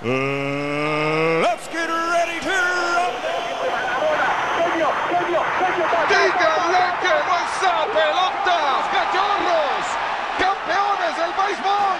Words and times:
Let's 0.00 1.66
get 1.72 1.88
ready 1.88 2.38
to. 2.38 2.54
¡Díganle 6.08 6.84
que 7.02 7.14
no 7.26 7.34
está 7.42 7.82
pelotas, 7.92 8.86
cachorros! 8.94 9.86
¡Campeones 10.38 11.14
del 11.18 11.32
béisbol! 11.34 11.98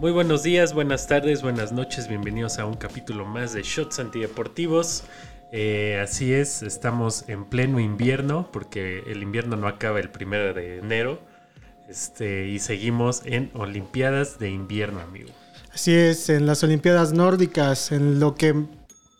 Muy 0.00 0.10
buenos 0.10 0.42
días, 0.42 0.74
buenas 0.74 1.06
tardes, 1.06 1.42
buenas 1.42 1.70
noches, 1.70 2.08
bienvenidos 2.08 2.58
a 2.58 2.66
un 2.66 2.74
capítulo 2.74 3.24
más 3.24 3.52
de 3.52 3.62
Shots 3.62 4.00
Antideportivos. 4.00 5.04
Eh, 5.52 6.00
así 6.02 6.34
es, 6.34 6.64
estamos 6.64 7.28
en 7.28 7.44
pleno 7.44 7.78
invierno 7.78 8.50
porque 8.52 9.04
el 9.06 9.22
invierno 9.22 9.54
no 9.54 9.68
acaba 9.68 10.00
el 10.00 10.10
primero 10.10 10.52
de 10.52 10.78
enero. 10.78 11.20
Este, 11.88 12.48
y 12.48 12.58
seguimos 12.58 13.22
en 13.24 13.50
Olimpiadas 13.54 14.38
de 14.38 14.50
invierno, 14.50 15.00
amigo. 15.00 15.30
Así 15.74 15.92
es, 15.92 16.28
en 16.28 16.46
las 16.46 16.62
Olimpiadas 16.62 17.12
nórdicas, 17.12 17.92
en 17.92 18.20
lo 18.20 18.34
que 18.34 18.54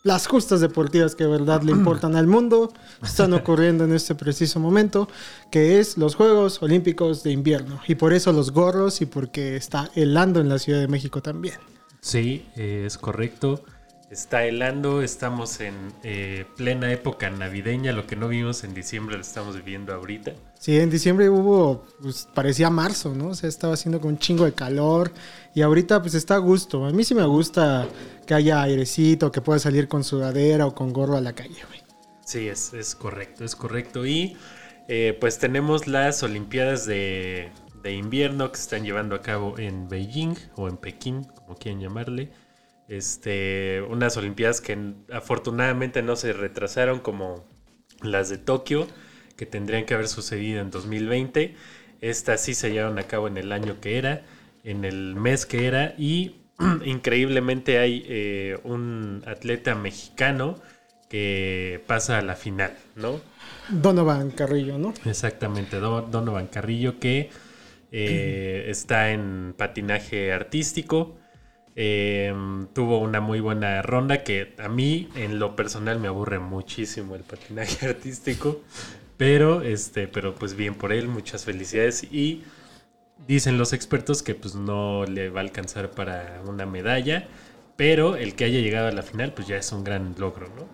las 0.03 0.27
justas 0.27 0.59
deportivas 0.59 1.15
que 1.15 1.23
de 1.23 1.29
verdad 1.29 1.61
le 1.63 1.71
importan 1.71 2.15
al 2.15 2.27
mundo 2.27 2.73
están 3.01 3.33
ocurriendo 3.33 3.85
en 3.85 3.93
este 3.93 4.15
preciso 4.15 4.59
momento, 4.59 5.07
que 5.49 5.79
es 5.79 5.97
los 5.97 6.15
Juegos 6.15 6.61
Olímpicos 6.61 7.23
de 7.23 7.31
invierno. 7.31 7.81
Y 7.87 7.95
por 7.95 8.13
eso 8.13 8.31
los 8.33 8.51
gorros 8.51 9.01
y 9.01 9.05
porque 9.05 9.55
está 9.55 9.89
helando 9.95 10.41
en 10.41 10.49
la 10.49 10.59
Ciudad 10.59 10.79
de 10.79 10.87
México 10.87 11.21
también. 11.21 11.55
Sí, 12.01 12.45
eh, 12.55 12.83
es 12.85 12.97
correcto. 12.97 13.63
Está 14.11 14.45
helando, 14.45 15.01
estamos 15.01 15.59
en 15.59 15.73
eh, 16.03 16.45
plena 16.57 16.91
época 16.91 17.29
navideña, 17.31 17.93
lo 17.93 18.05
que 18.05 18.15
no 18.15 18.27
vimos 18.27 18.63
en 18.63 18.73
diciembre 18.73 19.15
lo 19.15 19.21
estamos 19.21 19.55
viviendo 19.55 19.93
ahorita. 19.93 20.33
Sí, 20.63 20.79
en 20.79 20.89
diciembre 20.89 21.29
hubo, 21.29 21.83
pues 22.01 22.25
parecía 22.33 22.69
marzo, 22.69 23.13
¿no? 23.13 23.27
O 23.27 23.35
sea, 23.35 23.49
estaba 23.49 23.73
haciendo 23.73 23.99
con 23.99 24.11
un 24.11 24.17
chingo 24.17 24.45
de 24.45 24.53
calor 24.53 25.11
y 25.53 25.61
ahorita 25.61 26.01
pues 26.01 26.13
está 26.13 26.35
a 26.35 26.37
gusto. 26.37 26.85
A 26.85 26.91
mí 26.91 27.03
sí 27.03 27.13
me 27.13 27.25
gusta 27.25 27.85
que 28.25 28.33
haya 28.33 28.61
airecito, 28.61 29.29
que 29.29 29.41
pueda 29.41 29.59
salir 29.59 29.89
con 29.89 30.05
sudadera 30.05 30.65
o 30.65 30.73
con 30.73 30.93
gorro 30.93 31.17
a 31.17 31.19
la 31.19 31.33
calle, 31.33 31.57
güey. 31.67 31.81
Sí, 32.23 32.47
es, 32.47 32.73
es 32.73 32.95
correcto, 32.95 33.43
es 33.43 33.57
correcto. 33.57 34.05
Y 34.05 34.37
eh, 34.87 35.17
pues 35.19 35.37
tenemos 35.37 35.85
las 35.87 36.23
Olimpiadas 36.23 36.85
de, 36.85 37.51
de 37.81 37.93
invierno 37.95 38.49
que 38.49 38.55
se 38.55 38.63
están 38.63 38.85
llevando 38.85 39.15
a 39.17 39.21
cabo 39.21 39.59
en 39.59 39.89
Beijing 39.89 40.35
o 40.55 40.69
en 40.69 40.77
Pekín, 40.77 41.25
como 41.25 41.57
quieran 41.57 41.81
llamarle. 41.81 42.31
Este, 42.87 43.81
unas 43.89 44.15
Olimpiadas 44.15 44.61
que 44.61 44.93
afortunadamente 45.11 46.01
no 46.01 46.15
se 46.15 46.31
retrasaron 46.31 47.01
como 47.01 47.43
las 48.01 48.29
de 48.29 48.37
Tokio, 48.37 48.87
que 49.35 49.45
tendrían 49.45 49.85
que 49.85 49.93
haber 49.93 50.07
sucedido 50.07 50.61
en 50.61 50.71
2020. 50.71 51.55
Estas 52.01 52.41
sí 52.41 52.53
se 52.53 52.71
llevaron 52.71 52.99
a 52.99 53.03
cabo 53.03 53.27
en 53.27 53.37
el 53.37 53.51
año 53.51 53.79
que 53.81 53.97
era, 53.97 54.23
en 54.63 54.85
el 54.85 55.15
mes 55.15 55.45
que 55.45 55.67
era, 55.67 55.95
y 55.97 56.35
increíblemente 56.85 57.79
hay 57.79 58.03
eh, 58.07 58.59
un 58.63 59.23
atleta 59.25 59.75
mexicano 59.75 60.59
que 61.09 61.83
pasa 61.87 62.17
a 62.17 62.21
la 62.21 62.35
final, 62.35 62.75
¿no? 62.95 63.21
Donovan 63.69 64.31
Carrillo, 64.31 64.77
¿no? 64.77 64.93
Exactamente, 65.05 65.79
Don- 65.79 66.11
Donovan 66.11 66.47
Carrillo 66.47 66.99
que 66.99 67.29
eh, 67.91 68.65
está 68.69 69.11
en 69.11 69.53
patinaje 69.57 70.31
artístico. 70.33 71.15
Eh, 71.75 72.33
tuvo 72.73 72.99
una 72.99 73.19
muy 73.19 73.39
buena 73.39 73.81
ronda 73.81 74.23
que 74.23 74.53
a 74.59 74.69
mí 74.69 75.09
en 75.15 75.39
lo 75.39 75.55
personal 75.55 75.99
me 75.99 76.07
aburre 76.07 76.39
muchísimo 76.39 77.15
el 77.15 77.23
patinaje 77.23 77.85
artístico. 77.89 78.61
Pero, 79.17 79.61
este, 79.61 80.07
pero 80.07 80.35
pues 80.35 80.55
bien 80.55 80.75
por 80.75 80.91
él, 80.91 81.07
muchas 81.07 81.45
felicidades. 81.45 82.03
Y 82.11 82.43
dicen 83.27 83.57
los 83.57 83.73
expertos 83.73 84.23
que 84.23 84.35
pues 84.35 84.55
no 84.55 85.05
le 85.05 85.29
va 85.29 85.39
a 85.39 85.43
alcanzar 85.43 85.91
para 85.91 86.41
una 86.47 86.65
medalla. 86.65 87.27
Pero 87.75 88.15
el 88.15 88.35
que 88.35 88.45
haya 88.45 88.59
llegado 88.59 88.87
a 88.87 88.91
la 88.91 89.01
final 89.03 89.33
pues 89.33 89.47
ya 89.47 89.57
es 89.57 89.71
un 89.71 89.83
gran 89.83 90.15
logro, 90.17 90.47
¿no? 90.55 90.67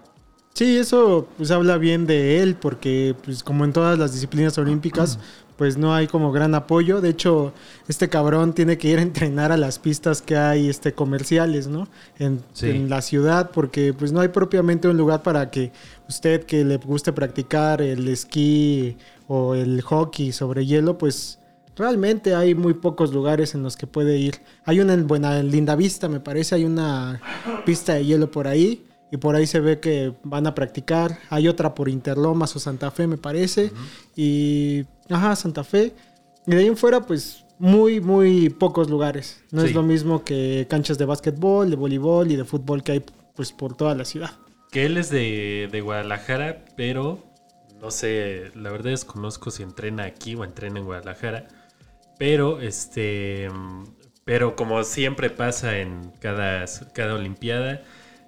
Sí, 0.53 0.77
eso 0.77 1.27
pues 1.37 1.51
habla 1.51 1.77
bien 1.77 2.05
de 2.05 2.41
él 2.41 2.55
porque 2.55 3.15
pues 3.23 3.43
como 3.43 3.63
en 3.63 3.71
todas 3.71 3.97
las 3.97 4.11
disciplinas 4.13 4.57
olímpicas 4.57 5.17
pues 5.55 5.77
no 5.77 5.93
hay 5.93 6.07
como 6.07 6.31
gran 6.33 6.55
apoyo. 6.55 6.99
De 6.99 7.09
hecho, 7.09 7.53
este 7.87 8.09
cabrón 8.09 8.53
tiene 8.53 8.77
que 8.77 8.89
ir 8.89 8.99
a 8.99 9.01
entrenar 9.01 9.51
a 9.53 9.57
las 9.57 9.79
pistas 9.79 10.21
que 10.21 10.35
hay 10.35 10.67
este 10.69 10.93
comerciales, 10.93 11.67
¿no? 11.67 11.87
En, 12.17 12.41
Sí. 12.53 12.69
en 12.69 12.89
la 12.89 13.01
ciudad 13.01 13.51
porque 13.51 13.93
pues 13.93 14.11
no 14.11 14.19
hay 14.19 14.29
propiamente 14.29 14.87
un 14.89 14.97
lugar 14.97 15.21
para 15.23 15.49
que 15.51 15.71
usted 16.09 16.43
que 16.45 16.65
le 16.65 16.77
guste 16.77 17.13
practicar 17.13 17.81
el 17.81 18.07
esquí 18.09 18.97
o 19.27 19.53
el 19.55 19.81
hockey 19.81 20.31
sobre 20.31 20.65
hielo, 20.65 20.97
pues 20.97 21.39
realmente 21.75 22.35
hay 22.35 22.55
muy 22.55 22.73
pocos 22.73 23.13
lugares 23.13 23.53
en 23.55 23.63
los 23.63 23.77
que 23.77 23.87
puede 23.87 24.17
ir. 24.17 24.41
Hay 24.65 24.79
una 24.81 24.93
en 24.93 25.07
Buena 25.07 25.41
Linda 25.43 25.75
Vista, 25.75 26.09
me 26.09 26.19
parece, 26.19 26.55
hay 26.55 26.65
una 26.65 27.21
pista 27.65 27.93
de 27.93 28.05
hielo 28.05 28.29
por 28.31 28.47
ahí 28.47 28.85
y 29.11 29.17
por 29.17 29.35
ahí 29.35 29.47
se 29.47 29.59
ve 29.59 29.79
que 29.79 30.13
van 30.23 30.45
a 30.47 30.53
practicar. 30.55 31.19
Hay 31.29 31.47
otra 31.47 31.73
por 31.75 31.87
Interlomas 31.89 32.55
o 32.55 32.59
Santa 32.59 32.91
Fe, 32.91 33.07
me 33.07 33.17
parece. 33.17 33.71
Y, 34.15 34.85
ajá, 35.09 35.35
Santa 35.35 35.63
Fe. 35.63 35.93
Y 36.45 36.51
de 36.51 36.57
ahí 36.57 36.67
en 36.67 36.77
fuera, 36.77 37.01
pues 37.05 37.45
muy, 37.59 38.01
muy 38.01 38.49
pocos 38.49 38.89
lugares. 38.89 39.41
No 39.51 39.61
Sí. 39.61 39.67
es 39.69 39.73
lo 39.75 39.83
mismo 39.83 40.23
que 40.23 40.67
canchas 40.69 40.97
de 40.97 41.05
básquetbol, 41.05 41.69
de 41.69 41.75
voleibol 41.75 42.31
y 42.31 42.35
de 42.35 42.45
fútbol 42.45 42.83
que 42.83 42.91
hay 42.93 43.03
pues 43.35 43.51
por 43.51 43.75
toda 43.75 43.95
la 43.95 44.05
ciudad. 44.05 44.31
Que 44.71 44.85
él 44.85 44.97
es 44.97 45.09
de, 45.09 45.67
de 45.71 45.81
Guadalajara, 45.81 46.63
pero 46.75 47.25
no 47.81 47.91
sé, 47.91 48.51
la 48.55 48.71
verdad 48.71 48.91
desconozco 48.91 49.51
si 49.51 49.63
entrena 49.63 50.03
aquí 50.03 50.35
o 50.35 50.43
entrena 50.43 50.79
en 50.79 50.85
Guadalajara. 50.85 51.47
Pero 52.17 52.59
este. 52.59 53.47
Pero 54.25 54.55
como 54.55 54.83
siempre 54.83 55.29
pasa 55.31 55.79
en 55.79 56.11
cada, 56.19 56.65
cada 56.93 57.15
Olimpiada, 57.15 57.81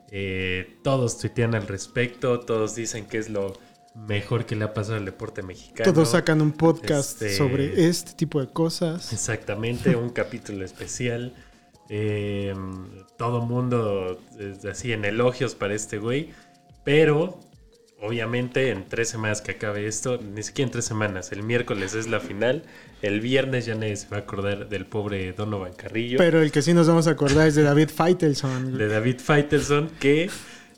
eh, 0.09 0.77
todos 0.83 1.19
tuitean 1.19 1.53
al 1.53 1.67
respecto, 1.67 2.39
todos 2.39 2.73
dicen 2.73 3.05
que 3.05 3.19
es 3.19 3.29
lo 3.29 3.53
mejor 4.07 4.45
que 4.47 4.55
le 4.55 4.63
ha 4.65 4.73
pasado 4.73 4.97
al 4.97 5.05
deporte 5.05 5.43
mexicano. 5.43 5.91
Todos 5.93 6.11
sacan 6.11 6.41
un 6.41 6.53
podcast 6.53 7.21
Este- 7.21 7.37
sobre 7.37 7.87
este 7.87 8.13
tipo 8.13 8.39
de 8.41 8.47
cosas. 8.51 9.13
Exactamente, 9.13 9.95
un 9.95 10.09
capítulo 10.21 10.65
especial. 10.65 11.35
Eh, 11.93 12.55
todo 13.17 13.41
mundo 13.41 14.17
eh, 14.39 14.55
así 14.71 14.93
en 14.93 15.03
elogios 15.03 15.55
para 15.55 15.75
este 15.75 15.97
güey. 15.97 16.29
Pero, 16.85 17.37
obviamente, 17.99 18.69
en 18.69 18.87
tres 18.87 19.09
semanas 19.09 19.41
que 19.41 19.51
acabe 19.51 19.85
esto, 19.85 20.17
ni 20.17 20.41
siquiera 20.41 20.67
en 20.67 20.71
tres 20.71 20.85
semanas, 20.85 21.33
el 21.33 21.43
miércoles 21.43 21.93
es 21.93 22.07
la 22.07 22.21
final. 22.21 22.63
El 23.01 23.19
viernes 23.19 23.65
ya 23.65 23.75
nadie 23.75 23.97
se 23.97 24.07
va 24.07 24.17
a 24.17 24.19
acordar 24.21 24.69
del 24.69 24.85
pobre 24.85 25.33
Donovan 25.33 25.73
Carrillo. 25.73 26.17
Pero 26.17 26.41
el 26.41 26.49
que 26.53 26.61
sí 26.61 26.73
nos 26.73 26.87
vamos 26.87 27.07
a 27.07 27.11
acordar 27.11 27.49
es 27.49 27.55
de 27.55 27.63
David 27.63 27.89
Feitelson. 27.89 28.77
de 28.77 28.87
David 28.87 29.19
Faitelson, 29.19 29.89
que, 29.99 30.29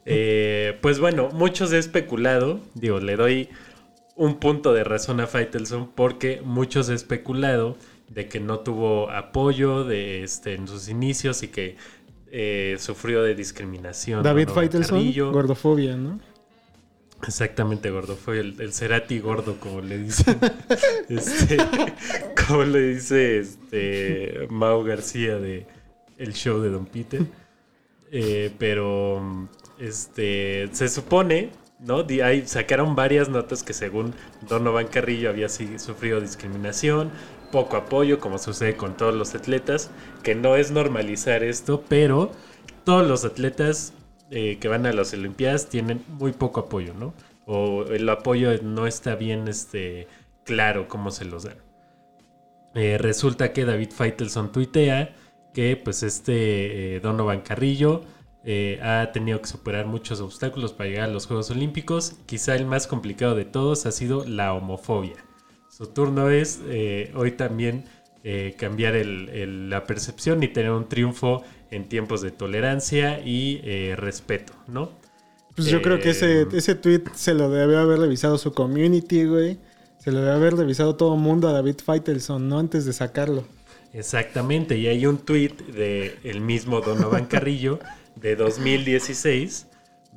eh, 0.08 0.80
pues 0.82 1.00
bueno, 1.00 1.30
muchos 1.32 1.72
he 1.74 1.78
especulado, 1.78 2.60
digo, 2.74 3.00
le 3.00 3.16
doy 3.18 3.50
un 4.16 4.40
punto 4.40 4.74
de 4.74 4.84
razón 4.84 5.20
a 5.20 5.28
Faitelson 5.28 5.92
porque 5.94 6.42
muchos 6.44 6.90
he 6.90 6.96
especulado 6.96 7.78
de 8.10 8.28
que 8.28 8.40
no 8.40 8.60
tuvo 8.60 9.10
apoyo 9.10 9.84
de 9.84 10.24
este, 10.24 10.56
en 10.56 10.68
sus 10.68 10.90
inicios 10.90 11.44
y 11.44 11.48
que 11.48 11.78
eh, 12.32 12.76
sufrió 12.80 13.24
de 13.24 13.36
discriminación. 13.36 14.24
David 14.24 14.48
Donovan 14.48 14.64
Feitelson, 14.64 14.98
Carrillo. 15.00 15.32
gordofobia, 15.32 15.96
¿no? 15.96 16.20
Exactamente, 17.28 17.90
gordo. 17.90 18.16
Fue 18.16 18.40
el, 18.40 18.60
el 18.60 18.74
Cerati 18.74 19.20
gordo, 19.20 19.60
como 19.60 19.82
le 19.82 19.98
dicen. 19.98 20.40
este, 21.10 21.58
como 22.48 22.64
le 22.64 22.96
dice 22.96 23.40
este 23.40 24.48
Mau 24.50 24.84
García 24.84 25.38
de 25.38 25.66
El 26.18 26.34
Show 26.34 26.60
de 26.62 26.70
Don 26.70 26.86
Peter. 26.86 27.22
Eh, 28.12 28.52
pero 28.60 29.50
este 29.80 30.70
se 30.72 30.88
supone, 30.88 31.50
¿no? 31.80 32.06
Ahí 32.24 32.44
sacaron 32.46 32.96
varias 32.96 33.30
notas 33.30 33.64
que 33.64 33.74
según 33.74 34.14
Donovan 34.48 34.88
Carrillo 34.88 35.30
había 35.30 35.50
sufrido 35.50 36.22
discriminación, 36.22 37.12
poco 37.54 37.78
apoyo, 37.78 38.20
como 38.20 38.40
sucede 38.40 38.76
con 38.76 38.98
todos 38.98 39.14
los 39.14 39.36
atletas, 39.36 39.92
que 40.24 40.34
no 40.34 40.56
es 40.56 40.72
normalizar 40.72 41.44
esto, 41.44 41.84
pero 41.88 42.32
todos 42.84 43.08
los 43.08 43.26
atletas 43.26 43.94
eh, 44.32 44.58
que 44.60 44.68
van 44.68 44.88
a 44.88 44.92
las 44.92 45.14
Olimpiadas 45.14 45.70
tienen 45.70 46.04
muy 46.08 46.32
poco 46.32 46.62
apoyo, 46.62 46.96
¿no? 46.96 47.14
O 47.46 47.84
el 47.84 48.10
apoyo 48.10 48.50
no 48.64 48.88
está 48.88 49.14
bien 49.14 49.48
este, 49.48 50.08
claro 50.46 50.88
cómo 50.88 51.12
se 51.12 51.26
los 51.26 51.44
dan. 51.44 51.58
Eh, 52.74 52.98
resulta 52.98 53.54
que 53.54 53.66
David 53.66 53.92
Feitelson 53.92 54.52
tuitea 54.52 55.16
que 55.54 55.78
pues 55.78 56.02
este 56.02 56.96
eh, 56.96 57.00
Donovan 57.02 57.42
Carrillo 57.42 58.02
ha 58.82 59.10
tenido 59.14 59.40
que 59.40 59.48
superar 59.48 59.86
muchos 59.86 60.20
obstáculos 60.20 60.74
para 60.74 60.90
llegar 60.90 61.10
a 61.10 61.14
los 61.14 61.28
Juegos 61.28 61.52
Olímpicos. 61.52 62.16
Quizá 62.26 62.56
el 62.56 62.66
más 62.66 62.88
complicado 62.88 63.36
de 63.36 63.46
todos 63.46 63.86
ha 63.86 63.92
sido 63.92 64.26
la 64.26 64.54
homofobia. 64.54 65.16
Su 65.76 65.88
turno 65.88 66.30
es 66.30 66.62
eh, 66.68 67.12
hoy 67.16 67.32
también 67.32 67.86
eh, 68.24 68.54
cambiar 68.58 68.96
el- 68.96 69.30
el- 69.30 69.70
la 69.72 69.86
percepción 69.86 70.44
y 70.44 70.48
tener 70.48 70.70
un 70.72 70.88
triunfo 70.88 71.42
en 71.72 71.90
tiempos 71.90 72.22
de 72.22 72.30
tolerancia 72.30 73.20
y 73.26 73.60
eh, 73.64 73.96
respeto, 73.98 74.54
¿no? 74.68 74.92
Pues 75.56 75.68
yo 75.68 75.82
creo 75.82 76.00
que 76.00 76.12
ese, 76.12 76.48
ese 76.54 76.76
tweet 76.76 77.02
se 77.16 77.34
lo 77.34 77.50
debe 77.50 77.76
haber 77.78 78.00
revisado 78.00 78.38
su 78.38 78.54
community, 78.54 79.26
güey. 79.26 79.58
Se 79.98 80.12
lo 80.12 80.20
debe 80.20 80.32
haber 80.34 80.56
revisado 80.56 80.96
todo 80.96 81.16
el 81.16 81.22
mundo 81.22 81.48
a 81.48 81.54
David 81.54 81.78
Feitelson, 81.84 82.48
¿no? 82.48 82.60
Antes 82.60 82.86
de 82.86 82.94
sacarlo. 82.94 83.44
Exactamente, 83.94 84.78
y 84.78 84.88
hay 84.88 85.06
un 85.08 85.18
tweet 85.18 85.54
de 85.76 86.18
el 86.24 86.40
mismo 86.42 86.82
Donovan 86.82 87.26
Carrillo 87.26 87.80
de 88.16 88.36
2016 88.36 89.68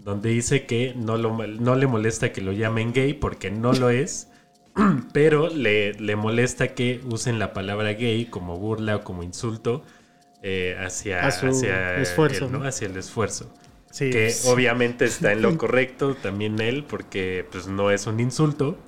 donde 0.05 0.29
dice 0.31 0.67
que 0.67 0.95
no, 0.95 1.17
lo, 1.17 1.35
no 1.47 1.77
le 1.77 1.87
molesta 1.87 2.31
que 2.33 2.41
lo 2.43 2.53
llamen 2.53 2.93
gay 2.93 3.15
porque 3.15 3.51
no 3.51 3.73
lo 3.73 3.91
es, 3.91 4.29
pero 5.13 5.49
le, 5.49 5.95
le 5.95 6.17
molesta 6.17 6.75
que 6.75 7.01
usen 7.05 7.39
la 7.39 7.53
palabra 7.53 7.93
gay 7.93 8.27
como 8.27 8.59
burla 8.59 8.97
o 8.97 9.05
como 9.05 9.23
insulto 9.23 9.85
eh, 10.43 10.77
hacia, 10.79 11.27
hacia, 11.27 11.97
esfuerzo, 11.97 12.47
el, 12.47 12.53
¿no? 12.53 12.65
hacia 12.65 12.87
el 12.87 12.97
esfuerzo. 12.97 13.53
Sí, 13.91 14.11
que 14.11 14.25
pues, 14.25 14.47
obviamente 14.47 15.07
está 15.07 15.33
en 15.33 15.43
lo 15.43 15.57
correcto 15.59 16.15
también 16.15 16.61
él, 16.61 16.85
porque 16.85 17.47
pues 17.51 17.67
no 17.67 17.91
es 17.91 18.07
un 18.07 18.21
insulto. 18.21 18.79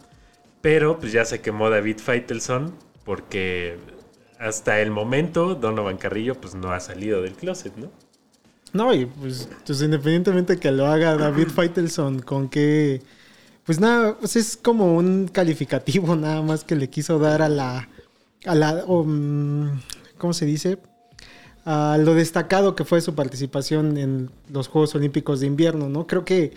Pero 0.61 0.99
pues 0.99 1.13
ya 1.13 1.25
se 1.25 1.41
quemó 1.41 1.71
David 1.71 1.99
Feitelson, 1.99 2.75
porque 3.05 3.79
hasta 4.39 4.81
el 4.81 4.91
momento 4.91 5.55
Donovan 5.55 5.97
Carrillo 5.97 6.35
pues 6.35 6.55
no 6.55 6.73
ha 6.73 6.81
salido 6.81 7.23
del 7.23 7.33
closet, 7.33 7.75
¿no? 7.77 7.91
No, 8.73 8.93
y 8.95 9.07
pues, 9.07 9.49
pues 9.65 9.81
independientemente 9.81 10.59
que 10.59 10.71
lo 10.71 10.87
haga 10.87 11.17
David 11.17 11.49
Faitelson, 11.49 12.21
con 12.21 12.49
que. 12.49 13.03
Pues 13.69 13.81
nada, 13.81 14.17
pues 14.19 14.35
es 14.37 14.57
como 14.57 14.97
un 14.97 15.29
calificativo 15.29 16.17
nada 16.17 16.41
más 16.41 16.65
que 16.65 16.75
le 16.75 16.89
quiso 16.89 17.19
dar 17.19 17.43
a 17.43 17.51
la. 17.51 17.87
a 18.47 18.55
la. 18.55 18.83
mm, 18.87 19.79
¿Cómo 20.17 20.33
se 20.33 20.47
dice? 20.47 20.79
A 21.67 21.99
lo 21.99 22.15
destacado 22.15 22.75
que 22.75 22.87
fue 22.87 23.03
su 23.03 23.15
participación 23.15 23.99
en 23.99 24.31
los 24.51 24.69
Juegos 24.69 24.95
Olímpicos 24.95 25.41
de 25.41 25.49
Invierno, 25.49 25.91
¿no? 25.91 26.07
Creo 26.07 26.25
que 26.25 26.55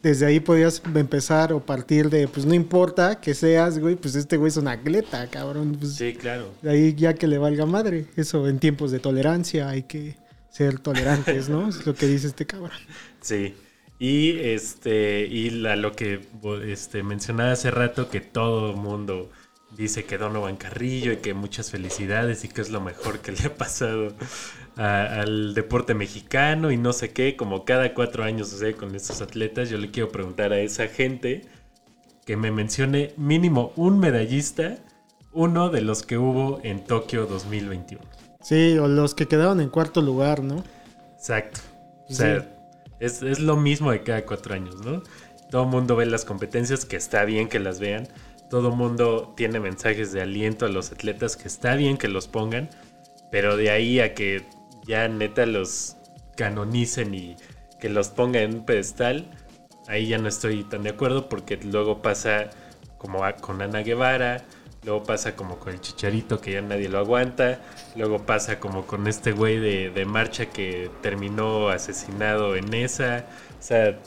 desde 0.00 0.26
ahí 0.26 0.38
podías 0.38 0.80
empezar 0.94 1.52
o 1.52 1.58
partir 1.58 2.08
de, 2.08 2.28
pues 2.28 2.46
no 2.46 2.54
importa 2.54 3.20
que 3.20 3.34
seas, 3.34 3.80
güey, 3.80 3.96
pues 3.96 4.14
este 4.14 4.36
güey 4.36 4.50
es 4.50 4.56
un 4.56 4.68
atleta, 4.68 5.26
cabrón. 5.26 5.76
Pues, 5.80 5.96
Sí, 5.96 6.14
claro. 6.14 6.52
de 6.62 6.70
ahí 6.70 6.94
ya 6.94 7.14
que 7.14 7.26
le 7.26 7.38
valga 7.38 7.66
madre. 7.66 8.06
Eso 8.14 8.46
en 8.46 8.60
tiempos 8.60 8.92
de 8.92 9.00
tolerancia 9.00 9.68
hay 9.68 9.82
que 9.82 10.18
ser 10.50 10.78
tolerantes, 10.78 11.48
¿no? 11.48 11.68
Es 11.68 11.84
lo 11.84 11.96
que 11.96 12.06
dice 12.06 12.28
este 12.28 12.46
cabrón. 12.46 12.78
Sí. 13.20 13.56
Y 14.06 14.38
este, 14.40 15.24
y 15.26 15.48
la, 15.48 15.76
lo 15.76 15.92
que 15.92 16.20
este, 16.66 17.02
mencionaba 17.02 17.52
hace 17.52 17.70
rato, 17.70 18.10
que 18.10 18.20
todo 18.20 18.72
el 18.72 18.76
mundo 18.76 19.30
dice 19.78 20.04
que 20.04 20.18
Donovan 20.18 20.56
Carrillo 20.56 21.10
y 21.12 21.16
que 21.16 21.32
muchas 21.32 21.70
felicidades 21.70 22.44
y 22.44 22.48
que 22.48 22.60
es 22.60 22.68
lo 22.68 22.82
mejor 22.82 23.20
que 23.20 23.32
le 23.32 23.44
ha 23.46 23.54
pasado 23.54 24.08
a- 24.76 25.20
al 25.22 25.54
deporte 25.54 25.94
mexicano 25.94 26.70
y 26.70 26.76
no 26.76 26.92
sé 26.92 27.14
qué, 27.14 27.34
como 27.34 27.64
cada 27.64 27.94
cuatro 27.94 28.24
años 28.24 28.50
sucede 28.50 28.74
con 28.74 28.94
estos 28.94 29.22
atletas, 29.22 29.70
yo 29.70 29.78
le 29.78 29.90
quiero 29.90 30.10
preguntar 30.10 30.52
a 30.52 30.58
esa 30.60 30.86
gente 30.88 31.40
que 32.26 32.36
me 32.36 32.50
mencione 32.50 33.14
mínimo 33.16 33.72
un 33.74 33.98
medallista, 34.00 34.76
uno 35.32 35.70
de 35.70 35.80
los 35.80 36.02
que 36.02 36.18
hubo 36.18 36.60
en 36.62 36.84
Tokio 36.84 37.24
2021. 37.24 38.04
Sí, 38.42 38.76
o 38.76 38.86
los 38.86 39.14
que 39.14 39.26
quedaron 39.28 39.62
en 39.62 39.70
cuarto 39.70 40.02
lugar, 40.02 40.42
¿no? 40.42 40.62
Exacto. 41.16 41.60
O 42.10 42.12
Sí. 42.12 42.24
Es, 43.00 43.22
es 43.22 43.40
lo 43.40 43.56
mismo 43.56 43.90
de 43.90 44.02
cada 44.02 44.24
cuatro 44.24 44.54
años, 44.54 44.76
¿no? 44.84 45.02
Todo 45.50 45.66
mundo 45.66 45.96
ve 45.96 46.06
las 46.06 46.24
competencias, 46.24 46.84
que 46.84 46.96
está 46.96 47.24
bien 47.24 47.48
que 47.48 47.60
las 47.60 47.78
vean. 47.80 48.08
Todo 48.50 48.68
el 48.68 48.76
mundo 48.76 49.34
tiene 49.36 49.60
mensajes 49.60 50.12
de 50.12 50.22
aliento 50.22 50.66
a 50.66 50.68
los 50.68 50.92
atletas, 50.92 51.36
que 51.36 51.48
está 51.48 51.76
bien 51.76 51.96
que 51.96 52.08
los 52.08 52.28
pongan. 52.28 52.70
Pero 53.30 53.56
de 53.56 53.70
ahí 53.70 54.00
a 54.00 54.14
que 54.14 54.44
ya 54.86 55.08
neta 55.08 55.46
los 55.46 55.96
canonicen 56.36 57.14
y 57.14 57.36
que 57.80 57.88
los 57.88 58.08
pongan 58.08 58.42
en 58.42 58.54
un 58.54 58.66
pedestal, 58.66 59.30
ahí 59.88 60.08
ya 60.08 60.18
no 60.18 60.28
estoy 60.28 60.64
tan 60.64 60.82
de 60.82 60.90
acuerdo 60.90 61.28
porque 61.28 61.56
luego 61.56 62.02
pasa 62.02 62.50
como 62.98 63.22
con 63.40 63.60
Ana 63.60 63.80
Guevara, 63.80 64.44
luego 64.84 65.02
pasa 65.04 65.34
como 65.36 65.58
con 65.58 65.72
el 65.72 65.80
Chicharito 65.80 66.40
que 66.40 66.52
ya 66.52 66.62
nadie 66.62 66.88
lo 66.88 66.98
aguanta, 66.98 67.60
luego 67.96 68.24
pasa 68.24 68.60
como 68.60 68.86
con 68.86 69.06
este 69.06 69.32
güey 69.32 69.58
de, 69.58 69.90
de 69.90 70.04
marcha 70.04 70.46
que 70.46 70.90
terminó 71.02 71.68
asesinado 71.68 72.56
en 72.56 72.72
esa, 72.74 73.26
o 73.58 73.62
sea, 73.62 73.98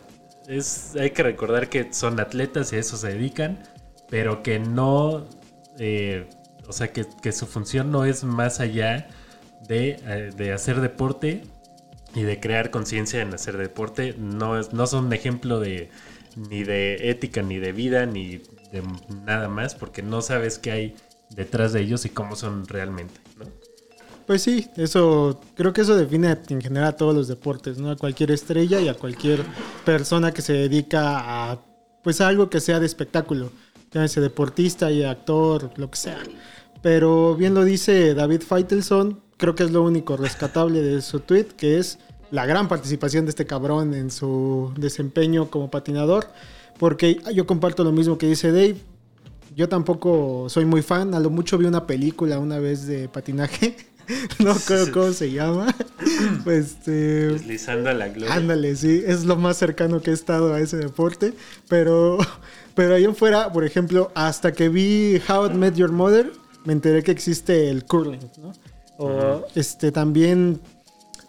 es, 0.47 0.95
hay 0.95 1.11
que 1.11 1.23
recordar 1.23 1.69
que 1.69 1.93
son 1.93 2.19
atletas 2.19 2.71
y 2.73 2.77
a 2.77 2.79
eso 2.79 2.97
se 2.97 3.09
dedican, 3.09 3.59
pero 4.09 4.43
que 4.43 4.59
no, 4.59 5.27
eh, 5.77 6.27
o 6.67 6.73
sea, 6.73 6.91
que, 6.93 7.05
que 7.21 7.31
su 7.31 7.47
función 7.47 7.91
no 7.91 8.05
es 8.05 8.23
más 8.23 8.59
allá 8.59 9.07
de, 9.67 9.99
eh, 10.05 10.31
de 10.35 10.53
hacer 10.53 10.81
deporte 10.81 11.43
y 12.15 12.23
de 12.23 12.39
crear 12.39 12.71
conciencia 12.71 13.21
en 13.21 13.33
hacer 13.33 13.57
deporte. 13.57 14.15
No, 14.17 14.57
es, 14.57 14.73
no 14.73 14.87
son 14.87 15.05
un 15.07 15.13
ejemplo 15.13 15.59
de 15.59 15.89
ni 16.35 16.63
de 16.63 17.09
ética, 17.09 17.41
ni 17.41 17.57
de 17.57 17.71
vida, 17.71 18.05
ni 18.05 18.41
de 18.71 18.83
nada 19.25 19.47
más, 19.47 19.75
porque 19.75 20.01
no 20.01 20.21
sabes 20.21 20.59
qué 20.59 20.71
hay 20.71 20.95
detrás 21.29 21.73
de 21.73 21.81
ellos 21.81 22.05
y 22.05 22.09
cómo 22.09 22.35
son 22.35 22.67
realmente, 22.67 23.19
¿no? 23.37 23.45
Pues 24.25 24.41
sí, 24.41 24.67
eso 24.75 25.39
creo 25.55 25.71
que 25.71 25.81
eso 25.81 25.95
define 25.95 26.37
en 26.49 26.61
general 26.61 26.89
a 26.89 26.97
todos 26.97 27.15
los 27.15 27.29
deportes, 27.29 27.77
¿no? 27.77 27.91
A 27.91 27.95
cualquier 27.95 28.31
estrella 28.31 28.81
y 28.81 28.89
a 28.89 28.93
cualquier 28.93 29.41
persona 29.85 30.33
que 30.33 30.41
se 30.41 30.51
dedica 30.51 31.51
a 31.51 31.59
pues 32.03 32.21
a 32.21 32.27
algo 32.27 32.49
que 32.49 32.59
sea 32.59 32.79
de 32.79 32.85
espectáculo, 32.85 33.51
llámese 33.91 34.21
deportista 34.21 34.91
y 34.91 35.03
actor, 35.03 35.71
lo 35.75 35.89
que 35.89 35.97
sea. 35.97 36.19
Pero 36.81 37.35
bien 37.35 37.53
lo 37.53 37.63
dice 37.63 38.13
David 38.13 38.41
Feitelson, 38.41 39.21
creo 39.37 39.55
que 39.55 39.63
es 39.63 39.71
lo 39.71 39.81
único 39.81 40.17
rescatable 40.17 40.81
de 40.81 41.01
su 41.01 41.21
tweet, 41.21 41.47
que 41.57 41.79
es 41.79 41.99
la 42.31 42.45
gran 42.45 42.67
participación 42.67 43.25
de 43.25 43.29
este 43.29 43.45
cabrón 43.45 43.93
en 43.93 44.11
su 44.11 44.73
desempeño 44.77 45.49
como 45.49 45.69
patinador, 45.71 46.27
porque 46.79 47.21
yo 47.33 47.45
comparto 47.45 47.83
lo 47.83 47.91
mismo 47.91 48.17
que 48.17 48.27
dice 48.27 48.51
Dave, 48.51 48.77
yo 49.55 49.67
tampoco 49.67 50.47
soy 50.49 50.65
muy 50.65 50.81
fan, 50.81 51.13
a 51.13 51.19
lo 51.19 51.29
mucho 51.29 51.57
vi 51.57 51.65
una 51.65 51.87
película 51.87 52.39
una 52.39 52.59
vez 52.59 52.85
de 52.85 53.09
patinaje, 53.09 53.75
no 54.39 54.53
creo 54.55 54.91
cómo 54.91 55.11
se 55.11 55.31
llama. 55.31 55.73
Pues, 56.43 56.71
este, 56.71 56.91
Deslizando 56.91 57.89
a 57.89 57.93
la 57.93 58.07
gloria. 58.07 58.33
ándale, 58.33 58.75
sí, 58.75 59.03
es 59.05 59.25
lo 59.25 59.35
más 59.35 59.57
cercano 59.57 60.01
que 60.01 60.11
he 60.11 60.13
estado 60.13 60.53
a 60.53 60.61
ese 60.61 60.77
deporte, 60.77 61.33
pero, 61.67 62.17
pero 62.75 62.95
ahí 62.95 63.03
en 63.03 63.15
fuera, 63.15 63.51
por 63.51 63.65
ejemplo, 63.65 64.11
hasta 64.15 64.53
que 64.53 64.69
vi 64.69 65.21
How 65.27 65.47
I 65.47 65.53
Met 65.55 65.75
Your 65.75 65.91
Mother, 65.91 66.31
me 66.63 66.73
enteré 66.73 67.03
que 67.03 67.11
existe 67.11 67.69
el 67.69 67.83
curling, 67.83 68.21
¿no? 68.41 68.53
O 68.97 69.45
este 69.55 69.91
también, 69.91 70.59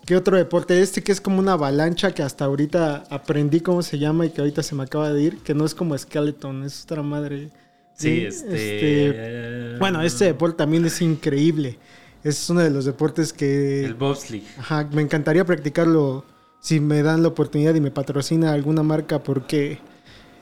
¿qué 0.08 0.16
otro 0.16 0.38
deporte? 0.38 0.80
Este 0.80 1.02
que 1.02 1.12
es 1.12 1.20
como 1.20 1.38
una 1.38 1.52
avalancha 1.52 2.12
que 2.12 2.22
hasta 2.22 2.46
ahorita 2.46 3.04
aprendí 3.10 3.60
cómo 3.60 3.82
se 3.82 3.98
llama 3.98 4.24
y 4.24 4.30
que 4.30 4.40
ahorita 4.40 4.62
se 4.62 4.74
me 4.74 4.84
acaba 4.84 5.12
de 5.12 5.20
ir, 5.20 5.38
que 5.40 5.52
no 5.52 5.66
es 5.66 5.74
como 5.74 5.98
skeleton, 5.98 6.64
es 6.64 6.84
otra 6.84 7.02
madre. 7.02 7.50
Sí, 7.92 8.24
este... 8.24 9.76
Bueno, 9.78 10.00
este 10.00 10.24
deporte 10.24 10.56
también 10.56 10.86
es 10.86 11.02
increíble. 11.02 11.78
Es 12.24 12.48
uno 12.48 12.60
de 12.60 12.70
los 12.70 12.86
deportes 12.86 13.34
que... 13.34 13.84
El 13.84 13.92
bobsleigh. 13.92 14.44
Ajá, 14.56 14.88
me 14.90 15.02
encantaría 15.02 15.44
practicarlo 15.44 16.24
si 16.58 16.80
me 16.80 17.02
dan 17.02 17.20
la 17.20 17.28
oportunidad 17.28 17.74
y 17.74 17.82
me 17.82 17.90
patrocina 17.90 18.54
alguna 18.54 18.82
marca 18.82 19.22
porque 19.22 19.78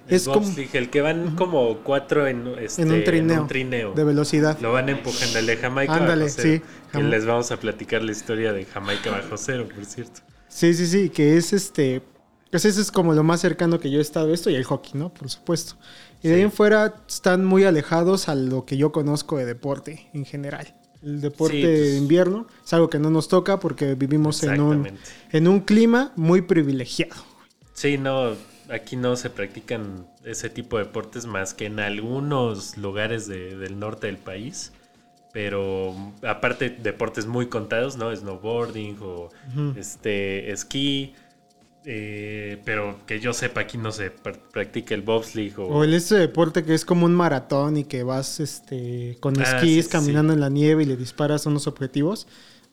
El 0.08 0.14
es 0.16 0.28
como 0.28 0.48
el 0.72 0.90
que 0.90 1.00
van 1.00 1.34
como 1.36 1.78
cuatro 1.78 2.26
en, 2.26 2.46
este, 2.60 2.82
en 2.82 2.92
un 2.92 3.04
trineo, 3.04 3.46
trineo. 3.46 3.92
de 3.94 4.04
velocidad. 4.04 4.58
Lo 4.60 4.72
van 4.72 4.88
empujando 4.88 5.38
el 5.38 5.46
de 5.46 5.56
Jamaica 5.56 5.94
Ándale, 5.94 6.24
bajo 6.24 6.34
cero. 6.36 6.62
sí. 6.64 6.96
Jam- 6.98 7.08
les 7.08 7.26
vamos 7.26 7.50
a 7.50 7.56
platicar 7.58 8.02
la 8.02 8.12
historia 8.12 8.52
de 8.52 8.64
Jamaica 8.64 9.10
bajo 9.10 9.36
cero, 9.36 9.66
por 9.74 9.84
cierto. 9.84 10.20
Sí, 10.48 10.74
sí, 10.74 10.86
sí, 10.86 11.10
que 11.10 11.36
es 11.36 11.52
este... 11.52 12.02
Pues 12.50 12.64
eso 12.64 12.80
es 12.80 12.92
como 12.92 13.12
lo 13.12 13.24
más 13.24 13.40
cercano 13.40 13.80
que 13.80 13.90
yo 13.90 13.98
he 13.98 14.02
estado 14.02 14.30
a 14.30 14.34
esto 14.34 14.48
y 14.50 14.54
el 14.54 14.62
hockey, 14.64 14.92
¿no? 14.94 15.12
Por 15.12 15.28
supuesto. 15.28 15.74
Y 16.22 16.28
de 16.28 16.36
ahí 16.36 16.40
en 16.42 16.52
fuera 16.52 16.94
están 17.08 17.44
muy 17.44 17.64
alejados 17.64 18.28
a 18.28 18.34
lo 18.36 18.64
que 18.64 18.76
yo 18.76 18.92
conozco 18.92 19.36
de 19.36 19.44
deporte 19.44 20.08
en 20.14 20.24
general. 20.24 20.74
El 21.02 21.20
deporte 21.20 21.56
Sí, 21.56 21.62
pues- 21.62 21.80
de 21.80 21.96
invierno 21.98 22.46
es 22.64 22.72
algo 22.72 22.88
que 22.88 22.98
no 23.00 23.10
nos 23.10 23.26
toca 23.28 23.58
porque 23.58 23.94
vivimos 23.96 24.42
en 24.44 24.60
un, 24.60 24.88
en 25.32 25.48
un 25.48 25.60
clima 25.60 26.12
muy 26.16 26.42
privilegiado. 26.42 27.16
Sí, 27.74 27.98
no, 27.98 28.30
aquí 28.70 28.96
no 28.96 29.16
se 29.16 29.30
practican 29.30 30.06
ese 30.24 30.50
tipo 30.50 30.78
de 30.78 30.84
deportes 30.84 31.26
más 31.26 31.54
que 31.54 31.66
en 31.66 31.80
algunos 31.80 32.76
lugares 32.78 33.26
de- 33.26 33.56
del 33.56 33.78
norte 33.78 34.06
del 34.08 34.18
país. 34.18 34.72
Pero 35.32 35.94
aparte 36.22 36.70
deportes 36.70 37.26
muy 37.26 37.48
contados, 37.48 37.96
¿no? 37.96 38.14
Snowboarding 38.14 38.98
o 39.02 39.30
este 39.74 40.50
esquí. 40.52 41.14
eh, 41.84 42.60
pero 42.64 42.98
que 43.06 43.20
yo 43.20 43.32
sepa, 43.32 43.62
aquí 43.62 43.78
no 43.78 43.92
se 43.92 44.12
pr- 44.14 44.38
practica 44.52 44.94
el 44.94 45.02
bobsleigh 45.02 45.54
o, 45.58 45.68
O 45.68 45.84
el 45.84 45.94
este 45.94 46.14
deporte 46.16 46.64
que 46.64 46.74
es 46.74 46.84
como 46.84 47.06
un 47.06 47.14
maratón 47.14 47.76
y 47.76 47.84
que 47.84 48.02
vas 48.02 48.40
este 48.40 49.16
con 49.20 49.40
Ah, 49.40 49.42
esquís 49.42 49.84
sí, 49.84 49.90
caminando 49.90 50.32
en 50.32 50.40
la 50.40 50.48
nieve 50.48 50.82
y 50.84 50.86
le 50.86 50.96
disparas 50.96 51.46
a 51.46 51.50
unos 51.50 51.66
objetivos. 51.66 52.26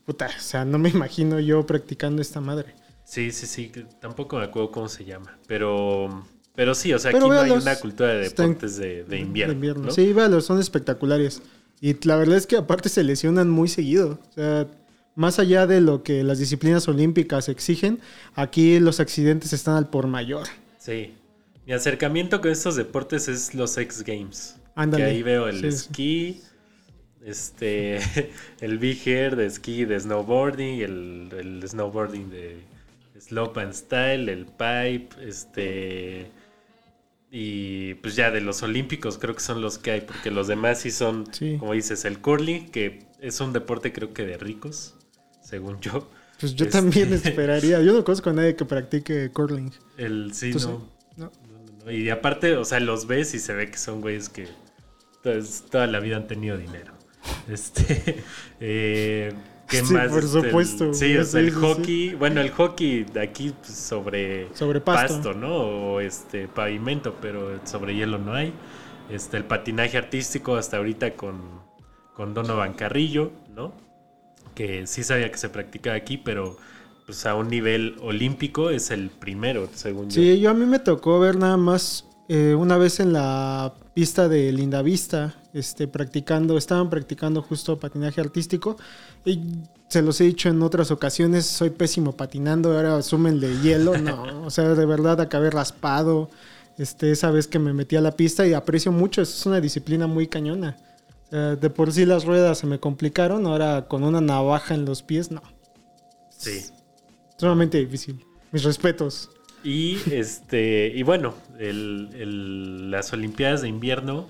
Puta, 0.06 0.28
o 0.28 0.42
sea, 0.42 0.66
no 0.66 0.78
me 0.80 0.90
imagino 0.90 1.40
yo 1.40 1.66
practicando 1.66 2.22
esta 2.22 2.40
madre. 2.42 2.76
Sí, 3.06 3.32
sí, 3.32 3.48
sí, 3.48 3.72
tampoco 4.00 4.38
me 4.38 4.46
acuerdo 4.46 4.72
cómo 4.72 4.88
se 4.88 5.06
llama. 5.06 5.38
Pero, 5.48 6.26
pero 6.56 6.74
sí, 6.74 6.94
o 6.94 7.00
sea, 7.00 7.12
Pero 7.12 7.26
aquí 7.26 7.36
no 7.36 7.42
hay 7.42 7.52
una 7.52 7.76
cultura 7.80 8.10
de 8.14 8.30
deportes 8.30 8.78
de, 8.78 9.04
de 9.04 9.20
invierno. 9.20 9.74
¿no? 9.86 9.92
Sí, 9.92 10.14
véalos, 10.14 10.46
son 10.46 10.60
espectaculares. 10.60 11.42
Y 11.82 11.96
la 12.08 12.16
verdad 12.16 12.38
es 12.38 12.48
que 12.48 12.56
aparte 12.58 12.90
se 12.90 13.04
lesionan 13.04 13.50
muy 13.50 13.68
seguido. 13.68 14.20
O 14.30 14.34
sea, 14.34 14.68
más 15.16 15.38
allá 15.38 15.68
de 15.68 15.82
lo 15.82 16.02
que 16.02 16.24
las 16.24 16.40
disciplinas 16.40 16.88
olímpicas 16.88 17.50
exigen, 17.50 18.00
aquí 18.36 18.80
los 18.80 19.00
accidentes 19.00 19.52
están 19.54 19.76
al 19.76 19.90
por 19.90 20.08
mayor. 20.08 20.48
Sí. 20.78 21.14
Mi 21.66 21.74
acercamiento 21.74 22.42
con 22.42 22.52
estos 22.52 22.76
deportes 22.76 23.28
es 23.28 23.54
los 23.54 23.78
X 23.78 24.04
Games. 24.04 24.56
Ándale. 24.76 25.04
Que 25.06 25.10
ahí 25.12 25.24
veo 25.24 25.48
el 25.48 25.56
Sí, 25.60 25.62
sí. 25.62 25.68
esquí, 25.68 26.42
Este, 27.22 28.00
el 28.62 28.80
Big 28.80 29.08
Air 29.08 29.36
de 29.36 29.46
esquí 29.46 29.86
de 29.86 30.00
snowboarding, 30.00 30.82
el, 30.82 31.30
el 31.38 31.64
snowboarding 31.70 32.30
de 32.30 32.62
slope 33.27 33.60
and 33.62 33.74
style, 33.74 34.30
el 34.30 34.46
pipe, 34.46 35.10
este 35.22 36.32
y 37.32 37.96
pues 37.96 38.15
ya 38.15 38.30
de 38.30 38.42
los 38.42 38.62
olímpicos 38.62 39.18
creo 39.18 39.34
que 39.34 39.42
son 39.42 39.62
los 39.62 39.80
que 39.80 39.92
hay, 39.92 40.01
porque 40.01 40.30
los 40.30 40.48
demás 40.48 40.82
sí 40.82 40.92
son, 40.92 41.25
Sí. 41.34 41.58
como 41.60 41.74
dices, 41.74 42.06
el 42.06 42.20
curling, 42.20 42.70
que 42.70 43.00
es 43.20 43.39
un 43.39 43.53
deporte 43.53 43.92
creo 43.92 44.13
que 44.13 44.24
de 44.25 44.38
ricos, 44.38 44.94
según 45.42 45.80
yo. 45.80 46.08
Pues 46.39 46.53
yo 46.56 46.65
Este- 46.65 46.77
también 46.77 47.12
esperaría. 47.13 47.82
Yo 47.82 47.94
no 47.94 48.03
conozco 48.03 48.30
a 48.30 48.34
nadie 48.34 48.56
que 48.56 48.65
practique 48.65 49.32
curling. 49.32 49.72
El 49.98 50.34
sí, 50.34 50.51
¿Tú 50.51 50.60
no. 50.60 51.32
No. 51.86 51.92
Y 51.92 52.10
aparte, 52.10 52.56
o 52.56 52.65
sea, 52.65 52.80
los 52.80 53.08
ves 53.08 53.34
y 53.34 53.39
se 53.39 53.53
ve 53.53 53.72
que 53.72 53.77
son 53.77 54.01
güeyes 54.01 54.30
que 54.30 54.48
toda 55.72 55.88
la 55.88 56.00
vida 56.00 56.18
han 56.18 56.27
tenido 56.27 56.58
dinero. 56.58 56.94
Este, 57.50 58.22
eh, 58.60 59.34
¿qué 59.67 59.84
Sí, 59.84 59.93
más? 59.93 60.10
por 60.12 60.24
Este, 60.24 60.38
el- 60.39 60.46
supuesto. 60.46 60.93
sí, 60.93 61.17
o 61.17 61.24
sea, 61.24 61.39
el 61.41 61.51
sí, 61.51 61.60
hockey, 61.60 62.13
bueno, 62.15 62.41
el 62.41 62.51
hockey 62.51 63.03
de 63.05 63.22
aquí 63.22 63.53
pues, 63.60 63.74
sobre, 63.74 64.53
Sobre 64.55 64.82
pasto. 64.82 65.34
¿no? 65.34 65.55
O 65.93 66.00
este 66.00 66.48
pavimento, 66.48 67.15
pero 67.22 67.60
sobre 67.65 67.96
hielo 67.96 68.17
no 68.17 68.34
hay. 68.34 68.53
Este, 69.10 69.38
el 69.38 69.46
patinaje 69.46 69.98
artístico 69.98 70.55
hasta 70.55 70.77
ahorita 70.77 71.15
con, 71.15 71.41
con 72.15 72.34
Donovan 72.34 72.74
Carrillo, 72.74 73.32
¿no? 73.53 73.74
Que 74.55 74.86
sí 74.88 75.03
sabía 75.03 75.32
que 75.32 75.38
se 75.38 75.50
practicaba 75.50 75.96
aquí, 75.96 76.17
pero 76.17 76.58
pues 77.05 77.25
a 77.25 77.36
un 77.36 77.50
nivel 77.50 77.98
olímpico 78.01 78.70
es 78.70 78.91
el 78.91 79.10
primero, 79.10 79.67
según 79.74 80.05
yo. 80.13 80.22
Sí, 80.22 80.39
yo 80.39 80.51
a 80.51 80.53
mí 80.53 80.65
me 80.65 80.79
tocó 80.79 81.20
ver 81.20 81.36
nada 81.36 81.58
más 81.58 82.08
eh, 82.29 82.55
una 82.55 82.77
vez 82.77 83.00
en 83.00 83.12
la 83.13 83.74
pista 83.93 84.29
de 84.29 84.51
Lindavista, 84.53 85.36
este, 85.54 85.88
practicando, 85.88 86.58
estaban 86.58 86.90
practicando 86.90 87.42
justo 87.42 87.80
patinaje 87.80 88.20
artístico 88.22 88.76
y 89.26 89.40
se 89.88 90.02
los 90.02 90.20
he 90.22 90.24
dicho 90.26 90.50
en 90.50 90.62
otras 90.64 90.90
ocasiones, 90.92 91.46
soy 91.46 91.70
pésimo 91.70 92.14
patinando, 92.18 92.74
ahora 92.76 92.98
asumen 92.98 93.40
de 93.40 93.62
hielo, 93.62 93.98
no, 93.98 94.44
o 94.46 94.50
sea, 94.50 94.70
de 94.74 94.86
verdad 94.86 95.22
acabé 95.22 95.52
raspado, 95.52 96.30
este, 96.78 97.12
esa 97.12 97.30
vez 97.30 97.48
que 97.48 97.60
me 97.60 97.72
metí 97.74 97.96
a 97.96 98.02
la 98.02 98.12
pista 98.14 98.48
y 98.48 98.54
aprecio 98.54 98.92
mucho, 98.92 99.22
es 99.22 99.46
una 99.46 99.62
disciplina 99.62 100.08
muy 100.08 100.28
cañona. 100.28 100.76
O 101.28 101.30
sea, 101.30 101.56
de 101.56 101.70
por 101.70 101.92
sí 101.92 102.06
las 102.06 102.26
ruedas 102.26 102.58
se 102.58 102.66
me 102.68 102.80
complicaron, 102.80 103.46
ahora 103.46 103.86
con 103.88 104.04
una 104.04 104.22
navaja 104.22 104.74
en 104.74 104.86
los 104.86 105.04
pies, 105.04 105.30
no, 105.32 105.42
Sí. 106.30 106.66
sumamente 107.38 107.78
difícil. 107.78 108.26
Mis 108.52 108.64
respetos. 108.64 109.30
Y 109.64 109.98
este, 110.12 110.92
y 110.94 111.04
bueno, 111.04 111.34
el- 111.60 112.10
el- 112.14 112.92
las 112.92 113.14
Olimpiadas 113.14 113.62
de 113.62 113.70
invierno 113.70 114.28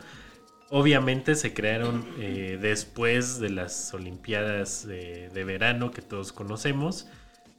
obviamente 0.76 1.36
se 1.36 1.54
crearon 1.54 2.04
eh, 2.18 2.58
después 2.60 3.40
de 3.40 3.52
las 3.52 3.94
Olimpiadas 3.94 4.88
de, 4.88 5.44
verano 5.46 5.92
que 5.92 6.02
todos 6.02 6.34
conocemos. 6.34 7.08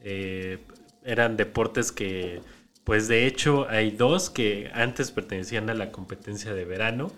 Eh, 0.03 0.59
eran 1.05 1.37
deportes 1.37 1.93
que, 1.93 2.41
pues 2.83 3.07
de 3.07 3.29
hecho, 3.29 3.69
hay 3.69 3.93
dos 3.93 4.31
que 4.31 4.69
antes 4.75 5.13
pertenecían 5.13 5.71
a 5.71 5.75
la 5.75 5.93
competencia 5.93 6.55
de 6.55 6.65
verano, 6.65 7.13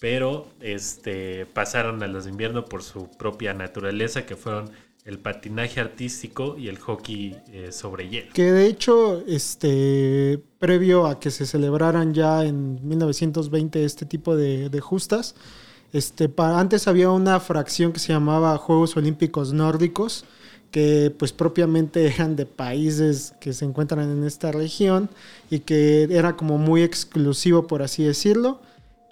pero 0.00 0.48
este, 0.58 1.46
pasaron 1.46 2.02
a 2.02 2.08
las 2.08 2.24
de 2.24 2.32
invierno 2.32 2.64
por 2.64 2.82
su 2.82 3.08
propia 3.16 3.54
naturaleza, 3.54 4.26
que 4.26 4.34
fueron 4.34 4.72
el 5.08 5.18
patinaje 5.18 5.80
artístico 5.80 6.56
y 6.58 6.68
el 6.68 6.78
hockey 6.78 7.34
eh, 7.50 7.72
sobre 7.72 8.08
hielo. 8.10 8.30
Que 8.34 8.52
de 8.52 8.66
hecho, 8.66 9.24
este, 9.26 10.38
previo 10.58 11.06
a 11.06 11.18
que 11.18 11.30
se 11.30 11.46
celebraran 11.46 12.12
ya 12.12 12.44
en 12.44 12.86
1920 12.86 13.84
este 13.84 14.04
tipo 14.06 14.36
de, 14.36 14.68
de 14.68 14.80
justas, 14.80 15.34
este, 15.94 16.28
pa- 16.28 16.60
antes 16.60 16.86
había 16.88 17.10
una 17.10 17.40
fracción 17.40 17.92
que 17.92 18.00
se 18.00 18.12
llamaba 18.12 18.56
Juegos 18.58 18.96
Olímpicos 18.98 19.54
Nórdicos, 19.54 20.26
que 20.70 21.10
pues 21.18 21.32
propiamente 21.32 22.06
eran 22.06 22.36
de 22.36 22.44
países 22.44 23.32
que 23.40 23.54
se 23.54 23.64
encuentran 23.64 24.10
en 24.10 24.24
esta 24.24 24.52
región 24.52 25.08
y 25.50 25.60
que 25.60 26.02
era 26.10 26.36
como 26.36 26.58
muy 26.58 26.82
exclusivo, 26.82 27.66
por 27.66 27.80
así 27.82 28.04
decirlo. 28.04 28.60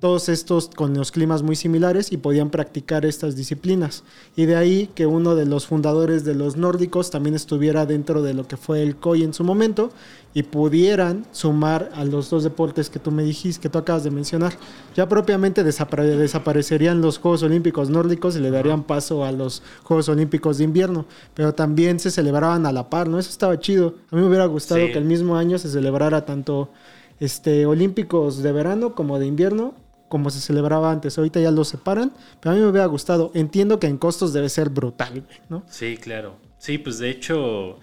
Todos 0.06 0.28
estos 0.28 0.68
con 0.68 0.94
los 0.94 1.10
climas 1.10 1.42
muy 1.42 1.56
similares 1.56 2.12
y 2.12 2.16
podían 2.16 2.50
practicar 2.50 3.04
estas 3.04 3.34
disciplinas. 3.34 4.04
Y 4.36 4.46
de 4.46 4.54
ahí 4.54 4.88
que 4.94 5.04
uno 5.04 5.34
de 5.34 5.46
los 5.46 5.66
fundadores 5.66 6.24
de 6.24 6.36
los 6.36 6.56
nórdicos 6.56 7.10
también 7.10 7.34
estuviera 7.34 7.86
dentro 7.86 8.22
de 8.22 8.32
lo 8.32 8.46
que 8.46 8.56
fue 8.56 8.84
el 8.84 8.94
COI 8.94 9.24
en 9.24 9.34
su 9.34 9.42
momento 9.42 9.90
y 10.32 10.44
pudieran 10.44 11.26
sumar 11.32 11.90
a 11.92 12.04
los 12.04 12.30
dos 12.30 12.44
deportes 12.44 12.88
que 12.88 13.00
tú 13.00 13.10
me 13.10 13.24
dijiste, 13.24 13.60
que 13.62 13.68
tú 13.68 13.78
acabas 13.78 14.04
de 14.04 14.12
mencionar. 14.12 14.52
Ya 14.94 15.08
propiamente 15.08 15.64
desapare- 15.64 16.16
desaparecerían 16.16 17.00
los 17.00 17.18
Juegos 17.18 17.42
Olímpicos 17.42 17.90
nórdicos 17.90 18.36
y 18.36 18.38
le 18.38 18.52
darían 18.52 18.84
paso 18.84 19.24
a 19.24 19.32
los 19.32 19.60
Juegos 19.82 20.08
Olímpicos 20.08 20.58
de 20.58 20.64
invierno, 20.64 21.04
pero 21.34 21.52
también 21.52 21.98
se 21.98 22.12
celebraban 22.12 22.64
a 22.64 22.70
la 22.70 22.88
par, 22.88 23.08
¿no? 23.08 23.18
Eso 23.18 23.30
estaba 23.30 23.58
chido. 23.58 23.94
A 24.12 24.14
mí 24.14 24.22
me 24.22 24.28
hubiera 24.28 24.46
gustado 24.46 24.86
Sí. 24.86 24.92
que 24.92 24.98
el 24.98 25.04
mismo 25.04 25.34
año 25.34 25.58
se 25.58 25.68
celebrara 25.68 26.24
tanto 26.24 26.70
este, 27.18 27.66
Olímpicos 27.66 28.40
de 28.44 28.52
verano 28.52 28.94
como 28.94 29.18
de 29.18 29.26
invierno, 29.26 29.74
como 30.08 30.30
se 30.30 30.40
celebraba 30.40 30.90
antes. 30.90 31.18
Ahorita 31.18 31.40
ya 31.40 31.50
los 31.50 31.68
separan, 31.68 32.12
pero 32.40 32.52
a 32.52 32.54
mí 32.54 32.62
me 32.62 32.68
hubiera 32.68 32.86
gustado. 32.86 33.30
Entiendo 33.34 33.78
que 33.78 33.86
en 33.86 33.98
costos 33.98 34.32
debe 34.32 34.48
ser 34.48 34.70
brutal, 34.70 35.26
¿no? 35.48 35.64
Sí, 35.68 35.96
claro. 35.96 36.36
Sí, 36.58 36.78
pues 36.78 36.98
de 36.98 37.10
hecho 37.10 37.78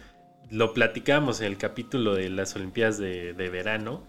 lo 0.49 0.73
platicamos 0.73 1.41
en 1.41 1.47
el 1.47 1.57
capítulo 1.57 2.15
de 2.15 2.29
las 2.29 2.55
Olimpiadas 2.55 2.97
de, 2.97 3.33
de 3.33 3.49
verano, 3.49 4.03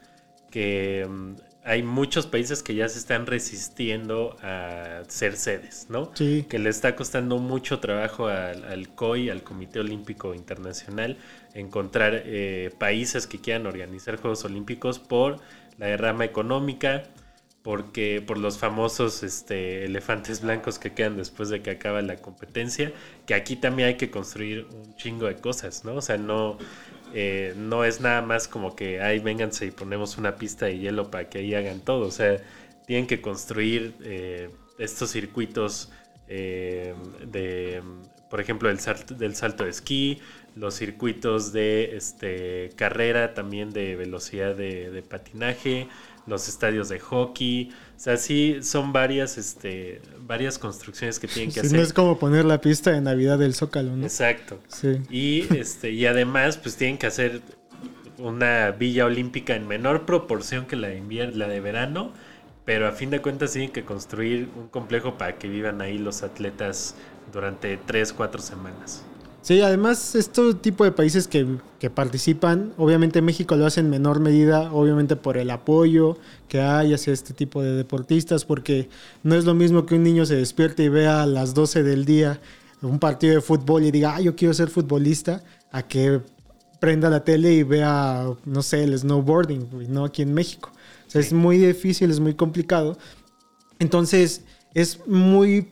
que 0.50 1.06
mm, 1.09 1.35
hay 1.64 1.83
muchos 1.83 2.26
países 2.26 2.62
que 2.62 2.75
ya 2.75 2.88
se 2.88 2.99
están 2.99 3.26
resistiendo 3.26 4.37
a 4.42 5.02
ser 5.09 5.37
sedes, 5.37 5.87
¿no? 5.88 6.11
Sí. 6.14 6.44
Que 6.49 6.59
le 6.59 6.68
está 6.68 6.94
costando 6.94 7.38
mucho 7.38 7.80
trabajo 7.80 8.26
al, 8.26 8.64
al 8.64 8.88
COI, 8.90 9.30
al 9.30 9.42
Comité 9.42 9.80
Olímpico 9.80 10.35
Internacional, 10.35 11.16
encontrar 11.54 12.23
eh, 12.26 12.71
países 12.78 13.26
que 13.26 13.40
quieran 13.40 13.66
organizar 13.66 14.16
Juegos 14.16 14.44
Olímpicos 14.44 14.99
por 14.99 15.38
la 15.78 15.87
derrama 15.87 16.26
económica, 16.26 17.04
porque 17.64 18.23
por 18.25 18.37
los 18.37 18.59
famosos 18.59 19.23
este, 19.23 19.87
elefantes 19.87 20.42
blancos 20.42 20.78
que 20.78 20.92
quedan 20.92 21.16
después 21.16 21.49
de 21.49 21.62
que 21.62 21.71
acaba 21.71 22.02
la 22.02 22.16
competencia, 22.16 22.92
que 23.25 23.33
aquí 23.33 23.56
también 23.56 23.88
hay 23.88 23.94
que 23.97 24.11
construir 24.11 24.66
un 24.71 24.94
chingo 24.97 25.26
de 25.26 25.37
cosas, 25.37 25.83
¿no? 25.83 25.94
O 25.94 26.02
sea, 26.02 26.18
no, 26.18 26.59
eh, 27.14 27.54
no 27.56 27.85
es 27.87 28.02
nada 28.02 28.21
más 28.21 28.49
como 28.49 28.76
que, 28.76 29.00
ay, 29.00 29.18
vénganse 29.18 29.64
y 29.64 29.71
ponemos 29.71 30.18
una 30.18 30.37
pista 30.37 30.66
de 30.66 30.78
hielo 30.78 31.11
para 31.11 31.30
que 31.30 31.38
ahí 31.38 31.54
hagan 31.54 31.80
todo, 31.80 32.06
o 32.06 32.11
sea, 32.11 32.37
tienen 32.87 33.06
que 33.06 33.23
construir 33.23 33.94
eh, 34.02 34.50
estos 34.78 35.12
circuitos 35.12 35.90
eh, 36.28 36.94
de, 37.26 37.83
por 38.28 38.42
ejemplo, 38.42 38.68
el 38.68 38.78
salto, 38.78 39.14
del 39.14 39.35
salto 39.37 39.64
de 39.64 39.71
esquí, 39.71 40.21
los 40.54 40.75
circuitos 40.75 41.54
de 41.54 41.97
este, 41.97 42.73
carrera, 42.76 43.33
también 43.33 43.71
de 43.71 43.97
velocidad 43.97 44.54
de, 44.54 44.90
de 44.90 45.02
patinaje, 45.02 45.88
los 46.26 46.49
estadios 46.49 46.88
de 46.88 47.00
hockey. 47.00 47.71
O 47.97 48.00
sea, 48.00 48.16
sí, 48.16 48.59
son 48.62 48.93
varias, 48.93 49.38
este, 49.38 50.00
varias 50.21 50.59
construcciones 50.59 51.19
que 51.19 51.28
tienen 51.28 51.52
que 51.52 51.61
hacer. 51.61 51.78
no 51.78 51.83
es 51.83 51.93
como 51.93 52.19
poner 52.19 52.45
la 52.45 52.61
pista 52.61 52.90
de 52.93 53.00
Navidad 53.00 53.38
del 53.38 53.54
Zócalo, 53.54 53.97
¿no? 53.97 54.04
Exacto. 54.04 54.61
Sí. 54.69 55.00
Y, 55.11 55.54
este, 55.57 55.90
y 55.90 56.07
además, 56.07 56.57
pues 56.57 56.76
tienen 56.76 56.99
que 56.99 57.07
hacer 57.07 57.43
una 58.19 58.71
villa 58.71 59.07
olímpica 59.07 59.57
en 59.57 59.66
menor 59.66 60.07
proporción 60.07 60.66
que 60.66 60.76
la 60.76 60.88
de, 60.88 61.00
invier- 61.02 61.33
la 61.35 61.49
de 61.49 61.61
verano, 61.61 62.12
pero 62.64 62.87
a 62.88 62.93
fin 62.93 63.11
de 63.11 63.21
cuentas 63.21 63.52
tienen 63.52 63.73
que 63.73 63.85
construir 63.85 64.49
un 64.57 64.69
complejo 64.69 65.19
para 65.19 65.37
que 65.38 65.49
vivan 65.49 65.81
ahí 65.81 65.99
los 65.99 66.23
atletas 66.23 66.95
durante 67.33 67.76
3, 67.76 68.12
4 68.12 68.40
semanas. 68.40 69.04
Sí, 69.44 69.60
además, 69.60 70.14
este 70.14 70.54
tipo 70.54 70.84
de 70.84 70.92
países 70.92 71.28
que, 71.28 71.46
que 71.78 71.90
participan, 71.90 72.72
obviamente 72.78 73.20
México 73.20 73.56
lo 73.56 73.66
hace 73.66 73.80
en 73.80 73.90
menor 73.90 74.18
medida, 74.18 74.72
obviamente 74.72 75.16
por 75.16 75.36
el 75.36 75.50
apoyo 75.50 76.16
que 76.48 76.62
hay 76.62 76.94
hacia 76.94 77.12
este 77.12 77.34
tipo 77.34 77.62
de 77.62 77.72
deportistas, 77.72 78.46
porque 78.46 78.88
no 79.22 79.34
es 79.34 79.44
lo 79.44 79.52
mismo 79.52 79.84
que 79.84 79.96
un 79.96 80.02
niño 80.02 80.24
se 80.24 80.36
despierte 80.36 80.84
y 80.84 80.88
vea 80.88 81.22
a 81.22 81.26
las 81.26 81.52
12 81.52 81.82
del 81.82 82.06
día 82.06 82.40
un 82.80 82.98
partido 82.98 83.34
de 83.34 83.42
fútbol 83.42 83.84
y 83.84 83.90
diga, 83.90 84.16
ah, 84.16 84.20
yo 84.22 84.34
quiero 84.34 84.54
ser 84.54 84.70
futbolista, 84.70 85.42
a 85.70 85.82
que 85.82 86.22
prenda 86.80 87.10
la 87.10 87.22
tele 87.22 87.52
y 87.52 87.64
vea, 87.64 88.26
no 88.46 88.62
sé, 88.62 88.82
el 88.84 88.98
snowboarding, 88.98 89.68
no 89.90 90.06
aquí 90.06 90.22
en 90.22 90.32
México. 90.32 90.70
O 91.06 91.10
sea, 91.10 91.20
es 91.20 91.28
Sí. 91.28 91.34
muy 91.34 91.58
difícil, 91.58 92.10
es 92.10 92.18
muy 92.18 92.32
complicado. 92.32 92.96
Entonces, 93.78 94.42
es 94.72 95.06
muy 95.06 95.68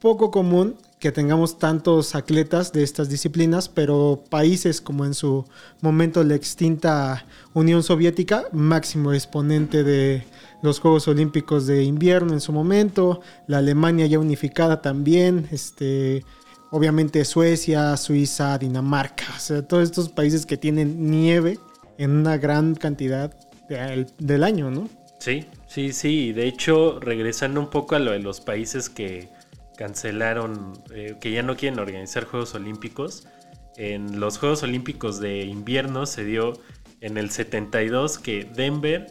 poco 0.00 0.30
común 0.30 0.76
que 0.98 1.12
tengamos 1.12 1.58
tantos 1.58 2.14
atletas 2.14 2.72
de 2.72 2.82
estas 2.82 3.08
disciplinas, 3.08 3.68
pero 3.68 4.24
países 4.30 4.80
como 4.80 5.04
en 5.04 5.14
su 5.14 5.44
momento 5.80 6.24
la 6.24 6.34
extinta 6.34 7.26
Unión 7.52 7.82
Soviética, 7.82 8.44
máximo 8.52 9.12
exponente 9.12 9.84
de 9.84 10.24
los 10.62 10.80
Juegos 10.80 11.06
Olímpicos 11.06 11.66
de 11.66 11.84
invierno 11.84 12.32
en 12.32 12.40
su 12.40 12.52
momento, 12.52 13.20
la 13.46 13.58
Alemania 13.58 14.06
ya 14.06 14.18
unificada 14.18 14.80
también, 14.80 15.48
este, 15.52 16.24
obviamente 16.70 17.24
Suecia, 17.24 17.96
Suiza, 17.98 18.56
Dinamarca, 18.56 19.26
o 19.36 19.40
sea, 19.40 19.62
todos 19.62 19.84
estos 19.84 20.08
países 20.08 20.46
que 20.46 20.56
tienen 20.56 21.10
nieve 21.10 21.58
en 21.98 22.10
una 22.12 22.38
gran 22.38 22.74
cantidad 22.74 23.34
del, 23.68 24.44
año, 24.44 24.70
¿no? 24.70 24.88
Sí, 25.18 25.44
sí, 25.66 25.92
sí. 25.92 26.32
De 26.32 26.46
hecho, 26.46 27.00
regresando 27.00 27.60
un 27.60 27.68
poco 27.68 27.96
a 27.96 27.98
lo 27.98 28.12
de 28.12 28.20
los 28.20 28.40
países 28.40 28.88
que, 28.88 29.28
cancelaron, 29.76 30.72
eh, 30.94 31.16
que 31.20 31.30
ya 31.30 31.42
no 31.42 31.56
quieren 31.56 31.78
organizar 31.78 32.24
Juegos 32.24 32.54
Olímpicos. 32.54 33.28
En 33.76 34.20
los 34.20 34.38
Juegos 34.38 34.62
Olímpicos 34.62 35.20
de 35.20 35.44
invierno 35.44 36.06
se 36.06 36.24
dio 36.24 36.54
en 37.00 37.18
el 37.18 37.30
72 37.30 38.18
que 38.18 38.44
Denver 38.44 39.06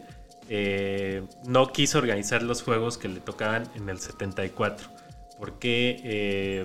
eh, 0.48 1.22
no 1.46 1.72
quiso 1.72 1.98
organizar 1.98 2.42
los 2.42 2.62
Juegos 2.62 2.98
que 2.98 3.08
le 3.08 3.20
tocaban 3.20 3.68
en 3.74 3.88
el 3.88 3.98
74, 3.98 4.88
porque 5.38 6.00
eh, 6.04 6.64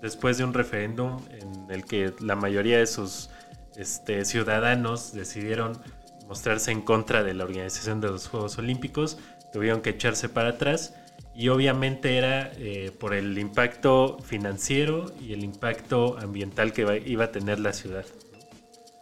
después 0.00 0.38
de 0.38 0.44
un 0.44 0.54
referéndum 0.54 1.20
en 1.30 1.70
el 1.70 1.84
que 1.84 2.14
la 2.20 2.36
mayoría 2.36 2.78
de 2.78 2.86
sus 2.86 3.30
este, 3.76 4.24
ciudadanos 4.24 5.12
decidieron 5.12 5.80
mostrarse 6.28 6.70
en 6.70 6.80
contra 6.80 7.22
de 7.22 7.34
la 7.34 7.44
organización 7.44 8.00
de 8.00 8.08
los 8.08 8.28
Juegos 8.28 8.58
Olímpicos, 8.58 9.18
tuvieron 9.52 9.82
que 9.82 9.90
echarse 9.90 10.28
para 10.28 10.50
atrás 10.50 10.94
y 11.34 11.48
obviamente 11.48 12.16
era 12.18 12.52
eh, 12.58 12.90
por 12.98 13.14
el 13.14 13.38
impacto 13.38 14.18
financiero 14.22 15.06
y 15.20 15.32
el 15.32 15.44
impacto 15.44 16.18
ambiental 16.18 16.72
que 16.72 17.02
iba 17.06 17.24
a 17.24 17.32
tener 17.32 17.58
la 17.60 17.72
ciudad. 17.72 18.04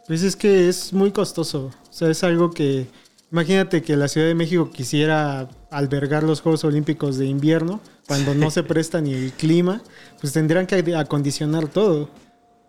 Pues 0.06 0.22
es 0.22 0.36
que 0.36 0.68
es 0.68 0.92
muy 0.92 1.10
costoso. 1.12 1.70
O 1.88 1.92
sea, 1.92 2.08
es 2.10 2.22
algo 2.24 2.50
que. 2.50 2.86
Imagínate 3.32 3.82
que 3.82 3.96
la 3.96 4.08
Ciudad 4.08 4.26
de 4.26 4.34
México 4.34 4.70
quisiera 4.72 5.48
albergar 5.70 6.24
los 6.24 6.40
Juegos 6.40 6.64
Olímpicos 6.64 7.16
de 7.16 7.26
invierno 7.26 7.80
cuando 8.08 8.34
no 8.34 8.50
se 8.50 8.64
presta 8.64 9.00
ni 9.00 9.12
el 9.14 9.32
clima. 9.32 9.82
Pues 10.20 10.32
tendrían 10.32 10.66
que 10.66 10.96
acondicionar 10.96 11.68
todo. 11.68 12.08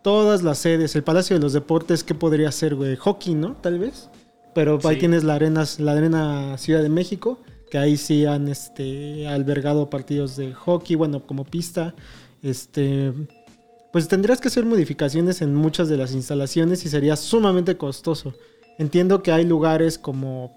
Todas 0.03 0.43
las 0.43 0.59
sedes. 0.59 0.95
El 0.95 1.03
Palacio 1.03 1.35
de 1.35 1.41
los 1.41 1.53
Deportes, 1.53 2.03
¿qué 2.03 2.13
podría 2.13 2.51
ser, 2.51 2.75
güey? 2.75 2.95
Hockey, 2.95 3.33
¿no? 3.33 3.55
Tal 3.55 3.79
vez. 3.79 4.09
Pero 4.53 4.77
ahí 4.83 4.95
Sí. 4.95 4.99
tienes 4.99 5.23
la 5.23 5.33
arena, 5.35 5.63
la 5.79 5.93
arena 5.93 6.57
Ciudad 6.59 6.83
de 6.83 6.89
México, 6.89 7.39
que 7.71 7.77
ahí 7.77 7.95
sí 7.95 8.25
han 8.25 8.49
este, 8.49 9.27
albergado 9.27 9.89
partidos 9.89 10.35
de 10.35 10.53
hockey, 10.53 10.97
bueno, 10.97 11.25
como 11.25 11.45
pista. 11.45 11.95
Este, 12.43 13.13
pues 13.93 14.09
tendrías 14.09 14.41
que 14.41 14.49
hacer 14.49 14.65
modificaciones 14.65 15.41
en 15.41 15.55
muchas 15.55 15.87
de 15.87 15.95
las 15.95 16.11
instalaciones 16.11 16.85
y 16.85 16.89
sería 16.89 17.15
sumamente 17.15 17.77
costoso. 17.77 18.33
Entiendo 18.77 19.23
que 19.23 19.31
hay 19.31 19.45
lugares 19.45 19.97
como, 19.97 20.51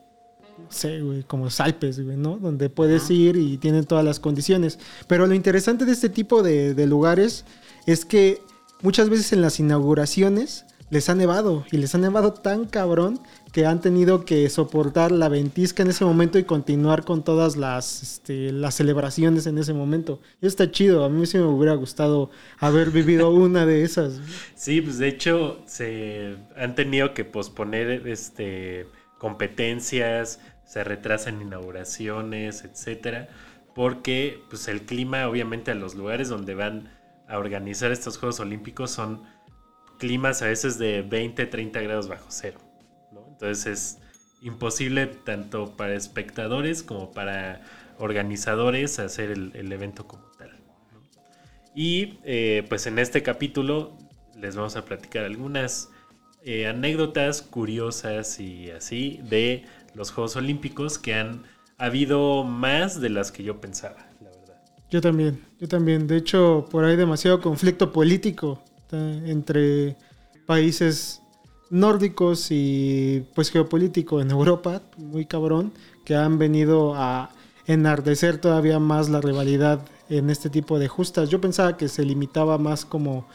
no 0.58 0.66
sé, 0.70 1.00
güey, 1.02 1.22
como 1.22 1.50
Salpes, 1.50 2.00
güey, 2.00 2.16
¿no? 2.16 2.36
Donde 2.38 2.68
puedes 2.68 3.08
ir 3.12 3.36
y 3.36 3.58
tienen 3.58 3.84
todas 3.84 4.04
las 4.04 4.18
condiciones. 4.18 4.80
Pero 5.06 5.28
lo 5.28 5.34
interesante 5.34 5.84
de 5.84 5.92
este 5.92 6.08
tipo 6.08 6.42
de, 6.42 6.74
de 6.74 6.86
lugares 6.88 7.44
es 7.86 8.04
que 8.04 8.42
muchas 8.82 9.08
veces 9.08 9.32
en 9.32 9.40
las 9.40 9.60
inauguraciones 9.60 10.64
les 10.90 11.08
ha 11.08 11.14
nevado 11.14 11.64
y 11.70 11.76
les 11.76 11.94
ha 11.94 11.98
nevado 11.98 12.32
tan 12.32 12.64
cabrón 12.64 13.20
que 13.54 13.66
han 13.66 13.80
tenido 13.80 14.24
que 14.24 14.50
soportar 14.50 15.12
la 15.12 15.28
ventisca 15.28 15.84
en 15.84 15.90
ese 15.90 16.04
momento 16.04 16.40
y 16.40 16.44
continuar 16.44 17.04
con 17.04 17.22
todas 17.22 17.56
las, 17.56 18.02
este, 18.02 18.50
las 18.50 18.74
celebraciones 18.74 19.46
en 19.46 19.58
ese 19.58 19.72
momento. 19.72 20.20
Y 20.42 20.48
está 20.48 20.72
chido, 20.72 21.04
a 21.04 21.08
mí 21.08 21.24
sí 21.24 21.38
me 21.38 21.44
hubiera 21.44 21.76
gustado 21.76 22.32
haber 22.58 22.90
vivido 22.90 23.30
una 23.32 23.64
de 23.64 23.84
esas. 23.84 24.20
Sí, 24.56 24.80
pues 24.80 24.98
de 24.98 25.06
hecho 25.06 25.62
se 25.66 26.34
han 26.56 26.74
tenido 26.74 27.14
que 27.14 27.24
posponer 27.24 28.08
este 28.08 28.88
competencias, 29.18 30.40
se 30.64 30.82
retrasan 30.82 31.40
inauguraciones, 31.40 32.64
etcétera, 32.64 33.28
porque 33.72 34.42
pues 34.50 34.66
el 34.66 34.82
clima 34.82 35.28
obviamente 35.28 35.70
a 35.70 35.76
los 35.76 35.94
lugares 35.94 36.28
donde 36.28 36.56
van 36.56 36.90
a 37.28 37.38
organizar 37.38 37.92
estos 37.92 38.18
Juegos 38.18 38.40
Olímpicos 38.40 38.90
son 38.90 39.22
climas 40.00 40.42
a 40.42 40.46
veces 40.46 40.76
de 40.76 41.02
20, 41.02 41.46
30 41.46 41.80
grados 41.82 42.08
bajo 42.08 42.26
cero. 42.30 42.58
Entonces 43.34 43.66
es 43.66 43.98
imposible 44.42 45.06
tanto 45.06 45.76
para 45.76 45.94
espectadores 45.94 46.82
como 46.82 47.12
para 47.12 47.62
organizadores 47.98 48.98
hacer 48.98 49.30
el, 49.30 49.72
evento 49.72 50.06
como 50.06 50.24
tal. 50.38 50.50
Y 51.74 52.18
eh, 52.24 52.64
pues 52.68 52.86
en 52.86 52.98
este 52.98 53.22
capítulo 53.22 53.96
les 54.40 54.56
vamos 54.56 54.76
a 54.76 54.84
platicar 54.84 55.24
algunas 55.24 55.90
eh, 56.44 56.66
anécdotas 56.66 57.42
curiosas 57.42 58.38
y 58.38 58.70
así 58.70 59.20
de 59.28 59.64
los 59.94 60.10
Juegos 60.10 60.36
Olímpicos 60.36 60.98
que 60.98 61.14
han 61.14 61.42
habido 61.78 62.44
más 62.44 63.00
de 63.00 63.10
las 63.10 63.32
que 63.32 63.42
yo 63.42 63.60
pensaba, 63.60 64.06
la 64.20 64.30
verdad. 64.30 64.62
Yo 64.90 65.00
también, 65.00 65.40
yo 65.58 65.68
también. 65.68 66.06
De 66.06 66.16
hecho, 66.16 66.66
por 66.70 66.84
ahí 66.84 66.96
demasiado 66.96 67.40
conflicto 67.40 67.92
político 67.92 68.62
eh, 68.92 69.22
entre 69.26 69.96
países 70.46 71.22
nórdicos 71.74 72.48
y 72.50 73.24
pues 73.34 73.50
geopolítico 73.50 74.20
en 74.20 74.30
Europa, 74.30 74.82
muy 74.96 75.26
cabrón, 75.26 75.72
que 76.04 76.14
han 76.14 76.38
venido 76.38 76.94
a 76.94 77.30
enardecer 77.66 78.38
todavía 78.38 78.78
más 78.78 79.08
la 79.08 79.20
rivalidad 79.20 79.84
en 80.08 80.30
este 80.30 80.50
tipo 80.50 80.78
de 80.78 80.86
justas. 80.86 81.30
Yo 81.30 81.40
pensaba 81.40 81.76
que 81.76 81.88
se 81.88 82.04
limitaba 82.04 82.58
más 82.58 82.84
como, 82.84 83.26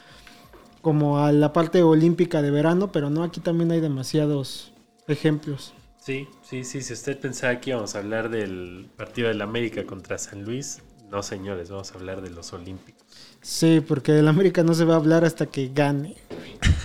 como 0.80 1.18
a 1.18 1.32
la 1.32 1.52
parte 1.52 1.82
olímpica 1.82 2.40
de 2.40 2.50
verano, 2.50 2.90
pero 2.92 3.10
no, 3.10 3.24
aquí 3.24 3.40
también 3.40 3.72
hay 3.72 3.80
demasiados 3.80 4.72
ejemplos. 5.06 5.74
Sí, 5.98 6.26
sí, 6.42 6.64
sí. 6.64 6.80
Si 6.80 6.94
usted 6.94 7.20
pensaba 7.20 7.60
que 7.60 7.70
íbamos 7.70 7.94
a 7.94 7.98
hablar 7.98 8.30
del 8.30 8.88
partido 8.96 9.28
del 9.28 9.42
América 9.42 9.84
contra 9.84 10.16
San 10.16 10.44
Luis, 10.44 10.80
no 11.10 11.22
señores, 11.22 11.68
vamos 11.68 11.92
a 11.92 11.98
hablar 11.98 12.22
de 12.22 12.30
los 12.30 12.54
Olímpicos. 12.54 13.04
Sí, 13.42 13.82
porque 13.86 14.12
del 14.12 14.28
América 14.28 14.62
no 14.62 14.72
se 14.72 14.86
va 14.86 14.94
a 14.94 14.96
hablar 14.96 15.26
hasta 15.26 15.44
que 15.44 15.70
gane. 15.74 16.16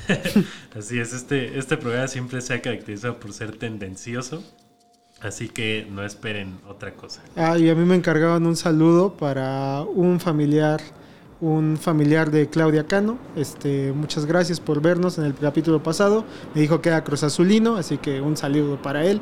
Así 0.78 1.00
es, 1.00 1.14
este, 1.14 1.58
este 1.58 1.78
programa 1.78 2.08
siempre 2.08 2.42
se 2.42 2.54
ha 2.54 2.62
caracterizado 2.62 3.20
por 3.20 3.34
ser 3.34 3.58
tendencioso, 3.58 4.44
así 5.22 5.50
que 5.50 5.88
no 5.90 6.04
esperen 6.06 6.60
otra 6.68 6.94
cosa. 6.94 7.22
Ah, 7.36 7.58
y 7.58 7.70
a 7.70 7.76
mí 7.76 7.86
me 7.86 7.96
encargaban 7.96 8.46
un 8.46 8.56
saludo 8.56 9.16
para 9.18 9.82
un 9.82 10.20
familiar, 10.20 10.82
un 11.42 11.78
familiar 11.78 12.32
de 12.32 12.50
Claudia 12.50 12.86
Cano. 12.88 13.18
Este, 13.36 13.92
muchas 13.94 14.26
gracias 14.26 14.60
por 14.60 14.82
vernos 14.82 15.18
en 15.18 15.26
el 15.26 15.36
capítulo 15.36 15.82
pasado. 15.82 16.26
Me 16.54 16.62
dijo 16.62 16.82
que 16.82 16.90
era 16.90 17.04
Cruz 17.04 17.24
Azulino, 17.24 17.78
así 17.78 17.98
que 17.98 18.22
un 18.22 18.38
saludo 18.38 18.82
para 18.82 19.06
él. 19.06 19.22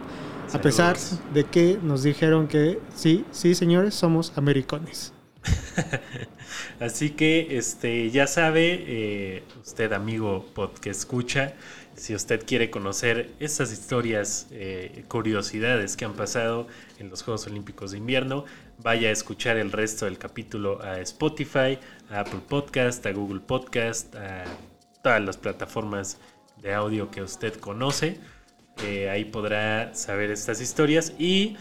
A 0.52 0.60
pesar 0.62 0.98
Saludos. 0.98 1.34
de 1.34 1.46
que 1.46 1.80
nos 1.82 2.04
dijeron 2.04 2.48
que 2.48 2.80
sí, 2.94 3.26
sí, 3.32 3.56
señores, 3.56 3.96
somos 3.96 4.34
americones. 4.38 5.13
Así 6.80 7.12
que 7.12 7.58
este 7.58 8.10
ya 8.12 8.28
sabe, 8.28 8.84
eh, 8.88 9.44
usted 9.62 9.94
amigo 9.94 10.46
pod 10.54 10.72
que 10.74 10.90
escucha, 10.90 11.54
si 11.96 12.16
usted 12.16 12.44
quiere 12.46 12.70
conocer 12.70 13.32
estas 13.40 13.72
historias, 13.72 14.48
eh, 14.52 15.06
curiosidades 15.08 15.96
que 15.96 16.06
han 16.06 16.14
pasado 16.14 16.68
en 16.98 17.10
los 17.10 17.22
Juegos 17.24 17.46
Olímpicos 17.48 17.92
de 17.92 18.00
Invierno, 18.00 18.46
vaya 18.80 19.10
a 19.10 19.12
escuchar 19.12 19.58
el 19.58 19.72
resto 19.72 20.06
del 20.06 20.18
capítulo 20.18 20.82
a 20.82 21.00
Spotify, 21.02 21.78
a 22.10 22.22
Apple 22.22 22.42
Podcast, 22.48 23.06
a 23.06 23.12
Google 23.12 23.42
Podcast, 23.42 24.16
a 24.16 24.46
todas 25.04 25.22
las 25.22 25.38
plataformas 25.38 26.18
de 26.62 26.74
audio 26.74 27.12
que 27.12 27.22
usted 27.22 27.54
conoce. 27.56 28.18
Eh, 28.84 29.10
ahí 29.10 29.26
podrá 29.26 29.94
saber 29.94 30.32
estas 30.32 30.62
historias 30.62 31.14
y 31.20 31.58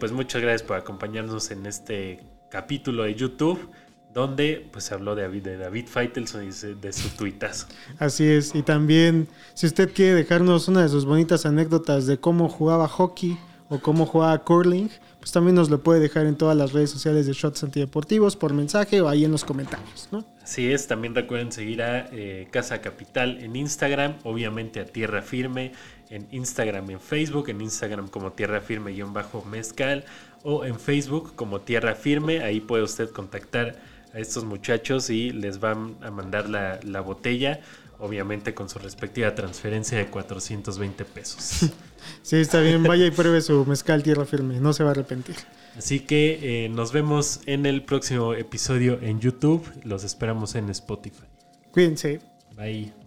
pues 0.00 0.10
muchas 0.10 0.42
gracias 0.42 0.64
por 0.64 0.76
acompañarnos 0.76 1.52
en 1.52 1.66
este 1.66 2.33
capítulo 2.54 3.02
de 3.02 3.16
YouTube 3.16 3.68
donde 4.14 4.68
pues 4.70 4.84
se 4.84 4.94
habló 4.94 5.16
de 5.16 5.22
David, 5.22 5.42
de 5.42 5.56
David 5.56 5.86
Faitelson 5.88 6.44
y 6.44 6.50
de, 6.52 6.76
de 6.76 6.92
su 6.92 7.08
tuitazo. 7.08 7.66
Así 7.98 8.24
es. 8.24 8.54
Y 8.54 8.62
también, 8.62 9.26
si 9.54 9.66
usted 9.66 9.92
quiere 9.92 10.14
dejarnos 10.14 10.68
una 10.68 10.82
de 10.82 10.88
sus 10.88 11.04
bonitas 11.04 11.46
anécdotas 11.46 12.06
de 12.06 12.16
cómo 12.18 12.48
jugaba 12.48 12.86
hockey 12.86 13.36
o 13.70 13.80
cómo 13.80 14.06
jugaba 14.06 14.38
curling, 14.44 14.88
pues 15.18 15.32
también 15.32 15.56
nos 15.56 15.68
lo 15.68 15.82
puede 15.82 15.98
dejar 15.98 16.26
en 16.26 16.36
todas 16.36 16.56
las 16.56 16.72
redes 16.72 16.90
sociales 16.90 17.26
de 17.26 17.32
Shots 17.32 17.64
Antideportivos 17.64 18.36
por 18.36 18.52
mensaje 18.52 19.00
o 19.00 19.08
ahí 19.08 19.24
en 19.24 19.32
los 19.32 19.44
comentarios, 19.44 20.08
¿no? 20.12 20.24
Así 20.40 20.70
es, 20.70 20.86
también 20.86 21.14
recuerden 21.14 21.50
seguir 21.50 21.82
a 21.82 22.06
eh, 22.12 22.46
Casa 22.52 22.80
Capital 22.82 23.38
en 23.42 23.56
Instagram, 23.56 24.14
obviamente 24.22 24.78
a 24.78 24.84
Tierra 24.84 25.22
Firme 25.22 25.72
en 26.10 26.26
Instagram, 26.30 26.90
en 26.90 27.00
Facebook, 27.00 27.48
en 27.48 27.60
Instagram 27.60 28.08
como 28.08 28.32
Tierra 28.32 28.60
Firme-Mezcal 28.60 30.04
o 30.42 30.64
en 30.64 30.78
Facebook 30.78 31.34
como 31.34 31.60
Tierra 31.60 31.94
Firme, 31.94 32.42
ahí 32.42 32.60
puede 32.60 32.82
usted 32.82 33.10
contactar 33.10 33.76
a 34.12 34.18
estos 34.18 34.44
muchachos 34.44 35.10
y 35.10 35.30
les 35.30 35.58
van 35.60 35.96
a 36.02 36.10
mandar 36.10 36.48
la, 36.48 36.78
la 36.82 37.00
botella, 37.00 37.60
obviamente 37.98 38.54
con 38.54 38.68
su 38.68 38.78
respectiva 38.78 39.34
transferencia 39.34 39.98
de 39.98 40.06
420 40.06 41.04
pesos. 41.04 41.70
Sí, 42.22 42.36
está 42.36 42.60
bien. 42.60 42.82
Vaya 42.82 43.06
y 43.06 43.10
pruebe 43.10 43.40
su 43.40 43.64
mezcal 43.64 44.02
tierra 44.02 44.26
firme. 44.26 44.60
No 44.60 44.72
se 44.72 44.82
va 44.84 44.90
a 44.90 44.92
arrepentir. 44.92 45.36
Así 45.76 46.00
que 46.00 46.64
eh, 46.64 46.68
nos 46.68 46.92
vemos 46.92 47.40
en 47.46 47.66
el 47.66 47.82
próximo 47.82 48.34
episodio 48.34 48.98
en 49.02 49.20
YouTube, 49.20 49.66
los 49.84 50.04
esperamos 50.04 50.54
en 50.54 50.70
Spotify. 50.70 51.24
Cuídense. 51.72 52.20
Bye. 52.56 53.03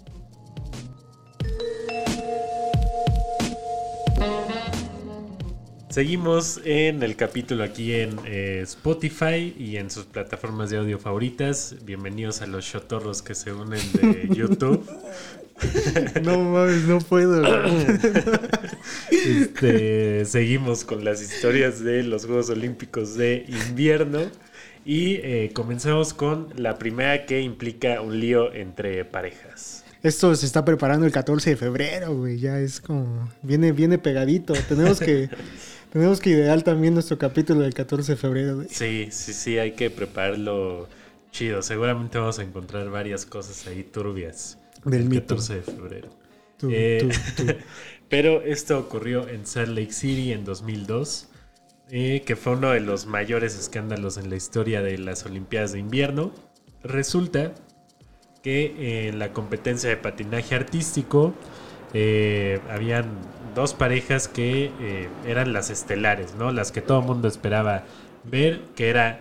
Seguimos 5.97 6.61
en 6.63 7.01
el 7.01 7.15
capítulo 7.15 7.63
aquí 7.63 7.95
en 7.95 8.19
eh, 8.23 8.59
Spotify 8.61 9.55
y 9.57 9.77
en 9.77 9.89
sus 9.89 10.05
plataformas 10.05 10.69
de 10.69 10.77
audio 10.77 10.99
favoritas. 10.99 11.75
Bienvenidos 11.85 12.43
a 12.43 12.45
los 12.45 12.69
chotorros 12.71 13.23
que 13.23 13.33
se 13.33 13.51
unen 13.51 13.81
de 13.93 14.27
YouTube. 14.35 14.87
No 16.21 16.37
mames, 16.37 16.83
no 16.83 16.99
puedo. 16.99 17.41
Este, 19.11 20.23
seguimos 20.25 20.85
con 20.85 21.03
las 21.03 21.19
historias 21.19 21.83
de 21.83 22.03
los 22.03 22.27
Juegos 22.27 22.51
Olímpicos 22.51 23.15
de 23.15 23.45
invierno. 23.47 24.19
Y 24.85 25.15
eh, 25.15 25.49
comenzamos 25.51 26.13
con 26.13 26.49
la 26.57 26.77
primera 26.77 27.25
que 27.25 27.41
implica 27.41 28.01
un 28.01 28.19
lío 28.19 28.53
entre 28.53 29.03
parejas. 29.03 29.76
Esto 30.07 30.33
se 30.35 30.45
está 30.45 30.63
preparando 30.63 31.05
el 31.05 31.11
14 31.11 31.49
de 31.49 31.55
febrero, 31.57 32.15
güey. 32.15 32.39
Ya 32.39 32.59
es 32.59 32.79
como. 32.79 33.29
Viene, 33.41 33.73
viene 33.73 33.97
pegadito. 33.97 34.53
Tenemos 34.69 34.99
que. 35.01 35.29
tenemos 35.91 36.21
que 36.21 36.29
idear 36.29 36.61
también 36.61 36.93
nuestro 36.93 37.17
capítulo 37.17 37.59
del 37.59 37.73
14 37.73 38.13
de 38.13 38.17
febrero, 38.17 38.55
güey. 38.55 38.67
Sí, 38.69 39.09
sí, 39.11 39.33
sí, 39.33 39.57
hay 39.57 39.73
que 39.73 39.89
prepararlo 39.89 40.87
chido. 41.31 41.61
Seguramente 41.61 42.17
vamos 42.17 42.39
a 42.39 42.43
encontrar 42.43 42.89
varias 42.89 43.25
cosas 43.25 43.67
ahí 43.67 43.83
turbias. 43.83 44.57
Del 44.85 45.01
el 45.01 45.09
mito. 45.09 45.35
14 45.35 45.55
de 45.55 45.61
febrero. 45.61 46.09
Tú, 46.57 46.69
Eh, 46.71 47.09
tú, 47.35 47.43
tú. 47.43 47.53
Pero 48.09 48.41
esto 48.43 48.79
ocurrió 48.79 49.27
en 49.27 49.45
Salt 49.45 49.77
Lake 49.77 49.91
City 49.91 50.31
en 50.31 50.45
2002, 50.45 51.27
eh, 51.89 52.23
que 52.25 52.37
fue 52.37 52.53
uno 52.53 52.71
de 52.71 52.79
los 52.79 53.07
mayores 53.07 53.59
escándalos 53.59 54.15
en 54.15 54.29
la 54.29 54.37
historia 54.37 54.81
de 54.81 54.97
las 54.97 55.25
Olimpiadas 55.25 55.73
de 55.73 55.79
invierno. 55.79 56.31
Resulta 56.81 57.53
que 58.47 59.09
en 59.09 59.19
la 59.19 59.33
competencia 59.33 59.89
de 59.89 59.97
patinaje 59.97 60.55
artístico 60.55 61.33
eh, 61.93 62.61
habían 62.69 63.05
dos 63.53 63.73
parejas 63.73 64.29
que 64.29 64.71
eh, 64.79 65.09
eran 65.25 65.51
las 65.51 65.69
estelares, 65.69 66.35
¿no? 66.35 66.51
Las 66.53 66.71
que 66.71 66.81
todo 66.81 66.99
el 67.01 67.05
mundo 67.05 67.27
esperaba 67.27 67.83
ver, 68.23 68.61
que 68.75 68.87
era 68.89 69.19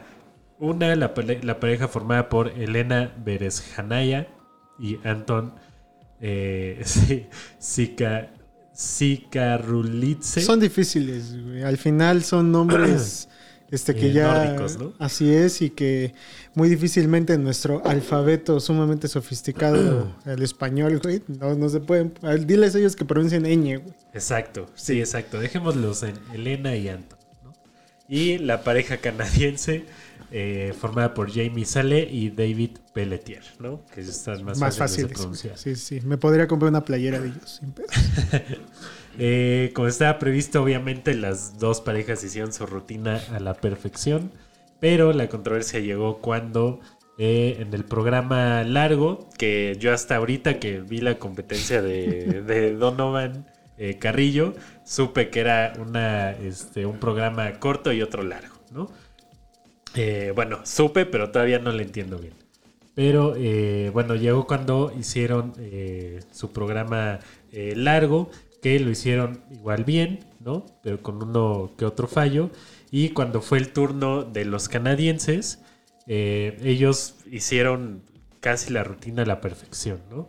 una, 0.60 0.94
la, 0.94 1.12
pare- 1.12 1.42
la 1.42 1.58
pareja 1.58 1.88
formada 1.88 2.28
por 2.28 2.48
Elena 2.50 3.12
Berezhanaya 3.24 4.28
y 4.78 4.98
Anton 5.04 5.54
eh. 6.20 6.82
Son 10.42 10.60
difíciles, 10.60 11.36
güey. 11.44 11.62
Al 11.64 11.78
final 11.78 12.22
son 12.22 12.52
nombres 12.52 13.28
este 13.70 13.94
que 13.94 14.09
Eh, 14.09 14.12
ya 14.12 14.44
nórdicos, 14.44 14.79
¿no? 14.79 14.92
así 14.98 15.33
es 15.33 15.61
y 15.62 15.70
que 15.70 16.14
muy 16.55 16.68
difícilmente 16.68 17.33
en 17.35 17.42
nuestro 17.44 17.83
alfabeto 17.87 18.61
sumamente 18.61 19.09
sofisticado 19.09 20.14
el 20.24 20.42
español, 20.42 21.00
güey, 21.02 21.22
no, 21.29 21.55
no 21.55 21.68
se 21.68 21.81
pueden. 21.81 22.14
Diles 22.46 22.74
a 22.74 22.79
ellos 22.79 22.94
que 22.96 23.05
pronuncien 23.05 23.42
ñ, 23.44 23.79
güey. 23.83 23.94
Exacto, 24.14 24.70
sí, 24.74 25.00
exacto. 25.00 25.40
Dejémoslos 25.40 26.02
en 26.02 26.14
Elena 26.33 26.76
y 26.76 26.88
Anton. 26.88 27.18
¿no? 27.44 27.52
Y 28.09 28.38
la 28.38 28.62
pareja 28.62 28.98
canadiense 28.98 29.85
eh, 30.33 30.74
formada 30.79 31.14
por 31.14 31.31
Jamie 31.33 31.64
Sale 31.64 32.00
y 32.11 32.31
David 32.31 32.79
Pelletier, 32.92 33.42
¿no? 33.61 33.83
Que 33.94 34.00
están 34.00 34.42
más, 34.44 34.59
Más 34.59 34.76
fáciles 34.76 35.09
de 35.11 35.14
fáciles. 35.14 35.18
pronunciar. 35.20 35.59
Sí, 35.59 35.76
sí. 35.76 36.00
Me 36.05 36.16
podría 36.18 36.48
comprar 36.48 36.70
una 36.70 36.85
playera 36.85 37.20
de 37.20 37.29
ellos. 37.29 37.59
sin 37.61 37.70
pedo. 37.72 37.87
Eh, 39.18 39.72
como 39.74 39.88
estaba 39.88 40.18
previsto, 40.18 40.62
obviamente 40.62 41.14
las 41.14 41.59
dos 41.59 41.81
parejas 41.81 42.22
hicieron 42.22 42.52
su 42.52 42.66
rutina 42.66 43.20
a 43.33 43.40
la 43.40 43.55
perfección, 43.55 44.31
pero 44.79 45.12
la 45.12 45.29
controversia 45.29 45.81
llegó 45.81 46.18
cuando 46.18 46.81
eh, 47.18 47.57
en 47.61 47.72
el 47.72 47.85
programa 47.85 48.62
largo, 48.64 49.29
que 49.38 49.76
yo 49.79 49.94
hasta 49.94 50.16
ahorita 50.16 50.59
que 50.59 50.81
vi 50.81 51.00
la 51.00 51.18
competencia 51.18 51.81
de, 51.81 52.42
de 52.46 52.74
Donovan 52.74 53.46
eh, 53.79 53.98
Carrillo, 53.98 54.55
supe 54.85 55.31
que 55.31 55.40
era 55.40 55.72
una, 55.79 56.33
este, 56.33 56.85
un 56.85 56.98
programa 56.98 57.59
corto 57.59 57.92
y 57.92 58.02
otro 58.02 58.22
largo, 58.22 58.57
¿no? 58.70 58.90
Bueno, 60.35 60.61
supe, 60.64 61.07
pero 61.07 61.31
todavía 61.31 61.59
no 61.59 61.72
le 61.72 61.83
entiendo 61.83 62.18
bien. 62.18 62.35
Pero 62.94 63.35
bueno, 63.92 64.14
llegó 64.14 64.46
cuando 64.46 64.92
hicieron 64.94 65.55
su 66.33 66.52
programa 66.52 67.18
largo, 67.50 68.31
lo 68.79 68.90
hicieron 68.90 69.42
igual 69.50 69.85
bien, 69.85 70.20
¿no? 70.40 70.66
Pero 70.83 71.02
con 71.02 71.22
uno 71.22 71.72
que 71.79 71.85
otro 71.85 72.09
fallo. 72.09 72.50
Y 72.90 73.11
cuando 73.11 73.40
fue 73.40 73.59
el 73.59 73.72
turno 73.72 74.24
de 74.24 74.44
los 74.44 74.68
canadienses, 74.68 75.61
eh, 76.07 76.59
ellos 76.62 77.16
hicieron 77.31 78.02
casi 78.40 78.72
la 78.72 78.85
rutina 78.85 79.22
a 79.22 79.26
la 79.26 79.40
perfección, 79.40 80.00
¿no? 80.11 80.29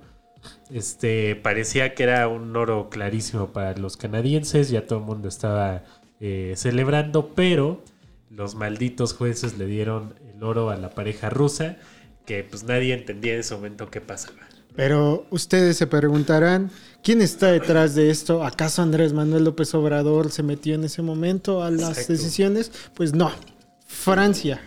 Este, 0.72 1.36
parecía 1.36 1.94
que 1.94 2.04
era 2.04 2.28
un 2.28 2.56
oro 2.56 2.90
clarísimo 2.90 3.54
para 3.54 3.76
los 3.78 3.98
canadienses, 3.98 4.70
ya 4.70 4.86
todo 4.86 5.00
el 5.00 5.06
mundo 5.06 5.28
estaba 5.28 5.84
eh, 6.20 6.54
celebrando, 6.56 7.34
pero 7.36 7.84
los 8.30 8.56
malditos 8.56 9.14
jueces 9.14 9.58
le 9.58 9.66
dieron 9.66 10.16
el 10.34 10.44
oro 10.44 10.70
a 10.70 10.78
la 10.78 10.90
pareja 10.90 11.30
rusa, 11.30 11.78
que 12.26 12.44
pues 12.44 12.64
nadie 12.64 12.94
entendía 12.94 13.34
en 13.34 13.40
ese 13.40 13.56
momento 13.56 13.90
qué 13.90 14.02
pasaba. 14.02 14.38
Pero 14.76 15.26
ustedes 15.32 15.78
se 15.78 15.88
preguntarán, 15.88 16.70
¿quién 17.08 17.22
está 17.22 17.54
detrás 17.54 17.96
de 17.96 18.10
esto? 18.10 18.44
¿Acaso 18.44 18.82
Andrés 18.82 19.14
Manuel 19.14 19.46
López 19.46 19.74
Obrador 19.74 20.30
se 20.30 20.44
metió 20.44 20.76
en 20.76 20.84
ese 20.84 21.02
momento 21.02 21.64
a 21.64 21.72
las 21.72 21.92
Exacto. 21.92 22.12
decisiones? 22.12 22.70
Pues 22.96 23.14
no, 23.14 23.32
Francia. 23.86 24.60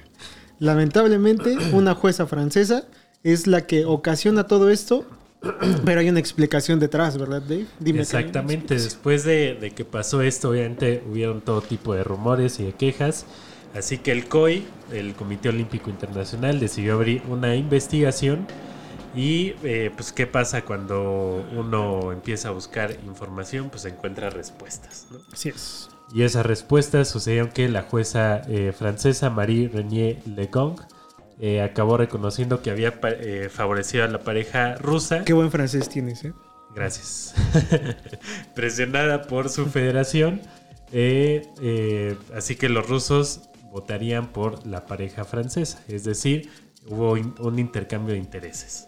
Lamentablemente, 0.59 1.55
una 1.75 1.95
jueza 1.95 2.27
francesa 2.27 2.87
es 3.23 3.47
la 3.47 3.67
que 3.67 3.85
ocasiona 3.85 4.47
todo 4.47 4.71
esto, 4.71 5.05
pero 5.85 6.01
hay 6.01 6.09
una 6.09 6.19
explicación 6.19 6.81
detrás, 6.81 7.19
¿verdad, 7.19 7.43
Dave? 7.43 7.67
Dime. 7.79 8.01
Exactamente, 8.01 8.73
después 8.73 9.25
de, 9.25 9.59
de 9.61 9.73
que 9.73 9.85
pasó 9.85 10.23
esto, 10.23 10.49
obviamente 10.49 11.05
hubieron 11.11 11.43
todo 11.43 11.61
tipo 11.61 11.93
de 11.93 12.05
rumores 12.05 12.59
y 12.59 12.65
de 12.65 12.73
quejas. 12.73 13.27
Así 13.75 13.99
que 13.99 14.13
el 14.13 14.29
COI, 14.29 14.65
el 14.93 15.13
Comité 15.13 15.51
Olímpico 15.51 15.91
Internacional, 15.91 16.59
decidió 16.59 16.95
abrir 16.95 17.21
una 17.29 17.55
investigación. 17.55 18.47
Y 19.15 19.55
eh, 19.65 19.91
pues, 19.95 20.13
¿qué 20.13 20.27
pasa 20.27 20.63
cuando 20.63 21.45
uno 21.57 22.13
empieza 22.13 22.49
a 22.49 22.53
buscar 22.53 22.93
información? 23.07 23.71
Pues 23.71 23.85
encuentra 23.85 24.31
respuestas. 24.31 25.09
¿no? 25.11 25.19
Así 25.33 25.49
es. 25.49 25.89
Y 26.13 26.23
esas 26.23 26.47
respuestas 26.47 27.09
sucedieron 27.09 27.51
que 27.51 27.69
la 27.69 27.83
jueza 27.83 28.43
eh, 28.49 28.73
francesa 28.77 29.31
Marie 29.31 29.69
Renier 29.69 30.19
Legong 30.27 30.81
eh, 31.43 31.63
acabó 31.63 31.97
reconociendo 31.97 32.63
que 32.63 32.71
había 32.71 33.01
eh, 33.03 33.49
favorecido 33.51 34.05
a 34.05 34.09
la 34.09 34.19
pareja 34.21 34.75
rusa. 34.75 35.25
Qué 35.25 35.33
buen 35.33 35.51
francés 35.51 35.89
tienes, 35.89 36.25
¿eh? 36.25 36.35
Gracias. 36.75 37.35
Presionada 38.55 39.23
por 39.23 39.49
su 39.49 39.67
federación. 39.67 40.43
eh, 40.93 42.17
así 42.35 42.57
que 42.57 42.69
los 42.69 42.87
rusos 42.89 43.43
votarían 43.73 44.33
por 44.33 44.67
la 44.67 44.85
pareja 44.85 45.25
francesa. 45.25 45.83
Es 45.89 46.05
decir, 46.05 46.51
hubo 46.87 47.13
un 47.13 47.59
intercambio 47.59 48.13
de 48.13 48.21
intereses. 48.21 48.87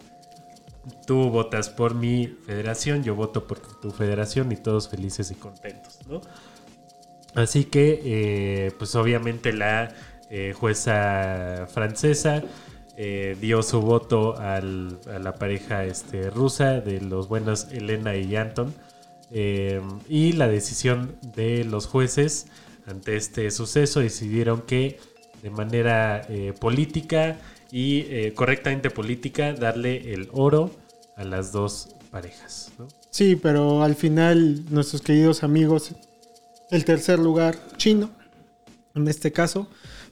Tú 1.07 1.29
votas 1.29 1.69
por 1.69 1.95
mi 1.95 2.27
federación, 2.45 3.03
yo 3.03 3.15
voto 3.15 3.47
por 3.47 3.59
tu 3.79 3.91
federación 3.91 4.51
y 4.51 4.57
todos 4.57 4.89
felices 4.89 5.31
y 5.31 5.35
contentos, 5.35 5.99
¿no? 6.07 6.19
Así 7.35 7.65
que, 7.65 8.01
eh, 8.03 8.71
pues 8.77 8.95
obviamente 8.95 9.53
la 9.53 9.93
eh, 10.29 10.53
jueza 10.55 11.67
francesa 11.71 12.43
eh, 12.95 13.35
dio 13.41 13.63
su 13.63 13.81
voto 13.81 14.37
al- 14.37 14.99
a 15.13 15.17
la 15.19 15.33
pareja 15.35 15.83
este, 15.85 16.29
rusa 16.29 16.79
de 16.79 17.01
los 17.01 17.27
buenos 17.27 17.67
Elena 17.71 18.15
y 18.15 18.35
Anton. 18.35 18.73
Y 20.09 20.33
la 20.33 20.47
decisión 20.47 21.15
de 21.35 21.63
los 21.63 21.87
jueces 21.87 22.45
ante 22.85 23.15
este 23.15 23.49
suceso 23.49 23.99
decidieron 23.99 24.61
que 24.61 24.99
de 25.41 25.49
manera 25.49 26.27
política 26.59 27.37
y 27.75 28.05
eh, 28.09 28.33
correctamente 28.35 28.91
política 28.91 29.53
darle 29.53 30.13
el 30.13 30.29
oro 30.31 30.69
a 31.17 31.23
las 31.23 31.51
dos 31.51 31.89
parejas. 32.11 32.71
¿no? 32.77 32.87
Sí, 33.09 33.35
pero 33.35 33.81
al 33.81 33.95
final 33.95 34.63
nuestros 34.69 35.01
queridos 35.01 35.41
amigos, 35.43 35.89
el 36.69 36.85
tercer 36.85 37.17
lugar 37.17 37.57
chino, 37.77 38.11
en 38.93 39.07
este 39.07 39.31
caso, 39.31 39.67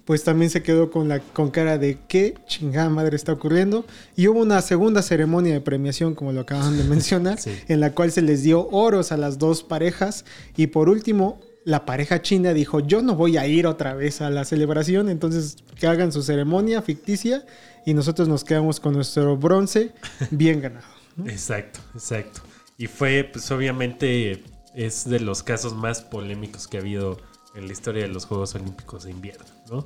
pues 0.05 0.23
también 0.23 0.49
se 0.49 0.63
quedó 0.63 0.89
con 0.89 1.07
la 1.07 1.19
con 1.19 1.51
cara 1.51 1.77
de 1.77 1.99
qué 2.07 2.33
chingada 2.47 2.89
madre 2.89 3.15
está 3.15 3.33
ocurriendo. 3.33 3.85
Y 4.15 4.27
hubo 4.27 4.39
una 4.41 4.59
segunda 4.63 5.03
ceremonia 5.03 5.53
de 5.53 5.61
premiación, 5.61 6.15
como 6.15 6.31
lo 6.33 6.41
acaban 6.41 6.75
de 6.79 6.83
mencionar, 6.95 7.39
Sí. 7.39 7.51
en 7.67 7.79
la 7.79 7.93
cual 7.93 8.11
se 8.11 8.23
les 8.23 8.41
dio 8.41 8.67
oros 8.69 9.11
a 9.11 9.17
las 9.17 9.37
dos 9.37 9.61
parejas. 9.61 10.25
Y 10.57 10.65
por 10.67 10.89
último, 10.89 11.39
la 11.65 11.85
pareja 11.85 12.21
china 12.21 12.53
dijo, 12.53 12.79
yo 12.79 13.01
no 13.01 13.15
voy 13.15 13.37
a 13.37 13.47
ir 13.47 13.67
otra 13.67 13.93
vez 13.93 14.21
a 14.21 14.29
la 14.29 14.45
celebración, 14.45 15.09
entonces 15.09 15.57
que 15.79 15.87
hagan 15.87 16.11
su 16.11 16.23
ceremonia 16.23 16.81
ficticia 16.81 17.45
y 17.85 17.93
nosotros 17.93 18.27
nos 18.27 18.43
quedamos 18.43 18.79
con 18.79 18.93
nuestro 18.93 19.37
bronce 19.37 19.93
bien 20.31 20.61
ganado. 20.61 20.85
Exacto, 21.25 21.81
exacto. 21.93 22.41
Y 22.77 22.87
fue, 22.87 23.29
pues 23.31 23.51
obviamente, 23.51 24.43
es 24.73 25.07
de 25.07 25.19
los 25.19 25.43
casos 25.43 25.75
más 25.75 26.01
polémicos 26.01 26.67
que 26.69 26.77
ha 26.77 26.79
habido 26.79 27.17
en 27.53 27.67
la 27.67 27.73
historia 27.73 28.03
de 28.03 28.07
los 28.07 28.25
Juegos 28.25 28.55
Olímpicos 28.55 29.03
de 29.03 29.11
Invierno, 29.11 29.45
¿no? 29.69 29.85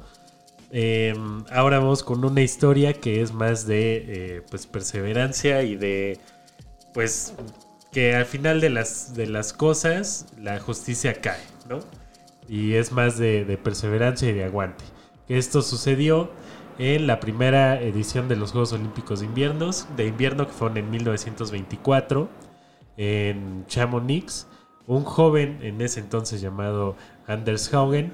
Eh, 0.71 1.13
ahora 1.51 1.79
vamos 1.79 2.03
con 2.03 2.23
una 2.23 2.41
historia 2.41 2.93
que 2.93 3.21
es 3.21 3.33
más 3.33 3.65
de, 3.65 4.05
eh, 4.07 4.41
pues, 4.49 4.67
perseverancia 4.67 5.63
y 5.63 5.75
de, 5.75 6.19
pues, 6.93 7.33
que 7.91 8.13
al 8.13 8.25
final 8.25 8.61
de 8.61 8.69
las, 8.69 9.15
de 9.15 9.27
las 9.27 9.51
cosas 9.51 10.27
la 10.39 10.59
justicia 10.59 11.21
cae, 11.21 11.41
¿no? 11.67 11.80
Y 12.47 12.75
es 12.75 12.91
más 12.91 13.17
de, 13.17 13.60
perseverancia 13.63 14.30
y 14.30 14.34
de 14.34 14.43
aguante. 14.43 14.84
Esto 15.28 15.62
sucedió 15.62 16.30
en 16.78 17.08
la 17.08 17.19
primera 17.19 17.82
edición 17.82 18.28
de 18.28 18.36
los 18.36 18.51
Juegos 18.51 18.73
Olímpicos 18.73 19.21
de, 19.21 19.25
inviernos, 19.25 19.88
de 19.95 20.08
invierno, 20.08 20.45
que 20.45 20.54
fueron 20.54 20.78
en 20.78 20.89
1924, 20.91 22.30
en 22.97 23.65
Chamonix, 23.67 24.47
un 24.88 25.04
joven 25.04 25.60
en 25.63 25.82
ese 25.82 25.99
entonces 25.99 26.41
llamado 26.41 26.95
Anders 27.28 27.73
Haugen 27.73 28.13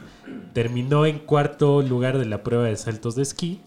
terminó 0.54 1.06
en 1.06 1.20
cuarto 1.20 1.82
lugar 1.82 2.18
de 2.18 2.26
la 2.26 2.44
prueba 2.44 2.66
de 2.66 2.78
saltos 2.78 3.16
de 3.16 3.24
esquí, 3.24 3.62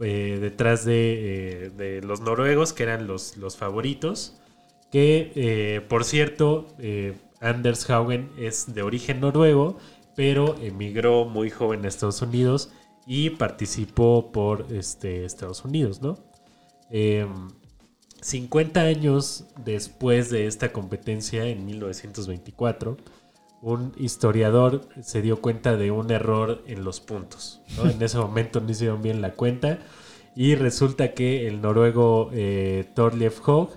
eh, 0.00 0.38
detrás 0.40 0.84
de, 0.84 1.66
eh, 1.66 1.70
de 1.70 2.02
los 2.02 2.20
noruegos, 2.20 2.72
que 2.72 2.84
eran 2.84 3.06
los, 3.06 3.34
favoritos. 3.56 4.36
Que, 4.92 5.32
eh, 5.34 5.80
por 5.88 6.04
cierto, 6.04 6.68
Anders 7.44 7.88
Haugen 7.90 8.30
es 8.38 8.74
de 8.74 8.82
origen 8.82 9.20
noruego, 9.20 9.78
pero 10.16 10.56
emigró 10.60 11.24
muy 11.24 11.50
joven 11.50 11.84
a 11.84 11.88
Estados 11.88 12.22
Unidos 12.22 12.72
y 13.06 13.30
participó 13.30 14.32
por 14.32 14.66
este, 14.72 15.24
Estados 15.24 15.64
Unidos, 15.64 16.00
¿no? 16.00 16.16
Eh, 16.90 17.26
50 18.22 18.80
años 18.80 19.44
después 19.64 20.30
de 20.30 20.46
esta 20.46 20.72
competencia, 20.72 21.44
en 21.44 21.66
1924, 21.66 22.96
un 23.60 23.92
historiador 23.98 24.88
se 25.02 25.20
dio 25.20 25.42
cuenta 25.42 25.76
de 25.76 25.90
un 25.90 26.10
error 26.10 26.62
en 26.66 26.84
los 26.84 27.00
puntos. 27.00 27.60
En 27.82 28.00
ese 28.02 28.18
momento 28.18 28.60
no 28.60 28.70
hicieron 28.70 29.02
bien 29.02 29.20
la 29.20 29.32
cuenta 29.34 29.78
y 30.34 30.54
resulta 30.54 31.12
que 31.12 31.46
el 31.46 31.60
noruego 31.60 32.30
eh, 32.32 32.90
Thorleif 32.94 33.46
Hogg, 33.46 33.70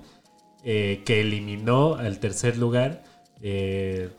eh, 0.64 1.04
que 1.06 1.22
eliminó 1.22 1.96
al 1.96 2.20
tercer 2.20 2.58
lugar, 2.58 3.04
eh, 3.42 4.10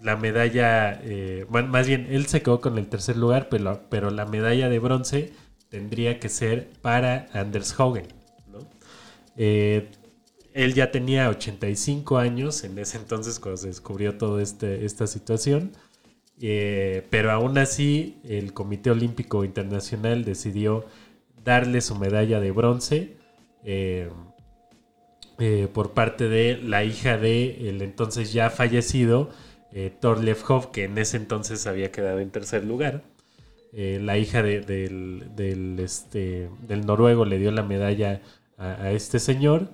la 0.00 0.16
medalla, 0.16 1.00
eh, 1.02 1.46
más 1.48 1.86
bien 1.86 2.08
él 2.10 2.26
se 2.26 2.42
quedó 2.42 2.60
con 2.60 2.78
el 2.78 2.88
tercer 2.88 3.16
lugar, 3.16 3.48
pero, 3.48 3.82
pero 3.88 4.10
la 4.10 4.26
medalla 4.26 4.68
de 4.68 4.78
bronce 4.78 5.32
tendría 5.68 6.18
que 6.18 6.28
ser 6.28 6.68
para 6.80 7.28
Anders 7.32 7.78
Haugen. 7.78 8.08
¿no? 8.50 8.58
Eh, 9.36 9.90
él 10.54 10.74
ya 10.74 10.90
tenía 10.90 11.28
85 11.28 12.18
años 12.18 12.64
en 12.64 12.78
ese 12.78 12.98
entonces 12.98 13.38
cuando 13.38 13.56
se 13.56 13.68
descubrió 13.68 14.18
toda 14.18 14.42
este, 14.42 14.84
esta 14.84 15.06
situación. 15.06 15.72
Pero 16.40 17.30
aún 17.30 17.56
así, 17.56 18.18
el 18.24 18.52
Comité 18.52 18.90
Olímpico 18.90 19.44
Internacional 19.44 20.24
decidió 20.24 20.84
darle 21.44 21.80
su 21.80 21.94
medalla 21.94 22.40
de 22.40 22.50
bronce 22.50 23.16
eh, 25.42 25.68
por 25.72 25.92
parte 25.92 26.28
de 26.28 26.56
la 26.58 26.84
hija 26.84 27.18
de 27.18 27.68
el 27.68 27.82
entonces 27.82 28.32
ya 28.32 28.48
fallecido 28.50 29.28
eh, 29.72 29.90
Thorleif 30.00 30.48
Hov, 30.48 30.70
que 30.70 30.84
en 30.84 30.96
ese 30.98 31.16
entonces 31.16 31.66
había 31.66 31.90
quedado 31.90 32.20
en 32.20 32.30
tercer 32.30 32.64
lugar. 32.64 33.02
Eh, 33.72 33.98
la 34.02 34.18
hija 34.18 34.42
de- 34.42 34.60
del, 34.60 35.30
del, 35.34 35.78
este, 35.80 36.48
del 36.68 36.86
noruego 36.86 37.24
le 37.24 37.38
dio 37.38 37.50
la 37.52 37.62
medalla 37.62 38.20
a, 38.58 38.90
este 38.92 39.18
señor 39.18 39.68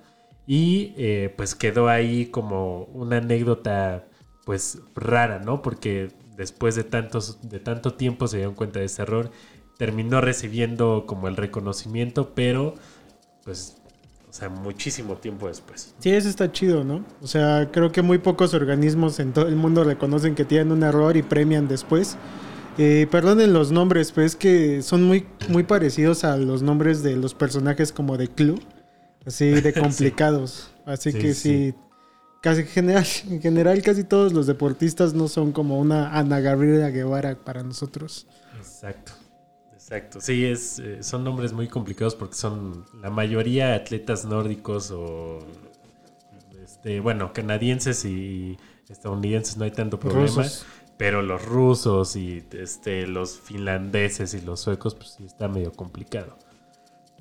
y 0.46 0.94
eh, 0.96 1.34
pues 1.36 1.54
quedó 1.54 1.88
ahí 1.88 2.26
como 2.26 2.84
una 2.94 3.18
anécdota 3.18 4.06
pues 4.46 4.80
rara, 4.94 5.40
¿no? 5.40 5.60
Porque 5.62 6.08
después 6.36 6.74
de, 6.76 6.84
tantos, 6.84 7.40
de 7.48 7.60
tanto 7.60 7.94
tiempo 7.94 8.26
se 8.28 8.38
dieron 8.38 8.54
cuenta 8.54 8.78
de 8.80 8.86
ese 8.86 9.02
error, 9.02 9.30
terminó 9.76 10.20
recibiendo 10.22 11.04
como 11.06 11.28
el 11.28 11.36
reconocimiento, 11.36 12.34
pero 12.34 12.74
pues, 13.44 13.77
o 14.28 14.32
sea, 14.32 14.48
muchísimo 14.48 15.16
tiempo 15.16 15.48
después. 15.48 15.94
Sí, 15.98 16.10
eso 16.10 16.28
está 16.28 16.52
chido, 16.52 16.84
¿no? 16.84 17.04
O 17.22 17.26
sea, 17.26 17.70
creo 17.72 17.90
que 17.92 18.02
muy 18.02 18.18
pocos 18.18 18.52
organismos 18.54 19.18
en 19.20 19.32
todo 19.32 19.48
el 19.48 19.56
mundo 19.56 19.84
reconocen 19.84 20.34
que 20.34 20.44
tienen 20.44 20.70
un 20.72 20.82
error 20.82 21.16
y 21.16 21.22
premian 21.22 21.66
después. 21.66 22.16
Eh, 22.76 23.08
perdonen 23.10 23.52
los 23.52 23.72
nombres, 23.72 24.12
pero 24.12 24.26
es 24.26 24.36
que 24.36 24.82
son 24.82 25.02
muy, 25.02 25.26
muy 25.48 25.64
parecidos 25.64 26.24
a 26.24 26.36
los 26.36 26.62
nombres 26.62 27.02
de 27.02 27.16
los 27.16 27.34
personajes 27.34 27.90
como 27.90 28.16
de 28.16 28.28
Clue. 28.28 28.60
Así 29.26 29.50
de 29.62 29.72
complicados. 29.72 30.70
Así 30.86 31.10
Sí, 31.12 31.18
que 31.18 31.34
sí. 31.34 31.72
sí. 31.72 31.74
Casi 32.40 32.60
en 32.60 32.66
general, 32.68 33.06
en 33.30 33.40
general, 33.42 33.82
casi 33.82 34.04
todos 34.04 34.32
los 34.32 34.46
deportistas 34.46 35.14
no 35.14 35.26
son 35.28 35.52
como 35.52 35.78
una 35.80 36.16
Ana 36.16 36.38
Gabriela 36.40 36.90
Guevara 36.90 37.34
para 37.34 37.62
nosotros. 37.62 38.26
Exacto. 38.58 39.12
Exacto. 39.90 40.20
Sí, 40.20 40.44
es, 40.44 40.78
eh, 40.80 41.02
son 41.02 41.24
nombres 41.24 41.54
muy 41.54 41.66
complicados 41.66 42.14
porque 42.14 42.34
son 42.34 42.84
la 43.00 43.08
mayoría 43.08 43.74
atletas 43.74 44.26
nórdicos 44.26 44.90
o, 44.90 45.38
este, 46.62 47.00
bueno, 47.00 47.32
canadienses 47.32 48.04
y 48.04 48.58
estadounidenses 48.90 49.56
no 49.56 49.64
hay 49.64 49.70
tanto 49.70 49.98
problema. 49.98 50.26
Rusos. 50.26 50.66
Pero 50.98 51.22
los 51.22 51.42
rusos 51.44 52.16
y 52.16 52.44
este, 52.52 53.06
los 53.06 53.38
finlandeses 53.38 54.34
y 54.34 54.42
los 54.42 54.60
suecos, 54.60 54.94
pues 54.94 55.14
sí 55.16 55.24
está 55.24 55.48
medio 55.48 55.72
complicado. 55.72 56.36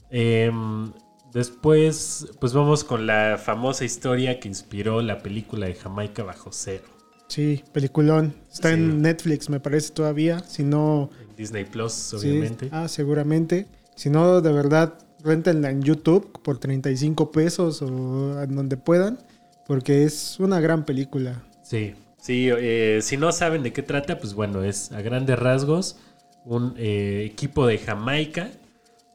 Em, 0.09 0.91
después, 1.31 2.27
pues 2.41 2.53
vamos 2.53 2.83
con 2.83 3.07
la 3.07 3.37
famosa 3.37 3.85
historia 3.85 4.39
que 4.41 4.47
inspiró 4.49 5.01
la 5.01 5.19
película 5.19 5.67
de 5.67 5.75
Jamaica 5.75 6.23
bajo 6.23 6.49
cero. 6.51 6.83
Sí, 7.27 7.63
peliculón. 7.71 8.35
Está 8.51 8.69
Sí. 8.69 8.73
en 8.75 9.01
Netflix, 9.01 9.49
me 9.49 9.59
parece 9.59 9.93
todavía. 9.93 10.39
Si 10.39 10.63
no, 10.63 11.09
Disney 11.37 11.65
Plus, 11.65 11.93
Sí, 11.93 12.15
obviamente. 12.17 12.69
ah, 12.71 12.87
seguramente. 12.87 13.67
Si 13.95 14.09
no, 14.09 14.41
de 14.41 14.51
verdad, 14.51 14.97
rentenla 15.23 15.69
en 15.69 15.81
YouTube 15.81 16.31
por 16.41 16.57
35 16.57 17.31
pesos 17.31 17.81
o 17.81 18.41
en 18.41 18.55
donde 18.55 18.77
puedan, 18.77 19.19
porque 19.67 20.03
es 20.03 20.39
una 20.39 20.59
gran 20.59 20.85
película. 20.85 21.43
Sí, 21.63 21.95
sí, 22.19 22.49
eh, 22.51 22.99
si 23.01 23.17
no 23.17 23.31
saben 23.31 23.63
de 23.63 23.73
qué 23.73 23.83
trata, 23.83 24.17
pues 24.19 24.33
bueno, 24.33 24.63
es 24.63 24.91
a 24.91 25.01
grandes 25.01 25.37
rasgos 25.39 25.97
un 26.45 26.73
eh, 26.77 27.27
equipo 27.29 27.67
de 27.67 27.77
Jamaica 27.77 28.49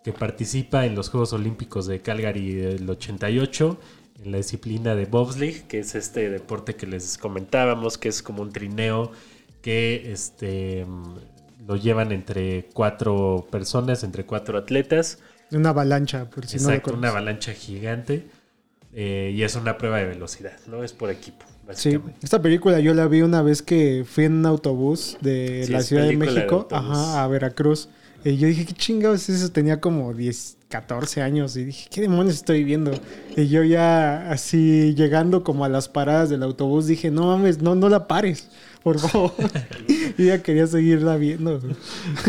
que 0.05 0.13
participa 0.13 0.85
en 0.85 0.95
los 0.95 1.09
Juegos 1.09 1.33
Olímpicos 1.33 1.87
de 1.87 2.01
Calgary 2.01 2.53
del 2.53 2.91
88 2.91 3.79
en 4.25 4.33
la 4.33 4.37
disciplina 4.39 4.95
de 4.95 5.07
bobsleigh, 5.07 5.63
que 5.67 5.79
es 5.79 5.95
este 5.95 6.29
deporte 6.29 6.75
que 6.75 6.87
les 6.87 7.17
comentábamos, 7.19 7.99
que 7.99 8.09
es 8.09 8.23
como 8.23 8.43
un 8.43 8.53
trineo 8.53 9.13
que 9.63 10.13
este 10.13 10.85
lo 11.67 11.77
llevan 11.77 12.13
entre 12.13 12.69
cuatro 12.73 13.47
personas, 13.51 14.05
entre 14.05 14.25
cuatro 14.27 14.59
atletas. 14.59 15.19
Una 15.51 15.71
avalancha, 15.71 16.29
por 16.31 16.47
si 16.47 16.59
no 16.59 16.71
lo 16.71 16.95
una 16.95 17.09
avalancha 17.09 17.53
gigante. 17.53 18.27
eh, 18.93 19.33
y 19.35 19.43
es 19.43 19.55
una 19.57 19.79
prueba 19.79 19.99
de 19.99 20.07
velocidad, 20.07 20.59
¿no? 20.67 20.83
Es 20.85 20.93
por 20.93 21.11
equipo, 21.11 21.45
Sí, 21.75 21.99
esta 22.23 22.43
película 22.43 22.81
yo 22.81 22.93
la 22.93 23.07
vi 23.07 23.23
una 23.23 23.41
vez 23.41 23.63
que 23.63 24.05
fui 24.07 24.25
en 24.25 24.35
un 24.35 24.47
autobús 24.47 25.17
de 25.21 25.65
Sí, 25.67 25.73
la 25.73 25.83
Ciudad 25.83 26.07
de 26.07 26.13
México 26.13 26.67
ajá, 26.71 27.23
a 27.23 27.29
Veracruz. 27.29 27.89
Y 28.25 28.37
yo 28.37 28.47
dije, 28.49 28.67
¿qué 28.67 28.73
chingados 28.75 29.29
es 29.29 29.37
eso? 29.37 29.53
Tenía 29.53 29.81
como 29.81 30.13
10, 30.13 30.59
14 30.69 31.23
años. 31.23 31.57
Y 31.57 31.65
dije, 31.65 31.89
¿qué 31.91 32.01
demonios 32.03 32.37
estoy 32.37 32.65
viendo? 32.65 33.01
Y 33.37 33.49
yo 33.49 33.63
ya 33.65 34.31
así 34.31 34.95
llegando 34.95 35.43
como 35.45 35.65
a 35.65 35.69
las 35.69 35.89
paradas 35.89 36.31
del 36.31 36.43
autobús 36.43 36.87
dije, 36.87 37.11
no 37.11 37.27
mames, 37.27 37.63
no, 37.63 37.75
no 37.75 37.89
la 37.89 38.07
pares, 38.07 38.51
por 38.83 38.99
favor. 38.99 39.33
y 40.19 40.27
ya 40.27 40.43
quería 40.43 40.67
seguirla 40.67 41.17
viendo. 41.17 41.61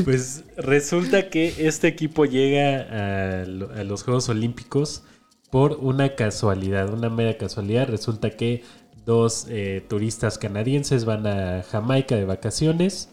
Pues 0.03 0.43
resulta 0.57 1.29
que 1.29 1.53
este 1.67 1.87
equipo 1.87 2.25
llega 2.25 3.41
a, 3.41 3.45
lo- 3.45 3.71
a 3.73 3.83
los 3.83 4.03
Juegos 4.03 4.29
Olímpicos 4.29 5.03
por 5.51 5.73
una 5.81 6.15
casualidad, 6.15 6.93
una 6.93 7.09
mera 7.09 7.37
casualidad. 7.37 7.87
Resulta 7.87 8.31
que 8.31 8.63
dos 9.05 9.45
eh, 9.49 9.83
turistas 9.87 10.37
canadienses 10.37 11.05
van 11.05 11.27
a 11.27 11.63
Jamaica 11.63 12.15
de 12.15 12.25
vacaciones. 12.25 13.09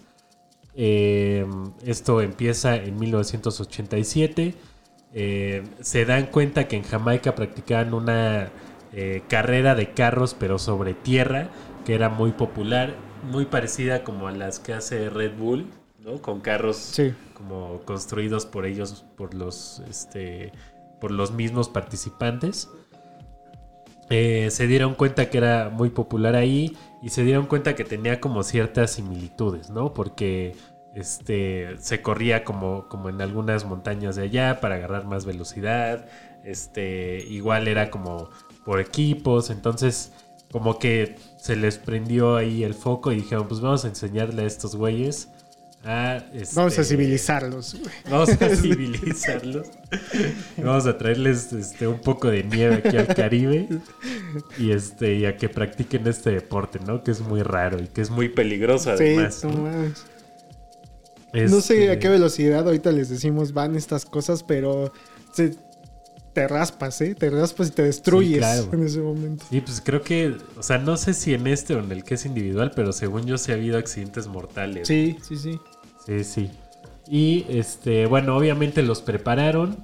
Eh, 0.74 1.46
esto 1.84 2.20
empieza 2.22 2.76
en 2.76 2.98
1987. 2.98 4.54
Eh, 5.12 5.64
se 5.80 6.04
dan 6.04 6.26
cuenta 6.26 6.68
que 6.68 6.76
en 6.76 6.84
Jamaica 6.84 7.34
practicaban 7.34 7.94
una 7.94 8.50
eh, 8.92 9.22
carrera 9.28 9.74
de 9.74 9.92
carros, 9.92 10.34
pero 10.38 10.58
sobre 10.58 10.94
tierra, 10.94 11.50
que 11.84 11.94
era 11.94 12.08
muy 12.08 12.32
popular, 12.32 12.94
muy 13.22 13.46
parecida 13.46 14.04
como 14.04 14.28
a 14.28 14.32
las 14.32 14.58
que 14.58 14.72
hace 14.72 15.10
Red 15.10 15.36
Bull, 15.38 15.66
¿no? 15.98 16.20
Con 16.22 16.40
carros 16.40 16.76
Sí. 16.76 17.12
como 17.34 17.80
construidos 17.84 18.46
por 18.46 18.66
ellos, 18.66 19.04
por 19.16 19.34
los, 19.34 19.82
este, 19.88 20.52
por 21.00 21.10
los 21.10 21.32
mismos 21.32 21.68
participantes. 21.68 22.68
Eh, 24.08 24.48
se 24.50 24.66
dieron 24.66 24.94
cuenta 24.94 25.30
que 25.30 25.38
era 25.38 25.68
muy 25.70 25.90
popular 25.90 26.34
ahí 26.34 26.76
y 27.00 27.10
se 27.10 27.22
dieron 27.22 27.46
cuenta 27.46 27.76
que 27.76 27.84
tenía 27.84 28.20
como 28.20 28.42
ciertas 28.42 28.92
similitudes, 28.92 29.70
¿no? 29.70 29.94
Porque 29.94 30.56
este, 30.96 31.76
se 31.78 32.02
corría 32.02 32.42
como, 32.42 32.88
como 32.88 33.08
en 33.08 33.20
algunas 33.22 33.64
montañas 33.64 34.16
de 34.16 34.24
allá 34.24 34.60
para 34.60 34.74
agarrar 34.76 35.06
más 35.06 35.24
velocidad. 35.26 36.06
Este, 36.42 37.18
igual 37.28 37.68
era 37.68 37.90
como 37.90 38.30
por 38.64 38.80
equipos, 38.80 39.50
entonces 39.50 40.12
como 40.50 40.80
que 40.80 41.14
se 41.40 41.56
les 41.56 41.78
prendió 41.78 42.36
ahí 42.36 42.64
el 42.64 42.74
foco 42.74 43.12
y 43.12 43.16
dijeron, 43.16 43.48
pues 43.48 43.60
vamos 43.60 43.84
a 43.84 43.88
enseñarle 43.88 44.42
a 44.42 44.46
estos 44.46 44.76
güeyes 44.76 45.28
a... 45.84 46.22
Vamos 46.54 46.76
a 46.76 46.82
este, 46.82 46.96
civilizarlos. 46.96 47.76
güey. 47.80 47.90
Vamos 48.10 48.28
a 48.28 48.48
civilizarlos. 48.56 49.66
Vamos 50.58 50.84
a 50.86 50.98
traerles 50.98 51.50
este, 51.54 51.88
un 51.88 51.98
poco 52.00 52.28
de 52.28 52.44
nieve 52.44 52.82
aquí 52.84 52.96
al 52.98 53.06
Caribe. 53.14 53.68
Y 54.58 54.72
este, 54.72 55.14
y 55.14 55.24
a 55.24 55.38
que 55.38 55.48
practiquen 55.48 56.06
este 56.06 56.30
deporte, 56.32 56.78
¿no? 56.86 57.02
Que 57.02 57.12
es 57.12 57.20
muy 57.22 57.42
raro 57.42 57.82
y 57.82 57.86
que 57.88 58.02
es 58.02 58.10
muy 58.10 58.28
peligroso 58.28 58.90
además. 58.90 59.42
no 59.44 59.52
¿no? 59.52 59.94
sé 61.32 61.32
Este, 61.32 61.90
a 61.90 61.98
qué 61.98 62.10
velocidad 62.10 62.66
ahorita 62.66 62.92
les 62.92 63.08
decimos 63.08 63.54
van 63.54 63.76
estas 63.76 64.04
cosas, 64.04 64.42
pero 64.42 64.92
se- 65.32 65.56
te 66.40 66.48
raspas, 66.48 66.98
¿eh? 67.02 67.14
Te 67.14 67.28
raspas 67.28 67.68
y 67.68 67.70
te 67.72 67.82
destruyes 67.82 68.38
claro. 68.38 68.70
en 68.72 68.84
ese 68.84 69.00
momento. 69.00 69.44
Sí, 69.50 69.60
pues 69.60 69.82
creo 69.84 70.00
que, 70.00 70.38
o 70.56 70.62
sea, 70.62 70.78
no 70.78 70.96
sé 70.96 71.12
si 71.12 71.34
en 71.34 71.46
este 71.46 71.74
o 71.74 71.80
en 71.80 71.92
el 71.92 72.02
que 72.02 72.14
es 72.14 72.24
individual, 72.24 72.72
pero 72.74 72.94
según 72.94 73.26
yo 73.26 73.36
sí 73.36 73.52
ha 73.52 73.56
habido 73.56 73.76
accidentes 73.76 74.26
mortales. 74.26 74.88
Sí, 74.88 75.18
sí, 75.20 75.36
sí. 75.36 75.60
Sí, 76.06 76.24
sí. 76.24 76.50
Y 77.06 77.44
este, 77.50 78.06
bueno, 78.06 78.38
obviamente 78.38 78.82
los 78.82 79.02
prepararon 79.02 79.76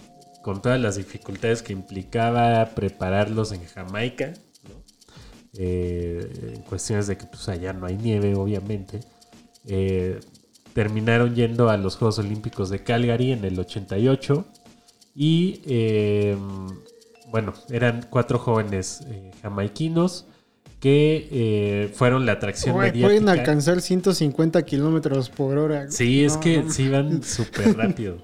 con 0.43 0.63
todas 0.63 0.81
las 0.81 0.97
dificultades 0.97 1.61
que 1.61 1.75
implicaba 1.75 2.65
prepararlos 2.75 3.53
en 3.53 3.63
Jamaica, 3.67 4.33
¿no? 4.67 4.83
Eh, 5.59 6.55
en 6.55 6.63
cuestiones 6.63 7.07
de 7.07 7.19
que 7.19 7.27
pues 7.27 7.51
allá 7.51 7.75
no 7.75 7.85
hay 7.85 7.99
nieve, 7.99 8.35
obviamente. 8.35 9.01
Eh, 9.67 10.21
terminaron 10.73 11.35
yendo 11.35 11.69
a 11.69 11.77
los 11.77 11.97
Juegos 11.97 12.19
Olímpicos 12.19 12.71
de 12.71 12.83
Calgary 12.83 13.33
en 13.33 13.45
el 13.45 13.61
88 13.61 14.47
y 15.17 15.63
eh, 15.67 16.37
bueno, 17.31 17.55
eran 17.71 18.07
cuatro 18.11 18.39
jóvenes 18.39 19.01
eh, 19.09 19.31
jamaiquinos 19.43 20.27
que 20.81 21.27
eh, 21.33 21.91
fueron 21.95 22.27
la 22.27 22.33
atracción 22.33 22.75
Güey, 22.75 22.89
mediática. 22.93 23.07
pueden 23.09 23.29
alcanzar 23.31 23.81
150 23.81 24.63
kilómetros 24.65 25.31
por 25.31 25.57
hora. 25.59 25.91
Sí, 25.91 26.23
es 26.23 26.37
que 26.37 26.63
no, 26.63 26.71
sí 26.71 26.89
van 26.89 27.23
súper 27.23 27.77
rápido. 27.77 28.19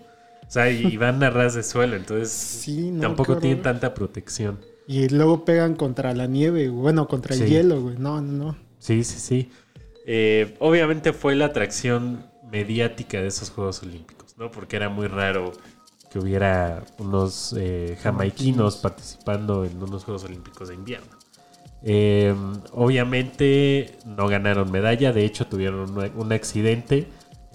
O 0.47 0.51
sea, 0.53 0.71
y 0.71 0.99
van 0.99 1.23
a 1.23 1.31
ras 1.31 1.55
de 1.55 1.63
suelo, 1.63 1.97
entonces 1.97 2.31
Sí, 2.31 2.91
no, 2.91 3.01
tampoco 3.01 3.39
tienen 3.39 3.61
horror. 3.61 3.73
tanta 3.73 3.95
protección. 3.95 4.61
Y 4.87 5.09
luego 5.09 5.47
pegan 5.47 5.75
contra 5.77 6.13
la 6.13 6.27
nieve, 6.27 6.69
bueno, 6.69 7.09
contra 7.09 7.35
el 7.35 7.41
Sí. 7.43 7.47
hielo, 7.49 7.81
güey. 7.81 7.97
No, 7.97 8.21
no, 8.21 8.45
no. 8.45 8.57
Sí, 8.79 9.03
sí, 9.03 9.19
sí. 9.19 9.51
Eh, 10.07 10.55
obviamente 10.59 11.15
fue 11.15 11.35
la 11.37 11.47
atracción 11.47 12.27
mediática 12.51 13.23
de 13.23 13.29
esos 13.29 13.49
Juegos 13.51 13.83
Olímpicos, 13.83 14.37
¿no? 14.37 14.51
Porque 14.51 14.77
era 14.77 14.91
muy 14.91 15.07
raro 15.07 15.53
que 16.13 16.19
hubiera 16.19 16.83
unos 16.99 17.55
eh, 17.59 17.97
jamaiquinos 18.03 18.77
participando 18.77 19.65
en 19.65 19.83
unos 19.83 20.05
Juegos 20.05 20.25
Olímpicos 20.25 20.69
de 20.69 20.75
invierno. 20.75 21.17
Eh, 21.83 22.35
obviamente 22.73 23.97
no 24.05 24.29
ganaron 24.29 24.71
medalla, 24.71 25.13
de 25.13 25.25
hecho 25.25 25.47
tuvieron 25.47 25.97
un, 25.97 26.11
un 26.15 26.33
accidente 26.33 27.09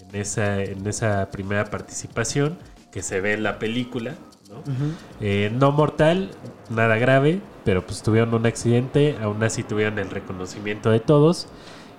en 0.09 0.19
esa, 0.19 0.61
en 0.63 0.85
esa 0.87 1.29
primera 1.31 1.65
participación 1.65 2.57
que 2.91 3.01
se 3.01 3.21
ve 3.21 3.33
en 3.33 3.43
la 3.43 3.59
película, 3.59 4.15
¿no? 4.49 4.63
Eh, 5.21 5.51
no 5.53 5.71
mortal, 5.71 6.31
nada 6.69 6.97
grave, 6.97 7.41
pero 7.63 7.85
pues 7.85 8.01
tuvieron 8.01 8.33
un 8.33 8.45
accidente, 8.45 9.17
aún 9.21 9.43
así 9.43 9.63
tuvieron 9.63 9.99
el 9.99 10.09
reconocimiento 10.09 10.89
de 10.89 10.99
todos. 10.99 11.47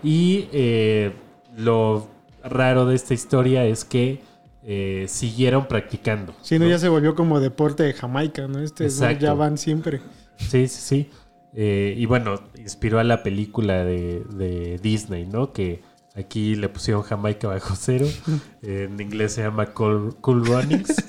Y 0.02 0.48
eh, 0.52 1.12
lo 1.56 2.08
raro 2.42 2.86
de 2.86 2.94
esta 2.94 3.14
historia 3.14 3.64
es 3.64 3.84
que 3.84 4.22
eh, 4.64 5.06
siguieron 5.08 5.68
practicando. 5.68 6.34
Si 6.42 6.58
no, 6.58 6.64
¿no? 6.64 6.70
ya 6.70 6.78
se 6.78 6.88
volvió 6.88 7.14
como 7.14 7.40
deporte 7.40 7.82
de 7.82 7.92
Jamaica, 7.92 8.46
¿no? 8.48 8.60
Este 8.60 8.84
Exacto. 8.84 9.24
ya 9.24 9.34
van 9.34 9.58
siempre. 9.58 10.00
Sí, 10.36 10.68
sí, 10.68 10.80
sí. 10.80 11.10
Eh, 11.54 11.94
y 11.96 12.06
bueno, 12.06 12.40
inspiró 12.56 12.98
a 12.98 13.04
la 13.04 13.22
película 13.22 13.84
de, 13.84 14.22
de 14.34 14.78
Disney, 14.82 15.26
¿no? 15.26 15.52
Que 15.52 15.82
aquí 16.14 16.56
le 16.56 16.68
pusieron 16.68 17.02
Jamaica 17.02 17.48
bajo 17.48 17.74
cero. 17.76 18.06
en 18.62 19.00
inglés 19.00 19.32
se 19.32 19.42
llama 19.42 19.66
Cool, 19.72 20.16
Cool 20.20 20.46
Runnings. 20.46 20.94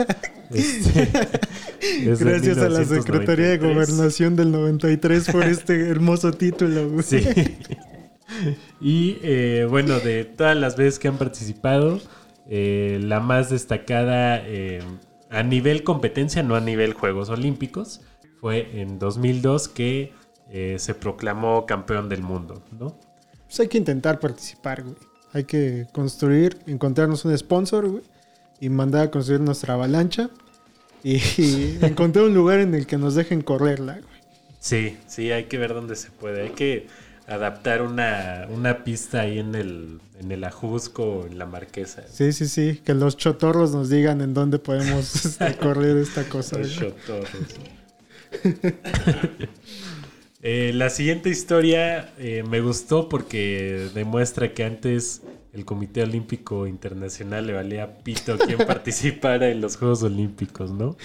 Este, 0.51 1.05
Gracias 2.25 2.57
a 2.57 2.69
la 2.69 2.79
1993. 2.79 3.03
Secretaría 3.03 3.49
de 3.49 3.57
Gobernación 3.59 4.35
del 4.35 4.51
93 4.51 5.31
por 5.31 5.43
este 5.43 5.89
hermoso 5.89 6.31
título, 6.31 6.89
güey. 6.89 7.03
Sí. 7.03 7.23
y 8.81 9.17
eh, 9.21 9.67
bueno, 9.69 9.99
de 9.99 10.25
todas 10.25 10.57
las 10.57 10.75
veces 10.75 10.97
que 10.97 11.07
han 11.07 11.17
participado, 11.17 12.01
eh, 12.51 12.99
la 13.01 13.19
más 13.19 13.51
destacada 13.51 14.41
eh, 14.43 14.81
a 15.29 15.43
nivel 15.43 15.83
competencia, 15.83 16.41
no 16.41 16.55
a 16.55 16.62
nivel 16.62 16.93
Juegos 16.93 17.29
Olímpicos, 17.29 18.01
fue 18.41 18.81
en 18.81 18.97
2002 18.97 19.67
que 19.67 20.13
eh, 20.49 20.77
se 20.79 20.95
proclamó 20.95 21.67
campeón 21.67 22.09
del 22.09 22.23
mundo, 22.23 22.63
¿no? 22.71 22.97
Pues 23.45 23.59
hay 23.59 23.67
que 23.67 23.77
intentar 23.77 24.19
participar, 24.19 24.83
güey. 24.83 24.95
Hay 25.31 25.43
que 25.43 25.85
construir, 25.91 26.57
encontrarnos 26.65 27.23
un 27.23 27.38
sponsor, 27.38 27.88
güey. 27.88 28.03
Y 28.59 28.69
mandar 28.69 29.07
a 29.07 29.12
construir 29.12 29.41
nuestra 29.41 29.75
avalancha. 29.75 30.31
Y, 31.03 31.17
y 31.38 31.77
encontrar 31.83 32.25
un 32.25 32.33
lugar 32.33 32.59
en 32.59 32.73
el 32.73 32.88
que 32.88 32.97
nos 32.97 33.13
dejen 33.13 33.41
correrla, 33.41 33.93
güey. 33.93 34.19
Sí, 34.59 34.97
sí, 35.07 35.31
hay 35.31 35.45
que 35.45 35.57
ver 35.57 35.73
dónde 35.73 35.95
se 35.95 36.09
puede. 36.09 36.43
Hay 36.43 36.49
que 36.49 36.88
adaptar 37.29 37.81
una, 37.81 38.47
una 38.49 38.83
pista 38.83 39.21
ahí 39.21 39.39
en 39.39 39.55
el, 39.55 39.99
en 40.19 40.31
el 40.31 40.43
Ajusco 40.43 41.25
en 41.29 41.37
la 41.37 41.45
Marquesa. 41.45 42.03
Sí, 42.09 42.33
sí, 42.33 42.47
sí. 42.47 42.81
Que 42.83 42.93
los 42.93 43.17
chotorros 43.17 43.71
nos 43.71 43.89
digan 43.89 44.21
en 44.21 44.33
dónde 44.33 44.59
podemos 44.59 45.25
este, 45.25 45.55
correr 45.55 45.97
esta 45.97 46.23
cosa. 46.25 46.57
Los 46.57 46.75
chotorros. 46.75 47.29
Eh, 50.41 50.71
la 50.73 50.89
siguiente 50.89 51.29
historia 51.29 52.13
eh, 52.17 52.45
me 52.49 52.61
gustó 52.61 53.09
porque 53.09 53.89
demuestra 53.93 54.53
que 54.53 54.63
antes 54.63 55.21
el 55.51 55.65
Comité 55.65 56.01
Olímpico 56.03 56.65
Internacional 56.65 57.45
le 57.45 57.51
valía 57.51 57.97
pito 57.97 58.37
quien 58.37 58.57
participara 58.67 59.49
en 59.49 59.59
los 59.59 59.75
Juegos 59.75 60.01
Olímpicos, 60.01 60.71
¿no? 60.71 60.95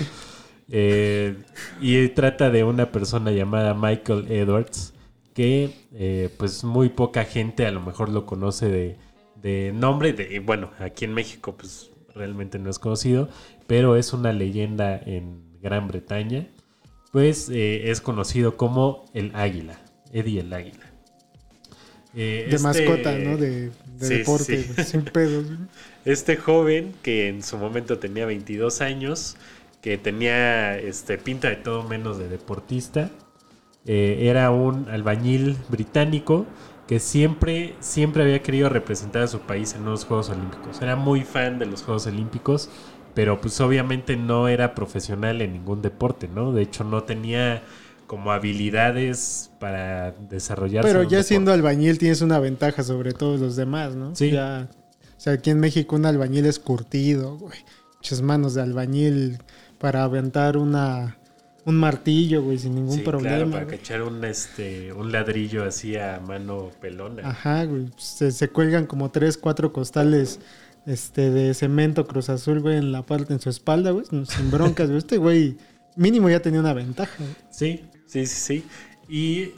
Eh, 0.68 1.34
y 1.80 2.06
trata 2.10 2.50
de 2.50 2.62
una 2.62 2.92
persona 2.92 3.32
llamada 3.32 3.74
Michael 3.74 4.30
Edwards 4.30 4.93
que 5.34 5.74
eh, 5.92 6.30
pues 6.38 6.64
muy 6.64 6.88
poca 6.88 7.24
gente 7.24 7.66
a 7.66 7.70
lo 7.70 7.80
mejor 7.80 8.08
lo 8.08 8.24
conoce 8.24 8.68
de, 8.68 8.96
de 9.42 9.72
nombre. 9.74 10.12
De, 10.12 10.34
y 10.34 10.38
bueno, 10.38 10.70
aquí 10.78 11.04
en 11.04 11.12
México 11.14 11.56
pues 11.56 11.90
realmente 12.14 12.58
no 12.58 12.70
es 12.70 12.78
conocido, 12.78 13.28
pero 13.66 13.96
es 13.96 14.12
una 14.12 14.32
leyenda 14.32 14.96
en 14.96 15.42
Gran 15.60 15.88
Bretaña. 15.88 16.46
Pues 17.12 17.48
eh, 17.48 17.90
es 17.90 18.00
conocido 18.00 18.56
como 18.56 19.04
el 19.14 19.34
Águila, 19.34 19.80
Eddie 20.12 20.40
el 20.40 20.52
Águila. 20.52 20.90
Eh, 22.16 22.46
De 22.48 22.56
este- 22.56 22.62
mascota, 22.62 23.18
¿no? 23.18 23.36
De, 23.36 23.70
de 23.70 24.06
Sí, 24.06 24.14
deporte, 24.18 24.62
sí. 24.62 24.84
sin 24.84 25.02
pedos. 25.04 25.46
Este 26.04 26.36
joven 26.36 26.92
que 27.02 27.28
en 27.28 27.42
su 27.42 27.56
momento 27.56 27.98
tenía 27.98 28.26
22 28.26 28.82
años, 28.82 29.36
que 29.80 29.96
tenía 29.96 30.76
este, 30.78 31.16
pinta 31.16 31.48
de 31.48 31.56
todo 31.56 31.82
menos 31.82 32.18
de 32.18 32.28
deportista, 32.28 33.10
eh, 33.86 34.28
era 34.28 34.50
un 34.50 34.88
albañil 34.88 35.56
británico 35.68 36.46
que 36.86 37.00
siempre, 37.00 37.74
siempre 37.80 38.22
había 38.22 38.42
querido 38.42 38.68
representar 38.68 39.22
a 39.22 39.26
su 39.26 39.40
país 39.40 39.74
en 39.74 39.82
unos 39.82 40.04
Juegos 40.04 40.30
Olímpicos. 40.30 40.82
Era 40.82 40.96
muy 40.96 41.22
fan 41.22 41.58
de 41.58 41.66
los 41.66 41.82
Juegos 41.82 42.06
Olímpicos, 42.06 42.68
pero 43.14 43.40
pues 43.40 43.60
obviamente 43.60 44.16
no 44.16 44.48
era 44.48 44.74
profesional 44.74 45.40
en 45.40 45.52
ningún 45.52 45.82
deporte, 45.82 46.28
¿no? 46.28 46.52
De 46.52 46.62
hecho 46.62 46.84
no 46.84 47.04
tenía 47.04 47.62
como 48.06 48.32
habilidades 48.32 49.50
para 49.58 50.12
desarrollarse. 50.12 50.86
Pero 50.86 51.02
ya 51.04 51.22
siendo 51.22 51.52
albañil 51.52 51.98
tienes 51.98 52.20
una 52.20 52.38
ventaja 52.38 52.82
sobre 52.82 53.12
todos 53.12 53.40
los 53.40 53.56
demás, 53.56 53.94
¿no? 53.94 54.14
Sí. 54.14 54.30
Ya, 54.30 54.68
o 55.16 55.20
sea, 55.20 55.34
aquí 55.34 55.50
en 55.50 55.60
México 55.60 55.96
un 55.96 56.04
albañil 56.04 56.44
es 56.46 56.58
curtido, 56.58 57.38
güey. 57.38 57.58
Muchas 57.96 58.20
manos 58.20 58.52
de 58.52 58.60
albañil 58.60 59.38
para 59.78 60.04
aventar 60.04 60.58
una 60.58 61.16
un 61.66 61.76
martillo, 61.76 62.42
güey, 62.42 62.58
sin 62.58 62.74
ningún 62.74 62.96
Sí, 62.96 63.02
claro, 63.02 63.18
problema. 63.20 63.50
para 63.52 63.64
güey. 63.64 63.78
cachar 63.78 64.02
un, 64.02 64.24
este, 64.24 64.92
un 64.92 65.10
ladrillo 65.12 65.64
así 65.64 65.96
a 65.96 66.20
mano 66.20 66.70
pelona. 66.80 67.28
Ajá, 67.28 67.64
güey. 67.64 67.86
Se, 67.96 68.30
se 68.32 68.48
cuelgan 68.48 68.86
como 68.86 69.10
tres, 69.10 69.38
cuatro 69.38 69.72
costales 69.72 70.40
este, 70.86 71.30
de 71.30 71.54
cemento 71.54 72.06
Cruz 72.06 72.28
Azul, 72.28 72.60
güey, 72.60 72.76
en 72.76 72.92
la 72.92 73.02
parte, 73.02 73.32
en 73.32 73.40
su 73.40 73.48
espalda, 73.48 73.92
güey, 73.92 74.04
sin 74.26 74.50
broncas, 74.50 74.88
güey. 74.88 74.98
Este 74.98 75.16
güey 75.16 75.56
mínimo 75.96 76.28
ya 76.28 76.40
tenía 76.40 76.60
una 76.60 76.74
ventaja. 76.74 77.14
güey. 77.18 77.30
Sí, 77.50 77.84
sí, 78.06 78.26
sí, 78.26 78.36
sí. 78.60 78.64
Y 79.08 79.52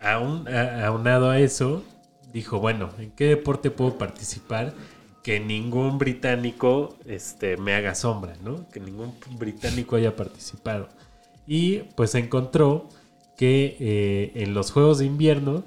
aún, 0.00 0.48
a- 0.48 0.86
aunado 0.86 1.30
a 1.30 1.38
eso, 1.38 1.84
dijo, 2.32 2.58
bueno, 2.58 2.90
¿en 2.98 3.10
qué 3.12 3.26
deporte 3.26 3.70
puedo 3.70 3.98
participar 3.98 4.74
que 5.22 5.38
ningún 5.38 5.98
británico 5.98 6.96
este, 7.06 7.56
me 7.56 7.74
haga 7.74 7.94
sombra, 7.94 8.34
¿no? 8.42 8.68
Que 8.70 8.80
ningún 8.80 9.14
británico 9.38 9.94
haya 9.94 10.16
participado. 10.16 10.88
Y 11.46 11.78
pues 11.96 12.14
encontró 12.14 12.88
que 13.36 13.76
eh, 13.80 14.32
en 14.36 14.54
los 14.54 14.70
Juegos 14.70 14.98
de 14.98 15.06
Invierno 15.06 15.64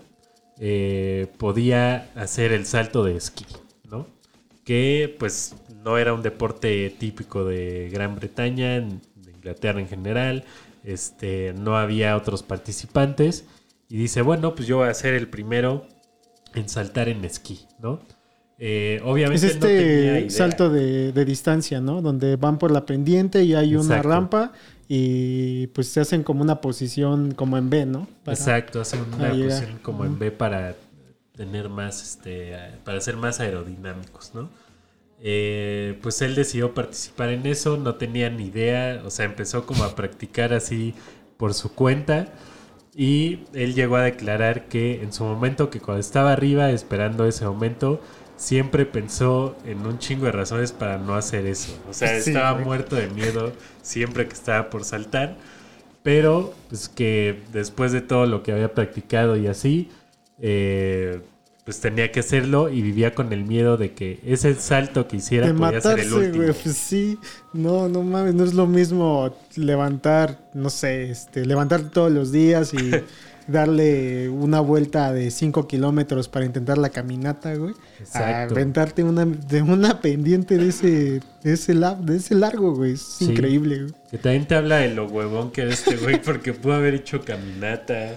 eh, 0.59 1.27
podía 1.37 2.09
hacer 2.15 2.51
el 2.53 2.65
salto 2.65 3.03
de 3.03 3.15
esquí, 3.17 3.45
¿no? 3.89 4.07
Que 4.63 5.13
pues 5.19 5.55
no 5.83 5.97
era 5.97 6.13
un 6.13 6.21
deporte 6.21 6.95
típico 6.97 7.43
de 7.45 7.89
Gran 7.91 8.15
Bretaña, 8.15 8.79
de 8.79 9.31
Inglaterra 9.35 9.79
en 9.79 9.87
general, 9.87 10.45
este, 10.83 11.53
no 11.53 11.77
había 11.77 12.15
otros 12.15 12.43
participantes 12.43 13.45
y 13.89 13.97
dice, 13.97 14.21
bueno, 14.21 14.55
pues 14.55 14.67
yo 14.67 14.77
voy 14.77 14.87
a 14.89 14.93
ser 14.93 15.13
el 15.13 15.27
primero 15.27 15.85
en 16.53 16.69
saltar 16.69 17.09
en 17.09 17.25
esquí, 17.25 17.67
¿no? 17.79 17.99
Eh, 18.57 19.01
Es 19.01 19.03
obviamente 19.03 19.59
no 19.59 19.67
tenía 19.69 20.17
este 20.17 20.29
idea. 20.29 20.29
salto 20.29 20.69
de, 20.69 21.11
de 21.11 21.25
distancia, 21.25 21.81
¿no? 21.81 22.01
Donde 22.01 22.37
van 22.37 22.57
por 22.57 22.71
la 22.71 22.85
pendiente 22.85 23.43
y 23.43 23.53
hay 23.53 23.75
una 23.75 24.01
rampa 24.01 24.53
y 24.87 25.67
pues 25.67 25.87
se 25.89 25.99
hacen 26.01 26.23
como 26.23 26.41
una 26.41 26.61
posición 26.61 27.31
como 27.33 27.57
en 27.57 27.69
B, 27.69 27.85
¿no? 27.85 28.07
Para- 28.23 28.35
Exacto, 28.35 28.81
hace 28.81 28.97
una 29.01 29.29
posición 29.31 29.79
como 29.81 30.05
en 30.05 30.19
B 30.19 30.31
para 30.31 30.75
tener 31.35 31.69
más, 31.69 32.01
este, 32.03 32.53
para 32.83 33.01
ser 33.01 33.17
más 33.17 33.39
aerodinámicos, 33.39 34.31
¿no? 34.33 34.49
eh, 35.21 35.97
pues 36.01 36.21
él 36.21 36.35
decidió 36.35 36.73
participar 36.73 37.29
en 37.29 37.45
eso, 37.45 37.77
no 37.77 37.95
tenía 37.95 38.29
ni 38.29 38.45
idea, 38.47 39.01
o 39.05 39.09
sea, 39.09 39.25
empezó 39.25 39.65
como 39.65 39.83
a 39.83 39.95
practicar 39.95 40.53
así 40.53 40.93
por 41.37 41.53
su 41.53 41.73
cuenta 41.73 42.27
y 42.95 43.39
él 43.53 43.73
llegó 43.75 43.95
a 43.97 44.03
declarar 44.03 44.67
que 44.67 45.01
en 45.01 45.13
su 45.13 45.23
momento, 45.23 45.69
que 45.69 45.79
cuando 45.81 45.99
estaba 46.01 46.31
arriba 46.33 46.69
esperando 46.71 47.25
ese 47.25 47.45
momento, 47.45 48.01
siempre 48.37 48.85
pensó 48.85 49.55
en 49.65 49.85
un 49.85 49.97
chingo 49.99 50.25
de 50.25 50.31
razones 50.33 50.71
para 50.71 50.97
no 50.97 51.15
hacer 51.15 51.45
eso. 51.45 51.73
O 51.89 51.93
sea, 51.93 52.19
Sí, 52.21 52.29
estaba 52.31 52.51
güey. 52.53 52.65
muerto 52.65 52.95
de 52.95 53.07
miedo 53.07 53.53
siempre 53.81 54.27
que 54.27 54.33
estaba 54.33 54.69
por 54.69 54.83
saltar, 54.83 55.35
pero 56.03 56.53
pues 56.69 56.89
que 56.89 57.41
después 57.53 57.91
de 57.91 58.01
todo 58.01 58.25
lo 58.25 58.43
que 58.43 58.51
había 58.51 58.73
practicado 58.73 59.37
y 59.37 59.47
así, 59.47 59.89
eh, 60.39 61.21
pues 61.63 61.79
tenía 61.81 62.11
que 62.11 62.19
hacerlo 62.19 62.69
y 62.69 62.81
vivía 62.83 63.15
con 63.15 63.33
el 63.33 63.43
miedo 63.43 63.75
de 63.77 63.93
que 63.93 64.19
ese 64.23 64.53
salto 64.53 65.07
que 65.07 65.15
hiciera 65.17 65.47
De 65.47 65.53
podía 65.55 65.81
ser 65.81 65.99
el 65.99 66.13
último. 66.13 66.43
güey. 66.43 66.53
Pues 66.63 66.77
sí. 66.77 67.17
No, 67.53 67.89
no 67.89 68.03
mames. 68.03 68.35
No 68.35 68.43
es 68.43 68.53
lo 68.53 68.67
mismo 68.67 69.35
levantar, 69.55 70.37
no 70.53 70.69
sé, 70.69 71.09
este, 71.09 71.43
levantar 71.45 71.89
todos 71.89 72.11
los 72.11 72.31
días 72.31 72.71
y 72.75 72.77
darle 73.47 74.29
una 74.29 74.59
vuelta 74.59 75.13
de 75.13 75.29
5 75.31 75.67
kilómetros 75.67 76.27
para 76.27 76.45
intentar 76.45 76.77
la 76.77 76.89
caminata, 76.89 77.53
güey. 77.55 77.73
A 77.73 77.99
Exacto. 78.01 78.53
aventarte 78.55 79.03
una, 79.03 79.25
de 79.25 79.61
una 79.61 80.01
pendiente 80.01 80.57
de 80.57 80.69
ese, 80.69 81.21
de 81.43 81.53
ese, 81.53 81.73
la- 81.73 81.95
de 81.95 82.17
ese 82.17 82.35
largo, 82.35 82.73
güey. 82.75 82.93
Es 82.93 83.01
Sí. 83.01 83.25
increíble, 83.25 83.83
güey. 83.83 83.93
Que 84.11 84.17
también 84.17 84.47
te 84.47 84.55
habla 84.55 84.77
de 84.77 84.93
lo 84.93 85.05
huevón 85.07 85.51
que 85.51 85.61
era 85.61 85.73
este 85.73 85.95
güey, 85.97 86.21
porque 86.21 86.53
pudo 86.53 86.73
haber 86.73 86.93
hecho 86.95 87.21
caminata, 87.23 88.15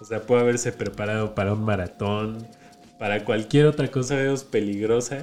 o 0.00 0.04
sea, 0.04 0.20
pudo 0.22 0.38
haberse 0.40 0.72
preparado 0.72 1.34
para 1.34 1.52
un 1.54 1.64
maratón, 1.64 2.46
para 2.98 3.24
cualquier 3.24 3.66
otra 3.66 3.90
cosa 3.90 4.14
menos 4.14 4.44
peligrosa 4.44 5.18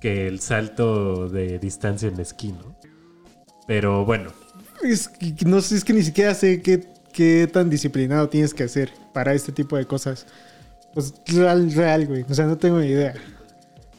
que 0.00 0.26
el 0.26 0.40
salto 0.40 1.28
de 1.28 1.58
distancia 1.58 2.08
en 2.08 2.18
esquí, 2.20 2.52
¿no? 2.52 2.74
Pero 3.66 4.04
bueno, 4.04 4.30
Es 4.82 5.06
que 5.08 5.32
no 5.46 5.60
sé, 5.60 5.76
es 5.76 5.84
que 5.84 5.92
ni 5.92 6.02
siquiera 6.02 6.34
sé 6.34 6.60
qué, 6.60 6.82
qué 7.12 7.48
tan 7.52 7.70
disciplinado 7.70 8.28
tienes 8.28 8.54
que 8.54 8.64
hacer 8.64 8.92
para 9.12 9.34
este 9.34 9.52
tipo 9.52 9.76
de 9.76 9.86
cosas. 9.86 10.26
Pues 10.94 11.14
real, 11.26 11.72
real, 11.72 12.06
güey. 12.06 12.24
O 12.28 12.34
sea, 12.34 12.46
no 12.46 12.58
tengo 12.58 12.78
ni 12.80 12.86
idea. 12.88 13.14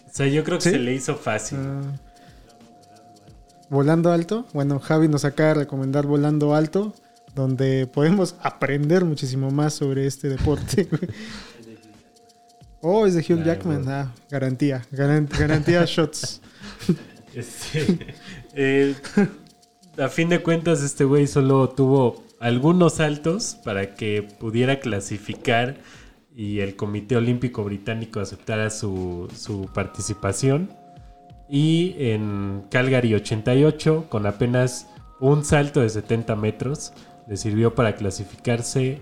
o 0.08 0.14
sea, 0.14 0.28
yo 0.28 0.44
creo 0.44 0.58
que 0.58 0.64
¿Sí? 0.66 0.70
se 0.72 0.80
le 0.80 0.94
hizo 0.94 1.16
fácil. 1.16 1.58
Ah. 1.62 1.82
Volando 3.70 4.12
alto. 4.12 4.46
Bueno, 4.54 4.80
Javi 4.80 5.08
nos 5.08 5.26
acaba 5.26 5.50
de 5.50 5.56
recomendar 5.56 6.06
Volando 6.06 6.54
alto, 6.54 6.94
donde 7.36 7.88
podemos 7.88 8.36
aprender 8.42 9.06
muchísimo 9.06 9.50
más 9.52 9.74
sobre 9.74 10.06
este 10.08 10.30
deporte. 10.30 10.88
Oh, 12.86 13.06
es 13.08 13.14
de 13.14 13.22
Hugh. 13.22 13.46
Jackman. 13.46 13.88
Ah, 13.88 14.14
garantía. 14.30 14.86
Garan- 14.92 15.30
garantía 15.30 15.86
shots. 15.86 16.42
Este, 17.34 18.14
eh, 18.54 18.94
a 19.98 20.08
fin 20.08 20.30
de 20.30 20.44
cuentas, 20.44 20.84
este 20.84 21.04
güey 21.04 21.26
solo 21.28 21.68
tuvo 21.70 22.24
algunos 22.44 22.96
saltos 22.96 23.58
para 23.64 23.96
que 23.96 24.22
pudiera 24.40 24.80
clasificar 24.80 25.76
y 26.36 26.60
el 26.60 26.76
Comité 26.76 27.16
Olímpico 27.16 27.64
Británico 27.64 28.20
aceptara 28.20 28.70
su, 28.70 29.28
su 29.36 29.70
participación. 29.74 30.70
Y 31.50 31.96
en 32.00 32.64
Calgary 32.70 33.14
88, 33.14 34.08
con 34.10 34.26
apenas 34.26 34.88
un 35.20 35.46
salto 35.46 35.82
de 35.82 35.90
70 35.90 36.36
metros, 36.36 36.94
le 37.28 37.38
sirvió 37.38 37.76
para 37.76 37.96
clasificarse 37.96 39.00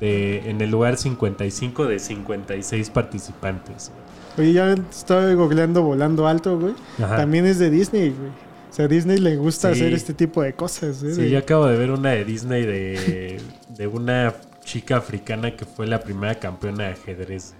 de- 0.00 0.48
en 0.50 0.60
el 0.60 0.70
lugar 0.70 0.96
55 0.96 1.84
de 1.86 1.98
56 1.98 2.90
participantes. 2.90 3.92
Oye, 4.38 4.52
ya 4.54 4.72
estaba 4.72 5.30
googleando 5.34 5.82
Volando 5.82 6.26
alto, 6.26 6.58
güey. 6.58 6.74
Ajá. 7.02 7.16
También 7.16 7.44
es 7.46 7.58
de 7.58 7.68
Disney, 7.70 8.10
güey. 8.10 8.30
O 8.70 8.72
sea, 8.72 8.84
a 8.84 8.88
Disney 8.88 9.18
le 9.18 9.36
gusta 9.36 9.74
Sí. 9.74 9.80
hacer 9.80 9.92
este 9.94 10.14
tipo 10.14 10.42
de 10.42 10.52
cosas. 10.54 11.02
¿eh? 11.02 11.14
Sí, 11.14 11.28
yo 11.30 11.38
acabo 11.38 11.66
de 11.66 11.76
ver 11.76 11.90
una 11.90 12.10
de 12.10 12.24
Disney 12.24 12.64
de, 12.64 13.40
de 13.68 13.86
una 13.86 14.34
chica 14.64 14.96
africana 14.98 15.56
que 15.56 15.64
fue 15.64 15.86
la 15.86 16.00
primera 16.00 16.36
campeona 16.38 16.84
de 16.84 16.90
ajedrez. 16.92 17.54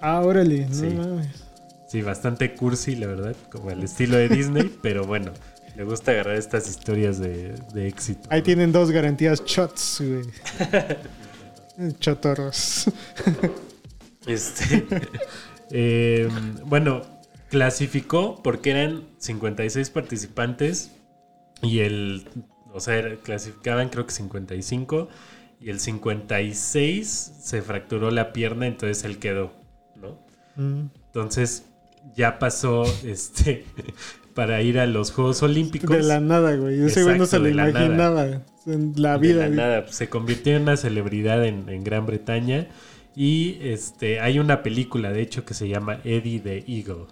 Ah, 0.00 0.20
órale. 0.22 0.66
No 0.68 0.74
Sí. 0.74 0.86
mames. 0.86 1.44
Sí, 1.88 2.02
bastante 2.02 2.54
cursi, 2.54 2.96
la 2.96 3.06
verdad, 3.06 3.36
como 3.52 3.70
el 3.70 3.82
estilo 3.84 4.16
de 4.16 4.28
Disney, 4.28 4.74
pero 4.82 5.04
bueno, 5.06 5.32
le 5.76 5.84
gusta 5.84 6.10
agarrar 6.12 6.36
estas 6.36 6.68
historias 6.68 7.18
de, 7.18 7.54
de 7.74 7.86
éxito. 7.88 8.26
Ahí 8.30 8.42
tienen 8.42 8.72
dos 8.72 8.90
garantías 8.90 9.44
shots, 9.44 10.00
güey. 10.00 10.24
Chotorros. 12.00 12.86
Este, 14.26 14.86
eh, 15.70 16.30
bueno, 16.64 17.02
clasificó 17.54 18.42
porque 18.42 18.72
eran 18.72 19.04
56 19.18 19.88
participantes 19.90 20.90
y 21.62 21.78
el, 21.78 22.26
o 22.72 22.80
sea, 22.80 23.14
clasificaban 23.22 23.90
creo 23.90 24.06
que 24.06 24.12
55 24.12 25.08
y 25.60 25.70
el 25.70 25.78
56 25.78 27.06
se 27.40 27.62
fracturó 27.62 28.10
la 28.10 28.32
pierna, 28.32 28.66
entonces 28.66 29.04
él 29.04 29.20
quedó, 29.20 29.52
¿no? 29.94 30.18
Mm. 30.56 30.88
Entonces 31.06 31.66
ya 32.16 32.40
pasó 32.40 32.82
este 33.04 33.64
para 34.34 34.60
ir 34.60 34.80
a 34.80 34.86
los 34.86 35.12
Juegos 35.12 35.40
Olímpicos. 35.44 35.96
De 35.96 36.02
la 36.02 36.18
nada, 36.18 36.56
güey. 36.56 36.82
Ese 36.82 37.04
güey 37.04 37.16
no 37.16 37.26
se 37.26 37.38
lo 37.38 37.44
de 37.44 37.54
la 37.54 37.70
imaginaba 37.70 38.42
en 38.66 38.94
la 38.96 39.16
De 39.16 39.28
vida. 39.28 39.42
la 39.42 39.46
güey. 39.46 39.56
nada, 39.56 39.84
pues, 39.84 39.94
se 39.94 40.08
convirtió 40.08 40.56
en 40.56 40.62
una 40.62 40.76
celebridad 40.76 41.44
en, 41.44 41.68
en 41.68 41.84
Gran 41.84 42.04
Bretaña. 42.04 42.66
Y 43.14 43.58
este, 43.60 44.18
hay 44.18 44.40
una 44.40 44.64
película, 44.64 45.12
de 45.12 45.22
hecho, 45.22 45.44
que 45.44 45.54
se 45.54 45.68
llama 45.68 46.00
Eddie 46.02 46.40
the 46.40 46.64
Eagle. 46.66 47.06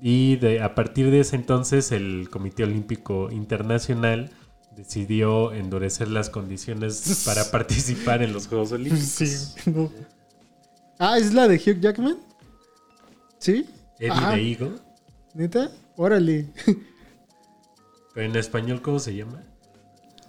Y 0.00 0.36
de, 0.36 0.62
a 0.62 0.74
partir 0.74 1.10
de 1.10 1.20
ese 1.20 1.36
entonces, 1.36 1.92
el 1.92 2.28
Comité 2.30 2.64
Olímpico 2.64 3.30
Internacional 3.30 4.30
decidió 4.74 5.52
endurecer 5.52 6.08
las 6.08 6.30
condiciones 6.30 7.22
para 7.26 7.50
participar 7.50 8.22
en 8.22 8.32
los 8.32 8.46
Juegos 8.48 8.72
Olímpicos. 8.72 9.04
Sí, 9.08 9.70
no. 9.70 9.90
Ah, 10.98 11.18
¿es 11.18 11.32
la 11.34 11.48
de 11.48 11.56
Hugh 11.56 11.80
Jackman? 11.80 12.16
¿Sí? 13.38 13.66
Eddie 13.98 14.26
the 14.34 14.40
Eagle. 14.64 14.72
¿Neta? 15.34 15.70
Órale. 15.96 16.46
Pero 18.14 18.26
en 18.26 18.36
español, 18.36 18.80
¿cómo 18.82 18.98
se 18.98 19.14
llama? 19.14 19.42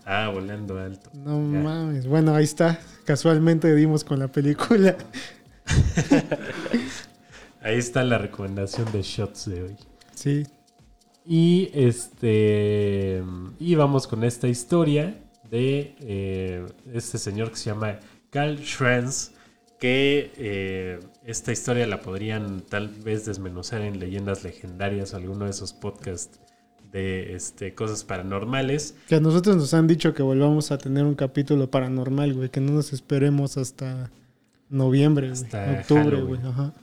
Ah, 0.05 0.30
volando 0.34 0.78
alto. 0.78 1.09
No 1.13 1.39
Ya. 1.53 1.59
mames. 1.59 2.07
Bueno, 2.07 2.34
ahí 2.36 2.43
está. 2.43 2.80
Casualmente 3.05 3.74
dimos 3.76 4.03
con 4.03 4.19
la 4.19 4.28
película. 4.28 4.97
Ahí 7.62 7.78
está 7.78 8.03
la 8.03 8.18
recomendación 8.18 8.91
de 8.91 9.03
shots 9.03 9.49
de 9.49 9.64
hoy. 9.64 9.76
Sí. 10.16 10.43
Y 11.26 11.70
este. 11.74 13.24
Y 13.59 13.76
vamos 13.76 14.07
con 14.07 14.24
esta 14.24 14.47
historia 14.47 15.16
de 15.49 15.95
eh, 15.99 16.66
este 16.93 17.18
señor 17.20 17.51
que 17.51 17.57
se 17.57 17.70
llama 17.70 17.99
Carl 18.32 18.57
Schranz. 18.59 19.32
Que 19.80 20.32
eh, 20.38 20.99
esta 21.26 21.51
historia 21.51 21.88
la 21.88 22.01
podrían 22.01 22.62
tal 22.62 22.88
vez 22.88 23.26
desmenuzar 23.26 23.82
en 23.82 23.99
leyendas 23.99 24.43
legendarias 24.43 25.14
o 25.14 25.18
alguno 25.18 25.45
de 25.45 25.51
esos 25.51 25.74
podcasts 25.74 26.39
de 26.91 27.36
este, 27.36 27.74
cosas 27.74 28.03
paranormales. 28.03 28.95
Que 29.07 29.16
a 29.16 29.20
nosotros 29.20 29.55
nos 29.55 29.74
han 29.74 29.88
dicho 29.88 30.14
que 30.14 30.22
volvamos 30.22 30.72
a 30.72 30.78
tener 30.78 31.05
un 31.05 31.16
capítulo 31.16 31.70
paranormal, 31.72 32.34
güey. 32.34 32.49
Que 32.49 32.59
no 32.59 32.74
nos 32.74 32.93
esperemos 32.93 33.57
hasta 33.57 34.12
noviembre. 34.70 35.32
Hasta 35.32 35.80
Octubre, 35.80 36.22
güey. 36.22 36.39
Ajá. 36.43 36.74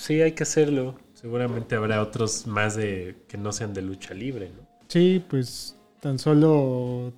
Sí, 0.00 0.22
hay 0.22 0.32
que 0.32 0.44
hacerlo. 0.44 0.98
Seguramente 1.12 1.74
habrá 1.74 2.00
otros 2.00 2.46
más 2.46 2.74
de 2.74 3.16
que 3.28 3.36
no 3.36 3.52
sean 3.52 3.74
de 3.74 3.82
lucha 3.82 4.14
libre, 4.14 4.50
¿no? 4.56 4.66
Sí, 4.88 5.22
pues 5.28 5.76
tan 6.00 6.18
solo 6.18 7.12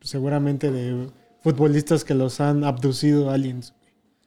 seguramente 0.00 0.70
de 0.70 1.08
futbolistas 1.42 2.04
que 2.04 2.14
los 2.14 2.40
han 2.40 2.64
abducido 2.64 3.30
aliens. 3.30 3.74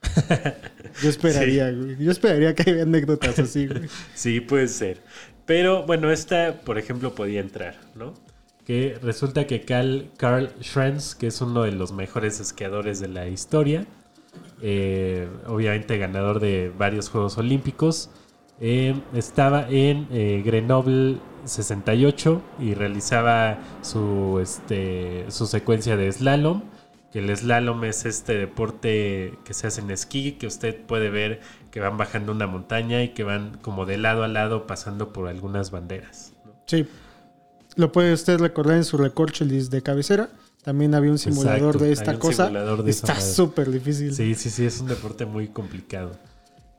Yo 1.02 1.10
esperaría, 1.10 1.72
güey. 1.72 1.98
Yo 1.98 2.12
esperaría 2.12 2.54
que 2.54 2.70
haya 2.70 2.84
anécdotas 2.84 3.40
así, 3.40 3.66
güey. 3.66 3.90
Sí, 4.14 4.40
puede 4.40 4.68
ser. 4.68 5.02
Pero 5.48 5.84
bueno, 5.88 6.12
esta, 6.12 6.62
por 6.62 6.78
ejemplo, 6.78 7.16
podía 7.16 7.40
entrar, 7.40 7.76
¿no? 7.96 8.14
Que 8.66 9.00
resulta 9.02 9.48
que 9.48 9.62
Carl, 9.62 10.12
Carl 10.16 10.52
Schranz, 10.62 11.16
que 11.16 11.26
es 11.26 11.42
uno 11.42 11.64
de 11.64 11.72
los 11.72 11.92
mejores 11.92 12.40
esquiadores 12.40 13.00
de 13.00 13.08
la 13.08 13.28
historia, 13.28 13.88
eh, 14.62 15.30
obviamente 15.48 15.98
ganador 15.98 16.40
de 16.40 16.72
varios 16.78 17.10
Juegos 17.10 17.38
Olímpicos, 17.38 18.10
eh, 18.62 19.02
estaba 19.14 19.68
en 19.70 20.08
eh, 20.12 20.42
Grenoble 20.46 21.18
68 21.46 22.42
y 22.60 22.74
realizaba 22.74 23.60
su, 23.82 24.40
este, 24.42 25.26
su 25.30 25.48
secuencia 25.48 25.96
de 25.98 26.12
slalom. 26.12 26.64
Que 27.12 27.20
el 27.20 27.36
slalom 27.36 27.86
es 27.86 28.06
este 28.06 28.38
deporte 28.38 29.34
que 29.44 29.54
se 29.56 29.66
hace 29.66 29.82
en 29.82 29.90
esquí, 29.90 30.34
que 30.34 30.46
usted 30.46 30.80
puede 30.86 31.10
ver 31.10 31.40
que 31.72 31.80
van 31.80 31.98
bajando 31.98 32.32
una 32.32 32.46
montaña 32.46 33.02
y 33.02 33.10
que 33.10 33.24
van 33.24 33.58
como 33.62 33.88
de 33.88 33.98
lado 33.98 34.24
a 34.24 34.28
lado 34.28 34.68
pasando 34.68 35.12
por 35.12 35.28
algunas 35.28 35.72
banderas. 35.72 36.34
Sí. 36.68 36.88
Lo 37.76 37.92
puede 37.92 38.14
usted 38.14 38.40
recordar 38.40 38.78
en 38.78 38.84
su 38.84 38.98
recorcholis 38.98 39.70
de 39.72 39.82
cabecera. 39.82 40.30
También 40.64 40.94
había 40.94 41.12
un 41.12 41.18
simulador 41.18 41.76
Exacto, 41.76 41.84
de 41.86 41.92
esta 41.92 42.20
cosa. 42.20 42.50
de 42.50 42.90
Está 42.92 43.20
súper 43.22 43.72
difícil. 43.72 44.14
Sí, 44.14 44.36
sí, 44.36 44.50
sí, 44.50 44.66
es 44.66 44.82
un 44.82 44.88
deporte 44.88 45.26
muy 45.26 45.48
complicado. 45.48 46.12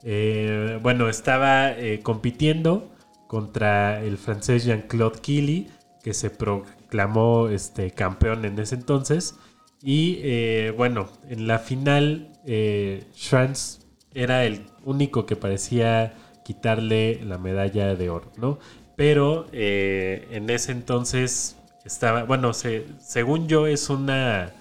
Eh, 0.03 0.79
bueno, 0.83 1.09
estaba 1.09 1.73
eh, 1.73 2.01
compitiendo 2.03 2.91
contra 3.27 4.03
el 4.03 4.19
francés 4.19 4.65
Jean-Claude 4.65 5.21
Killy, 5.21 5.69
que 6.03 6.15
se 6.15 6.31
proclamó 6.31 7.49
este, 7.49 7.91
campeón 7.91 8.45
en 8.45 8.59
ese 8.59 8.75
entonces. 8.75 9.37
Y 9.83 10.19
eh, 10.23 10.75
bueno, 10.77 11.09
en 11.29 11.47
la 11.47 11.59
final, 11.59 12.33
eh, 12.45 13.05
Schranz 13.15 13.81
era 14.13 14.45
el 14.45 14.67
único 14.85 15.25
que 15.25 15.37
parecía 15.37 16.15
quitarle 16.45 17.25
la 17.25 17.39
medalla 17.39 17.95
de 17.95 18.11
oro, 18.11 18.31
¿no? 18.37 18.59
Pero 18.97 19.47
en 19.53 20.51
ese 20.51 20.73
entonces 20.73 21.57
estaba, 21.85 22.25
bueno, 22.25 22.53
se- 22.53 22.87
según 23.01 23.49
yo 23.49 23.67
es 23.67 23.91
una 23.91 24.53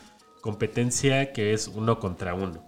competencia 0.41 1.31
que 1.33 1.53
es 1.53 1.67
uno 1.67 1.99
contra 1.99 2.33
uno. 2.33 2.63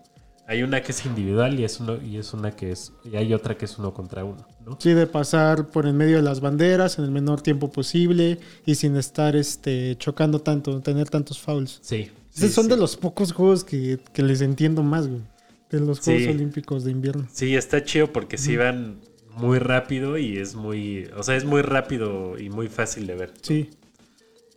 Hay 0.47 0.63
una 0.63 0.81
que 0.81 0.91
es 0.91 1.05
individual 1.05 1.57
y 1.59 1.63
es 1.63 1.79
uno 1.79 1.97
y 2.01 2.17
es 2.17 2.33
una 2.33 2.51
que 2.51 2.71
es 2.71 2.91
y 3.05 3.15
hay 3.15 3.33
otra 3.33 3.55
que 3.55 3.63
es 3.65 3.77
uno 3.77 3.93
contra 3.93 4.25
uno, 4.25 4.45
¿no? 4.65 4.77
Sí, 4.81 4.91
de 4.93 5.07
pasar 5.07 5.67
por 5.67 5.85
en 5.87 5.95
medio 5.95 6.17
de 6.17 6.23
las 6.23 6.41
banderas 6.41 6.97
en 6.99 7.05
el 7.05 7.11
menor 7.11 7.41
tiempo 7.41 7.71
posible 7.71 8.37
y 8.65 8.75
sin 8.75 8.97
estar 8.97 9.35
este, 9.37 9.95
chocando 9.97 10.39
tanto, 10.41 10.81
tener 10.81 11.09
tantos 11.09 11.39
fouls. 11.39 11.79
Sí. 11.81 12.11
Esos 12.33 12.49
sí, 12.49 12.49
son 12.49 12.65
sí. 12.65 12.71
de 12.71 12.77
los 12.77 12.97
pocos 12.97 13.31
juegos 13.31 13.63
que, 13.63 13.99
que 14.13 14.23
les 14.23 14.41
entiendo 14.41 14.83
más, 14.83 15.07
güey. 15.07 15.21
De 15.69 15.79
los 15.79 16.01
Juegos 16.01 16.23
Sí. 16.23 16.29
Olímpicos 16.29 16.83
de 16.83 16.91
Invierno. 16.91 17.27
Sí, 17.31 17.55
está 17.55 17.81
chido 17.85 18.11
porque 18.11 18.37
sí 18.37 18.57
van 18.57 18.99
muy 19.37 19.57
rápido 19.57 20.17
y 20.17 20.37
es 20.37 20.53
muy, 20.55 21.05
o 21.15 21.23
sea, 21.23 21.37
es 21.37 21.45
muy 21.45 21.61
rápido 21.61 22.37
y 22.37 22.49
muy 22.49 22.67
fácil 22.67 23.07
de 23.07 23.15
ver. 23.15 23.33
Sí. 23.41 23.69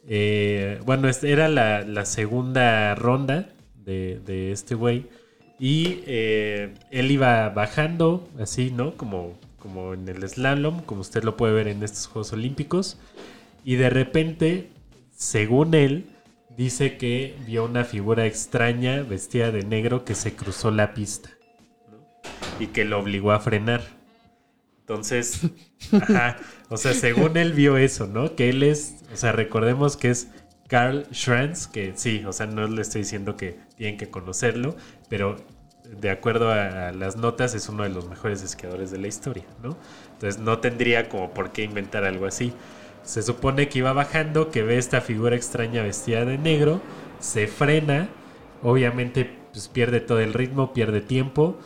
Eh, 0.07 0.81
bueno, 0.85 1.09
era 1.23 1.49
la, 1.49 2.05
segunda 2.05 2.95
ronda 2.95 3.49
de, 3.85 4.53
este 4.53 4.75
güey. 4.75 5.07
Y 5.59 6.03
eh, 6.07 6.75
él 6.91 7.11
iba 7.11 7.49
bajando, 7.51 8.29
así, 8.41 8.71
¿no? 8.71 8.97
Como, 8.97 9.39
como 9.59 9.95
en 9.95 10.09
el 10.09 10.29
slalom, 10.29 10.83
como 10.83 11.01
usted 11.01 11.23
lo 11.23 11.37
puede 11.37 11.55
ver 11.55 11.69
en 11.69 11.83
estos 11.83 12.07
Juegos 12.07 12.33
Olímpicos. 12.33 12.99
Y 13.65 13.77
de 13.77 13.89
repente, 13.89 14.69
según 15.11 15.75
él, 15.75 16.07
dice 16.57 16.97
que 16.97 17.37
vio 17.47 17.65
una 17.65 17.85
figura 17.85 18.27
extraña 18.27 19.03
vestida 19.03 19.51
de 19.51 19.63
negro 19.63 20.05
que 20.05 20.15
se 20.15 20.35
cruzó 20.35 20.71
la 20.71 20.93
pista. 20.93 21.31
Y 22.61 22.69
que 22.69 22.85
lo 22.85 22.99
obligó 22.99 23.33
a 23.33 23.41
frenar. 23.41 23.83
Entonces, 24.87 25.41
ajá, 25.93 26.37
o 26.69 26.77
sea, 26.77 26.93
según 26.93 27.39
él 27.39 27.55
vio 27.55 27.79
eso, 27.79 28.07
¿no? 28.07 28.37
Que 28.37 28.51
él 28.51 28.63
es, 28.63 28.97
o 29.11 29.17
sea, 29.17 29.33
recordemos 29.33 29.97
que 29.97 30.11
es 30.11 30.29
Carl 30.69 31.07
Schranz, 31.11 31.67
que 31.67 31.95
sí, 31.97 32.23
o 32.27 32.35
sea, 32.35 32.47
no 32.47 32.67
le 32.67 32.83
estoy 32.83 33.01
diciendo 33.01 33.35
que 33.35 33.59
tienen 33.77 33.97
que 33.97 34.11
conocerlo, 34.11 34.77
pero 35.09 35.37
de 35.85 36.11
acuerdo 36.11 36.51
a, 36.51 36.93
las 36.93 37.17
notas 37.17 37.55
es 37.55 37.69
uno 37.71 37.85
de 37.85 37.89
los 37.89 38.11
mejores 38.11 38.43
esquiadores 38.43 38.91
de 38.91 38.99
la 38.99 39.07
historia, 39.07 39.45
¿no? 39.63 39.79
Entonces 40.13 40.39
no 40.39 40.59
tendría 40.59 41.09
como 41.09 41.33
por 41.33 41.53
qué 41.53 41.63
inventar 41.63 42.05
algo 42.05 42.27
así. 42.27 42.53
Se 43.03 43.23
supone 43.23 43.69
que 43.71 43.79
iba 43.79 43.93
bajando, 43.95 44.51
que 44.51 44.63
ve 44.63 44.77
esta 44.77 45.01
figura 45.01 45.35
extraña 45.35 45.83
vestida 45.83 46.27
de 46.27 46.37
negro, 46.37 46.83
se 47.21 47.47
frena, 47.47 48.09
obviamente 48.63 49.39
pues 49.51 49.69
pierde 49.69 50.01
todo 50.01 50.21
el 50.21 50.35
ritmo, 50.35 50.75
pierde 50.75 51.01
tiempo. 51.01 51.59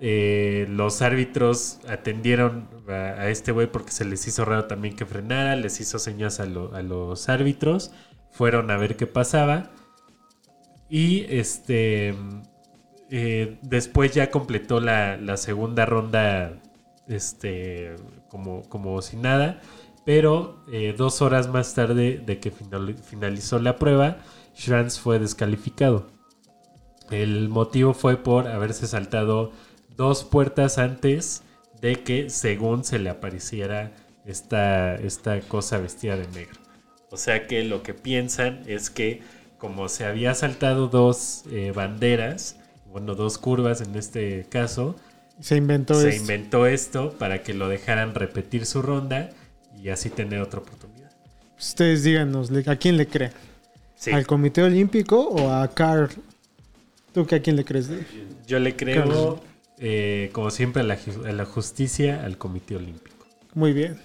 Eh, 0.00 0.66
los 0.70 1.02
árbitros 1.02 1.80
atendieron 1.88 2.68
a, 2.88 3.28
este 3.28 3.50
güey 3.52 3.66
porque 3.66 3.90
se 3.90 4.04
les 4.04 4.26
hizo 4.28 4.44
raro 4.44 4.66
también 4.66 4.94
que 4.94 5.06
frenara, 5.06 5.56
les 5.56 5.80
hizo 5.80 5.98
señas 5.98 6.38
a, 6.40 6.46
lo- 6.46 6.74
a 6.74 6.82
los 6.82 7.28
árbitros, 7.28 7.90
fueron 8.30 8.70
a 8.70 8.76
ver 8.76 8.96
qué 8.96 9.06
pasaba 9.08 9.70
y 10.88 11.26
este 11.28 12.14
eh, 13.10 13.58
después 13.62 14.12
ya 14.12 14.30
completó 14.30 14.80
la, 14.80 15.36
segunda 15.36 15.86
ronda 15.86 16.60
este 17.08 17.96
como, 18.28 18.62
como 18.68 19.00
si 19.02 19.16
nada, 19.16 19.60
pero 20.04 20.64
eh, 20.72 20.94
dos 20.96 21.22
horas 21.22 21.48
más 21.48 21.74
tarde 21.74 22.18
de 22.24 22.38
que 22.40 22.50
final- 22.50 22.96
finalizó 22.98 23.58
la 23.58 23.76
prueba, 23.76 24.18
Schranz 24.56 24.98
fue 25.00 25.18
descalificado. 25.18 26.06
El 27.10 27.48
motivo 27.48 27.94
fue 27.94 28.16
por 28.18 28.46
haberse 28.48 28.86
saltado 28.86 29.52
dos 29.98 30.24
puertas 30.24 30.78
antes 30.78 31.42
de 31.82 31.96
que, 32.02 32.30
según 32.30 32.84
se 32.84 32.98
le 32.98 33.10
apareciera 33.10 33.92
esta, 34.24 34.94
esta 34.94 35.40
cosa 35.40 35.76
vestida 35.78 36.16
de 36.16 36.26
negro. 36.28 36.58
O 37.10 37.16
sea 37.18 37.46
que 37.46 37.64
lo 37.64 37.82
que 37.82 37.92
piensan 37.94 38.62
es 38.66 38.88
que 38.90 39.20
como 39.58 39.88
se 39.88 40.04
había 40.06 40.34
saltado 40.34 40.88
dos 40.88 41.42
eh, 41.50 41.72
banderas, 41.74 42.56
bueno, 42.90 43.14
dos 43.14 43.38
curvas 43.38 43.80
en 43.80 43.94
este 43.96 44.46
caso, 44.48 44.94
Se 45.40 45.56
inventó 45.56 45.94
se 45.94 46.10
esto. 46.10 46.20
inventó 46.22 46.66
esto 46.66 47.12
para 47.18 47.42
que 47.42 47.52
lo 47.54 47.68
dejaran 47.68 48.14
repetir 48.14 48.66
su 48.66 48.82
ronda 48.82 49.30
y 49.82 49.88
así 49.90 50.10
tener 50.10 50.40
otra 50.40 50.60
oportunidad. 50.60 51.10
Ustedes 51.58 52.04
díganos, 52.04 52.50
¿le- 52.50 52.70
¿a 52.70 52.76
quién 52.76 52.96
le 52.96 53.06
creen? 53.08 53.32
Sí, 53.96 54.12
¿Al 54.12 54.26
Comité 54.26 54.62
Olímpico 54.62 55.20
o 55.28 55.50
a 55.50 55.66
Carl? 55.74 56.08
¿Tú 57.12 57.26
que 57.26 57.34
a 57.34 57.42
quién 57.42 57.56
le 57.56 57.64
crees? 57.64 57.90
yo 58.46 58.58
le 58.60 58.76
creo. 58.76 59.40
Eh, 59.80 60.30
como 60.32 60.50
siempre, 60.50 60.82
a 60.82 60.84
la, 60.84 60.96
ju- 60.98 61.26
a 61.26 61.32
la 61.32 61.44
justicia, 61.44 62.24
al 62.24 62.36
Comité 62.38 62.76
Olímpico. 62.76 63.26
Muy 63.54 63.72
bien. 63.72 63.98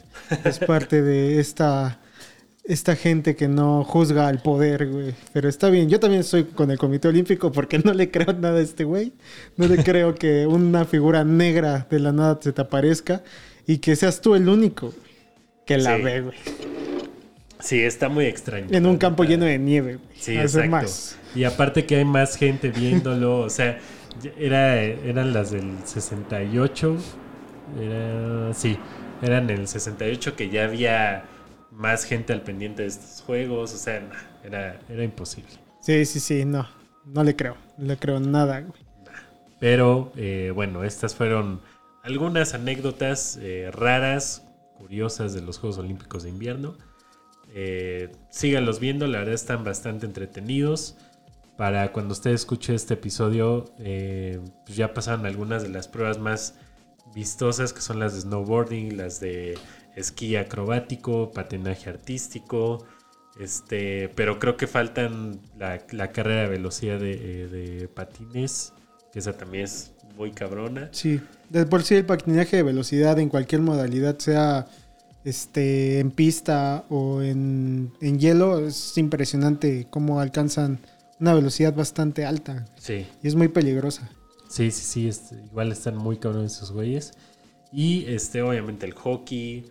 Es 0.46 0.60
parte 0.60 1.02
de 1.02 1.40
esta, 1.40 2.00
esta 2.64 2.96
gente 2.96 3.36
que 3.36 3.48
no 3.48 3.84
juzga 3.84 4.28
al 4.28 4.42
poder, 4.42 4.88
güey. 4.90 5.14
Pero 5.34 5.50
está 5.50 5.70
bien. 5.70 5.90
Yo 5.90 6.00
también 6.00 6.22
estoy 6.22 6.46
con 6.46 6.72
el 6.72 6.78
Comité 6.78 7.08
Olímpico 7.10 7.52
porque 7.52 7.78
no 7.80 7.94
le 7.94 8.10
creo 8.10 8.34
nada 8.34 8.60
a 8.60 8.62
este 8.62 8.84
güey. 8.84 9.14
No 9.58 9.68
le 9.68 9.84
creo 9.84 10.16
que 10.16 10.48
una 10.48 10.86
figura 10.86 11.24
negra 11.24 11.86
de 11.90 12.00
la 12.00 12.12
nada 12.12 12.40
se 12.42 12.52
te 12.54 12.62
aparezca 12.62 13.22
y 13.68 13.78
que 13.80 13.96
seas 13.96 14.22
tú 14.22 14.36
el 14.36 14.48
único 14.50 14.94
que 15.66 15.78
la 15.78 15.98
Sí. 15.98 16.02
ve, 16.04 16.22
güey. 16.22 16.38
Sí, 17.60 17.80
está 17.82 18.10
muy 18.10 18.26
extraño. 18.26 18.68
En 18.72 18.86
un 18.86 18.98
campo 18.98 19.24
lleno 19.24 19.46
de 19.46 19.58
nieve, 19.58 19.96
güey. 19.96 20.08
Sí, 20.20 20.32
Hace 20.38 20.58
exacto. 20.66 20.70
más. 20.72 21.18
Y 21.36 21.46
aparte 21.46 21.86
que 21.86 21.96
hay 21.98 22.06
más 22.06 22.36
gente 22.36 22.72
viéndolo, 22.72 23.40
o 23.40 23.50
sea, 23.50 23.80
era, 24.38 24.82
eran 24.82 25.34
las 25.34 25.52
del 25.52 25.78
68, 25.86 26.98
era, 27.80 28.54
sí, 28.54 28.78
eran 29.22 29.50
el 29.50 29.68
68 29.68 30.36
que 30.36 30.50
ya 30.50 30.66
había 30.66 31.26
más 31.72 32.06
gente 32.06 32.34
al 32.34 32.42
pendiente 32.42 32.84
de 32.84 32.90
estos 32.90 33.22
juegos, 33.26 33.74
o 33.74 33.78
sea, 33.78 34.00
nah, 34.00 34.16
era, 34.44 34.80
era 34.90 35.04
imposible. 35.04 35.52
Sí, 35.82 36.06
sí, 36.06 36.20
sí, 36.20 36.46
no. 36.46 36.68
No 37.06 37.24
le 37.24 37.36
creo. 37.36 37.58
No 37.78 37.88
le 37.88 37.98
creo 37.98 38.20
nada, 38.20 38.62
güey. 38.62 38.82
Pero 39.60 40.12
eh, 40.16 40.52
bueno, 40.54 40.84
estas 40.84 41.16
fueron 41.16 41.62
algunas 42.04 42.54
anécdotas 42.54 43.38
eh, 43.42 43.70
raras, 43.72 44.46
curiosas 44.78 45.34
de 45.34 45.42
los 45.42 45.58
Juegos 45.58 45.78
Olímpicos 45.78 46.24
de 46.24 46.30
Invierno. 46.30 46.76
Eh, 47.56 48.12
síganlos 48.30 48.80
viendo, 48.80 49.08
la 49.08 49.20
verdad 49.20 49.34
están 49.34 49.64
bastante 49.64 50.06
entretenidos. 50.06 50.98
Para 51.64 51.94
cuando 51.94 52.12
usted 52.12 52.32
escuche 52.32 52.76
este 52.76 52.96
episodio, 52.96 53.64
eh, 53.80 54.38
pues 54.66 54.76
ya 54.76 54.94
pasaron 54.94 55.26
algunas 55.26 55.64
de 55.64 55.70
las 55.70 55.88
pruebas 55.88 56.20
más 56.20 56.56
vistosas, 57.16 57.72
que 57.72 57.80
son 57.80 58.02
las 58.02 58.14
de 58.14 58.20
snowboarding, 58.20 58.98
las 58.98 59.22
de 59.22 59.58
esquí 59.96 60.36
acrobático, 60.36 61.32
patinaje 61.32 61.90
artístico. 61.90 62.86
Este, 63.40 64.10
pero 64.10 64.40
creo 64.40 64.58
que 64.58 64.68
faltan 64.68 65.40
la, 65.58 66.12
carrera 66.12 66.42
de 66.42 66.50
velocidad 66.50 67.00
de, 67.00 67.14
eh, 67.14 67.48
de 67.48 67.88
patines, 67.88 68.74
que 69.14 69.20
esa 69.20 69.32
también 69.32 69.64
es 69.64 69.94
muy 70.18 70.32
cabrona. 70.32 70.90
Sí, 70.92 71.22
de 71.50 71.66
por 71.66 71.84
sí 71.84 71.96
el 71.96 72.06
patinaje 72.06 72.58
de 72.58 72.64
velocidad 72.64 73.18
en 73.20 73.30
cualquier 73.30 73.62
modalidad, 73.62 74.20
sea 74.20 74.68
este 75.24 76.00
en 76.00 76.12
pista 76.12 76.84
o 76.90 77.22
en, 77.22 77.94
en 78.02 78.20
hielo, 78.20 78.68
es 78.68 78.98
impresionante 78.98 79.88
cómo 79.90 80.20
alcanzan 80.20 80.82
una 81.20 81.34
velocidad 81.34 81.74
bastante 81.74 82.26
alta 82.26 82.66
Sí, 82.78 83.06
y 83.22 83.28
es 83.28 83.36
muy 83.36 83.48
peligrosa. 83.48 84.10
sí, 84.50 84.72
sí, 84.72 84.84
sí, 84.84 85.08
este, 85.08 85.36
igual 85.46 85.72
están 85.72 85.98
muy 85.98 86.18
cabrones 86.18 86.54
esos 86.58 86.72
güeyes. 86.72 87.12
Y 87.72 88.06
este, 88.06 88.42
obviamente 88.42 88.86
el 88.86 88.94
hockey 88.94 89.66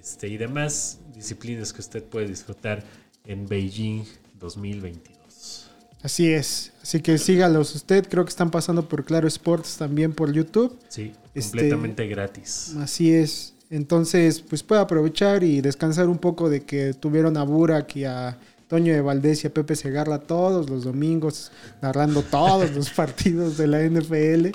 este, 0.00 0.28
y 0.28 0.36
demás 0.36 0.98
disciplinas 1.14 1.72
que 1.72 1.80
usted 1.80 2.02
puede 2.02 2.26
disfrutar 2.28 2.82
en 3.26 3.46
Beijing 3.46 4.04
2022. 4.40 5.70
Así 6.02 6.30
es, 6.32 6.72
así 6.82 7.00
que 7.00 7.16
sígalos 7.16 7.74
usted, 7.74 8.06
creo 8.08 8.24
que 8.24 8.28
están 8.30 8.50
pasando 8.50 8.86
por 8.88 9.04
Claro 9.04 9.26
Sports 9.28 9.76
también 9.78 10.12
por 10.12 10.32
YouTube. 10.32 10.78
Sí, 10.88 11.12
Este- 11.34 11.50
completamente 11.58 12.06
gratis. 12.06 12.74
Así 12.78 13.12
es. 13.12 13.54
Entonces, 13.70 14.40
pues 14.42 14.62
puede 14.62 14.82
aprovechar 14.82 15.42
y 15.42 15.60
descansar 15.62 16.08
un 16.08 16.18
poco 16.18 16.50
de 16.50 16.60
que 16.60 16.92
tuvieron 16.92 17.36
a 17.38 17.44
Burak 17.44 17.96
y 17.96 18.04
a 18.04 18.38
Toño 18.74 18.92
de 18.92 19.02
Valdés 19.02 19.44
y 19.44 19.46
a 19.46 19.54
Pepe 19.54 19.76
Segarra 19.76 20.18
todos 20.18 20.68
los 20.68 20.82
domingos 20.82 21.52
narrando 21.80 22.22
todos 22.22 22.72
los 22.72 22.90
partidos 22.96 23.56
de 23.56 23.68
la 23.68 23.80
NFL. 23.80 24.48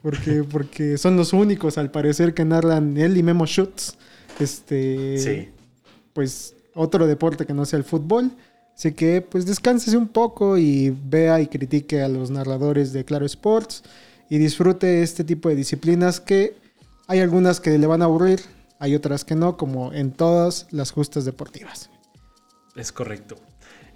Porque, 0.00 0.44
porque 0.44 0.96
son 0.96 1.16
los 1.16 1.32
únicos, 1.32 1.76
al 1.76 1.90
parecer, 1.90 2.34
que 2.34 2.44
narran 2.44 2.96
él 2.96 3.16
y 3.16 3.24
Memo 3.24 3.46
Schutz. 3.46 3.96
Este, 4.38 5.18
Sí, 5.18 5.48
pues 6.12 6.54
otro 6.76 7.08
deporte 7.08 7.46
que 7.46 7.52
no 7.52 7.64
sea 7.64 7.80
el 7.80 7.84
fútbol. 7.84 8.30
Así 8.76 8.92
que 8.92 9.20
pues 9.22 9.44
descánsese 9.44 9.96
un 9.96 10.06
poco 10.06 10.56
y 10.56 10.90
vea 10.90 11.40
y 11.40 11.48
critique 11.48 12.00
a 12.00 12.06
los 12.06 12.30
narradores 12.30 12.92
de 12.92 13.04
Claro 13.04 13.26
Sports 13.26 13.82
y 14.30 14.38
disfrute 14.38 15.02
este 15.02 15.24
tipo 15.24 15.48
de 15.48 15.56
disciplinas 15.56 16.20
que 16.20 16.54
hay 17.08 17.18
algunas 17.18 17.58
que 17.58 17.76
le 17.76 17.86
van 17.88 18.02
a 18.02 18.04
aburrir, 18.04 18.40
hay 18.78 18.94
otras 18.94 19.24
que 19.24 19.34
no, 19.34 19.56
como 19.56 19.92
en 19.92 20.12
todas 20.12 20.68
las 20.70 20.92
justas 20.92 21.24
deportivas. 21.24 21.90
Es 22.76 22.90
correcto. 22.90 23.36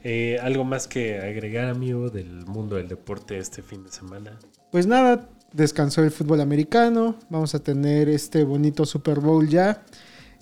Eh, 0.05 0.39
¿Algo 0.43 0.65
más 0.65 0.87
que 0.87 1.19
agregar, 1.19 1.69
amigo, 1.69 2.09
del 2.11 2.47
mundo 2.47 2.77
del 2.77 2.89
deporte 2.89 3.39
este 3.39 3.63
fin 3.63 3.85
de 3.85 3.91
semana? 3.91 4.39
Pues 4.71 4.87
nada, 4.87 5.29
descansó 5.53 6.03
el 6.03 6.11
fútbol 6.11 6.41
americano, 6.41 7.17
vamos 7.31 7.55
a 7.55 7.59
tener 7.61 8.09
este 8.09 8.45
bonito 8.45 8.85
Super 8.87 9.21
Bowl 9.21 9.49
ya. 9.49 9.83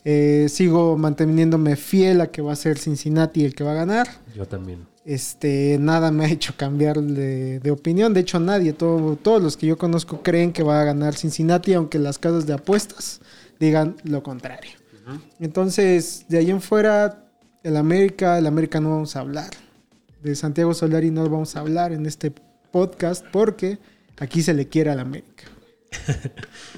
Eh, 0.05 0.47
sigo 0.49 0.97
manteniéndome 0.97 1.75
fiel 1.75 2.21
a 2.21 2.29
que 2.29 2.41
va 2.43 2.53
a 2.53 2.57
ser 2.57 2.79
Cincinnati 2.79 3.45
el 3.45 3.55
que 3.55 3.65
va 3.65 3.73
a 3.73 3.75
ganar. 3.75 4.07
Yo 4.35 4.47
también. 4.47 4.87
Este, 5.05 5.79
nada 5.81 6.11
me 6.13 6.25
ha 6.25 6.29
hecho 6.29 6.55
cambiar 6.57 7.01
de, 7.01 7.59
de 7.61 7.71
opinión. 7.71 8.13
De 8.15 8.21
hecho, 8.21 8.39
nadie, 8.41 8.73
todo- 8.73 9.17
todos 9.17 9.43
los 9.43 9.57
que 9.57 9.67
yo 9.67 9.79
conozco 9.79 10.23
creen 10.23 10.53
que 10.53 10.63
va 10.63 10.81
a 10.81 10.85
ganar 10.85 11.15
Cincinnati, 11.15 11.75
aunque 11.75 11.99
las 11.99 12.19
casas 12.19 12.47
de 12.47 12.53
apuestas 12.55 13.21
digan 13.59 13.97
lo 14.05 14.23
contrario. 14.23 14.73
Entonces, 15.39 16.25
de 16.29 16.39
ahí 16.39 16.51
en 16.51 16.61
fuera, 16.61 17.26
el 17.67 17.77
América, 17.77 18.39
el 18.39 18.47
América 18.47 18.81
no 18.81 18.91
vamos 18.91 19.17
a 19.17 19.21
hablar. 19.21 19.51
De 20.23 20.37
Santiago 20.37 20.73
Solari 20.73 21.11
no 21.11 21.29
vamos 21.29 21.57
a 21.57 21.61
hablar 21.61 21.93
en 21.93 22.07
este 22.07 22.33
podcast 22.71 23.27
porque 23.33 23.79
aquí 24.19 24.41
se 24.43 24.55
le 24.55 24.69
quiere 24.69 24.91
al 24.91 25.01
América. 25.01 25.45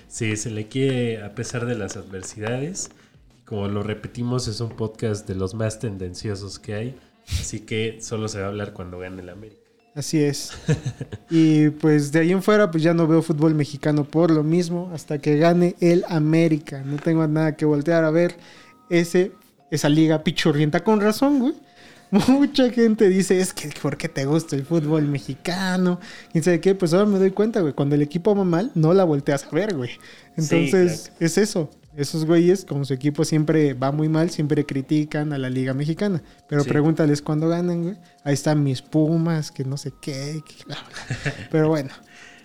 Sí, 0.09 0.37
se 0.37 0.51
le 0.51 0.67
quiere 0.67 1.23
a 1.23 1.35
pesar 1.35 1.67
de 1.67 1.77
las 1.77 1.99
adversidades. 1.99 2.89
Como 3.45 3.69
lo 3.69 3.83
repetimos, 3.83 4.49
es 4.49 4.61
un 4.61 4.71
podcast 4.71 5.29
de 5.29 5.35
los 5.35 5.55
más 5.55 5.79
tendenciosos 5.79 6.59
que 6.59 6.75
hay. 6.75 6.99
Así 7.39 7.61
que 7.61 7.99
solo 8.01 8.27
se 8.29 8.41
va 8.41 8.47
a 8.47 8.49
hablar 8.49 8.73
cuando 8.73 8.99
gane 8.99 9.21
el 9.21 9.29
América. 9.29 9.61
Así 9.95 10.23
es. 10.23 10.53
Y 11.31 11.69
pues 11.69 12.11
de 12.13 12.21
ahí 12.21 12.33
en 12.33 12.43
fuera, 12.43 12.71
pues 12.71 12.83
ya 12.83 12.95
no 12.95 13.07
veo 13.07 13.21
fútbol 13.21 13.55
mexicano 13.55 14.05
por 14.05 14.31
lo 14.31 14.43
mismo, 14.43 14.91
hasta 14.95 15.19
que 15.19 15.37
gane 15.37 15.77
el 15.81 16.07
América. 16.09 16.83
No 16.83 16.97
tengo 16.97 17.27
nada 17.29 17.55
que 17.55 17.67
voltear 17.67 18.05
a 18.05 18.11
ver 18.11 18.37
ese, 18.89 19.33
esa 19.71 19.89
liga 19.89 20.23
pichurrienta 20.25 20.81
con 20.85 21.01
razón, 21.01 21.39
güey. 21.41 21.55
Mucha 22.11 22.71
gente 22.71 23.09
dice, 23.11 23.39
es 23.39 23.53
que 23.53 23.69
¿por 23.83 23.99
qué 23.99 24.09
te 24.09 24.25
gusta 24.25 24.57
el 24.57 24.65
fútbol 24.65 25.03
mexicano? 25.07 26.01
Y 26.33 26.41
sabe 26.41 26.59
qué, 26.61 26.75
pues 26.75 26.95
ahora 26.95 27.05
me 27.07 27.19
doy 27.19 27.33
cuenta, 27.33 27.61
güey. 27.61 27.75
Cuando 27.75 27.95
el 27.97 28.03
equipo 28.03 28.35
va 28.35 28.45
mal, 28.45 28.71
no 28.75 28.95
la 28.95 29.05
volteas 29.05 29.45
a 29.45 29.51
ver, 29.51 29.75
güey. 29.77 29.91
Entonces, 30.37 31.03
claro. 31.11 31.17
es 31.21 31.37
eso. 31.39 31.71
Esos 31.99 32.25
güeyes, 32.25 32.65
como 32.65 32.85
su 32.87 32.95
equipo 32.95 33.25
siempre 33.25 33.75
va 33.75 33.91
muy 33.93 34.09
mal, 34.09 34.31
siempre 34.31 34.65
critican 34.65 35.33
a 35.35 35.39
la 35.39 35.51
liga 35.51 35.75
mexicana. 35.75 36.23
Pero 36.49 36.63
Sí. 36.63 36.71
pregúntales 36.71 37.21
cuándo 37.21 37.49
ganan, 37.49 37.83
güey. 37.83 37.97
Ahí 38.25 38.35
están 38.35 38.63
mis 38.63 38.81
Pumas, 38.81 39.51
que 39.51 39.65
no 39.65 39.77
sé 39.77 39.93
qué. 40.01 40.41
que 40.47 40.65
bla, 40.65 40.77
bla. 40.77 41.33
Pero 41.51 41.69
bueno. 41.69 41.91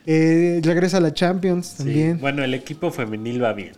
Eh, 0.06 0.60
regresa 0.64 0.98
a 0.98 1.00
la 1.02 1.14
Champions 1.14 1.68
Sí, 1.68 1.78
también. 1.78 2.20
Bueno, 2.20 2.44
el 2.44 2.54
equipo 2.54 2.92
femenil 2.92 3.42
va 3.42 3.54
bien. 3.54 3.72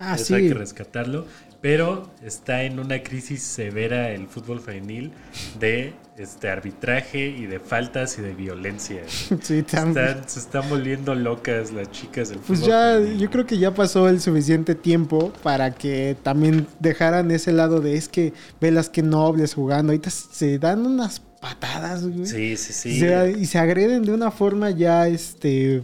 ah, 0.00 0.16
Eso 0.16 0.34
hay 0.34 0.42
sí. 0.42 0.48
que 0.48 0.54
rescatarlo. 0.54 1.26
Pero 1.62 2.08
está 2.24 2.62
en 2.62 2.78
una 2.80 3.02
crisis 3.02 3.42
severa 3.42 4.12
el 4.12 4.28
fútbol 4.28 4.60
femenil 4.60 5.12
de 5.58 5.92
este 6.16 6.48
arbitraje 6.48 7.26
y 7.28 7.44
de 7.44 7.60
faltas 7.60 8.18
y 8.18 8.22
de 8.22 8.32
violencia. 8.34 9.02
Sí, 9.42 9.62
también. 9.62 10.06
Están- 10.06 10.28
se 10.28 10.38
están 10.40 10.68
volviendo 10.70 11.14
locas 11.14 11.70
las 11.72 11.90
chicas 11.90 12.30
del 12.30 12.38
Pues 12.38 12.60
fútbol 12.60 12.70
ya, 12.70 12.94
femenil. 12.94 13.18
yo 13.18 13.30
creo 13.30 13.46
que 13.46 13.58
ya 13.58 13.74
pasó 13.74 14.08
el 14.08 14.20
suficiente 14.22 14.74
tiempo 14.74 15.32
para 15.42 15.72
que 15.74 16.16
también 16.22 16.66
dejaran 16.78 17.30
ese 17.30 17.52
lado 17.52 17.80
de 17.82 17.94
es 17.96 18.08
que 18.08 18.32
velas 18.58 18.88
que 18.88 19.02
nobles 19.02 19.52
jugando. 19.52 19.92
Ahorita 19.92 20.08
se 20.08 20.58
dan 20.58 20.86
unas 20.86 21.20
patadas, 21.42 22.06
güey. 22.06 22.26
Sí, 22.26 22.56
sí, 22.56 22.72
sí. 22.72 22.96
O 22.96 23.00
sea, 23.06 23.28
y 23.28 23.44
se 23.44 23.58
agreden 23.58 24.02
de 24.04 24.12
una 24.14 24.30
forma 24.30 24.70
ya, 24.70 25.08
este, 25.08 25.82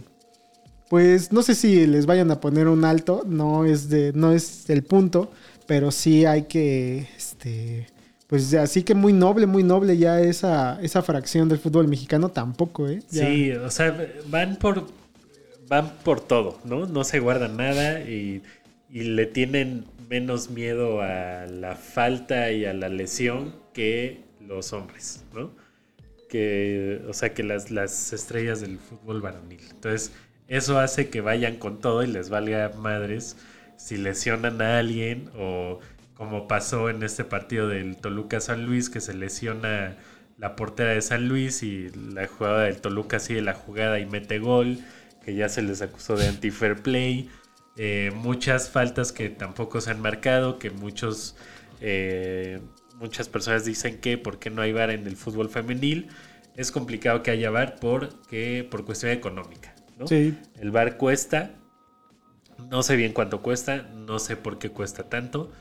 pues 0.89 1.31
no 1.31 1.41
sé 1.43 1.53
si 1.55 1.85
les 1.85 2.05
vayan 2.07 2.31
a 2.31 2.39
poner 2.39 2.67
un 2.67 2.83
alto, 2.85 3.23
no 3.27 3.65
es 3.65 3.89
de, 3.89 4.11
no 4.13 4.31
es 4.31 4.69
el 4.69 4.83
punto, 4.83 5.31
pero 5.67 5.91
sí 5.91 6.25
hay 6.25 6.43
que, 6.43 7.07
este, 7.15 7.87
pues 8.27 8.53
así 8.55 8.83
que 8.83 8.95
muy 8.95 9.13
noble, 9.13 9.45
muy 9.45 9.63
noble 9.63 9.97
ya 9.97 10.19
esa, 10.21 10.79
esa 10.81 11.01
fracción 11.01 11.49
del 11.49 11.59
fútbol 11.59 11.87
mexicano 11.87 12.29
tampoco, 12.29 12.87
¿eh? 12.87 13.01
Sí, 13.07 13.51
o 13.51 13.69
sea, 13.69 13.95
van 14.27 14.55
por 14.55 14.85
van 15.67 15.89
por 16.03 16.21
todo, 16.21 16.59
¿no? 16.63 16.85
No 16.85 17.03
se 17.03 17.19
guardan 17.19 17.57
nada 17.57 17.99
y, 18.01 18.41
y 18.89 19.01
le 19.03 19.25
tienen 19.25 19.85
menos 20.09 20.49
miedo 20.49 21.01
a 21.01 21.45
la 21.45 21.75
falta 21.75 22.51
y 22.51 22.65
a 22.65 22.73
la 22.73 22.89
lesión 22.89 23.53
que 23.73 24.21
los 24.45 24.73
hombres, 24.73 25.23
¿no? 25.33 25.51
Que, 26.29 27.01
o 27.07 27.13
sea, 27.13 27.33
que 27.33 27.43
las, 27.43 27.71
las 27.71 28.13
estrellas 28.13 28.61
del 28.61 28.79
fútbol 28.79 29.21
varonil. 29.21 29.61
Entonces, 29.69 30.11
eso 30.47 30.79
hace 30.79 31.09
que 31.09 31.21
vayan 31.21 31.57
con 31.57 31.79
todo 31.79 32.03
y 32.03 32.07
les 32.07 32.29
valga 32.29 32.71
madres 32.77 33.37
si 33.77 33.97
lesionan 33.97 34.61
a 34.61 34.79
alguien 34.79 35.29
o 35.37 35.79
como 36.13 36.47
pasó 36.47 36.89
en 36.89 37.03
este 37.03 37.23
partido 37.23 37.67
del 37.67 37.97
Toluca 37.97 38.39
San 38.39 38.65
Luis 38.65 38.89
que 38.89 39.01
se 39.01 39.13
lesiona 39.13 39.97
la 40.37 40.55
portera 40.55 40.91
de 40.91 41.01
San 41.01 41.27
Luis 41.27 41.63
y 41.63 41.89
la 41.89 42.27
jugada 42.27 42.63
del 42.63 42.81
Toluca 42.81 43.19
sigue 43.19 43.41
la 43.41 43.53
jugada 43.53 43.99
y 43.99 44.05
mete 44.05 44.39
gol, 44.39 44.79
que 45.23 45.35
ya 45.35 45.49
se 45.49 45.61
les 45.61 45.81
acusó 45.81 46.15
de 46.15 46.27
anti-fair 46.27 46.81
play. 46.81 47.29
Eh, 47.75 48.11
muchas 48.15 48.69
faltas 48.69 49.11
que 49.11 49.29
tampoco 49.29 49.81
se 49.81 49.91
han 49.91 50.01
marcado, 50.01 50.59
que 50.59 50.69
muchos 50.69 51.35
eh, 51.81 52.59
muchas 52.99 53.29
personas 53.29 53.65
dicen 53.65 53.99
que 53.99 54.17
por 54.17 54.39
qué 54.39 54.49
no 54.49 54.61
hay 54.61 54.73
VAR 54.73 54.91
en 54.91 55.07
el 55.07 55.15
fútbol 55.15 55.49
femenil. 55.49 56.07
Es 56.55 56.71
complicado 56.71 57.21
que 57.21 57.31
haya 57.31 57.51
VAR 57.51 57.75
porque, 57.79 58.67
por 58.69 58.85
cuestión 58.85 59.11
económica. 59.11 59.75
¿no? 59.97 60.07
Sí, 60.07 60.35
El 60.59 60.71
bar 60.71 60.97
cuesta. 60.97 61.51
No 62.69 62.83
sé 62.83 62.95
bien 62.95 63.13
cuánto 63.13 63.41
cuesta. 63.41 63.83
No 63.95 64.19
sé 64.19 64.35
por 64.35 64.57
qué 64.59 64.69
cuesta 64.69 65.03
tanto. 65.03 65.51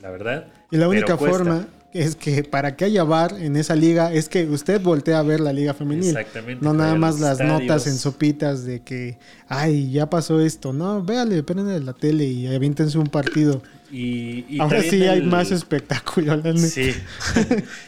La 0.00 0.10
verdad. 0.10 0.46
Y 0.70 0.76
la 0.76 0.88
única 0.88 1.16
forma 1.16 1.66
es 1.92 2.14
que 2.16 2.44
para 2.44 2.76
que 2.76 2.84
haya 2.84 3.02
VAR 3.04 3.32
en 3.40 3.56
esa 3.56 3.74
liga 3.74 4.12
es 4.12 4.28
que 4.28 4.44
usted 4.46 4.80
voltee 4.82 5.14
a 5.14 5.22
ver 5.22 5.40
la 5.40 5.52
liga 5.54 5.72
femenil. 5.72 6.08
Exactamente. 6.08 6.62
No 6.64 6.74
nada 6.74 6.94
más 6.96 7.18
las 7.18 7.40
estadios. 7.40 7.62
notas 7.62 7.86
en 7.86 7.96
sopitas 7.96 8.64
de 8.66 8.80
que, 8.80 9.18
ay, 9.48 9.90
ya 9.90 10.10
pasó 10.10 10.40
esto. 10.40 10.72
No, 10.74 11.02
véale, 11.02 11.42
prende 11.42 11.80
la 11.80 11.94
tele 11.94 12.24
y 12.26 12.46
avíntense 12.54 12.98
un 12.98 13.06
partido. 13.06 13.62
Y, 13.90 14.44
y 14.48 14.60
Ahora 14.60 14.82
sí 14.82 15.02
hay 15.04 15.20
el- 15.20 15.26
más 15.28 15.50
espectáculo, 15.50 16.36
la. 16.36 16.58
Sí. 16.58 16.92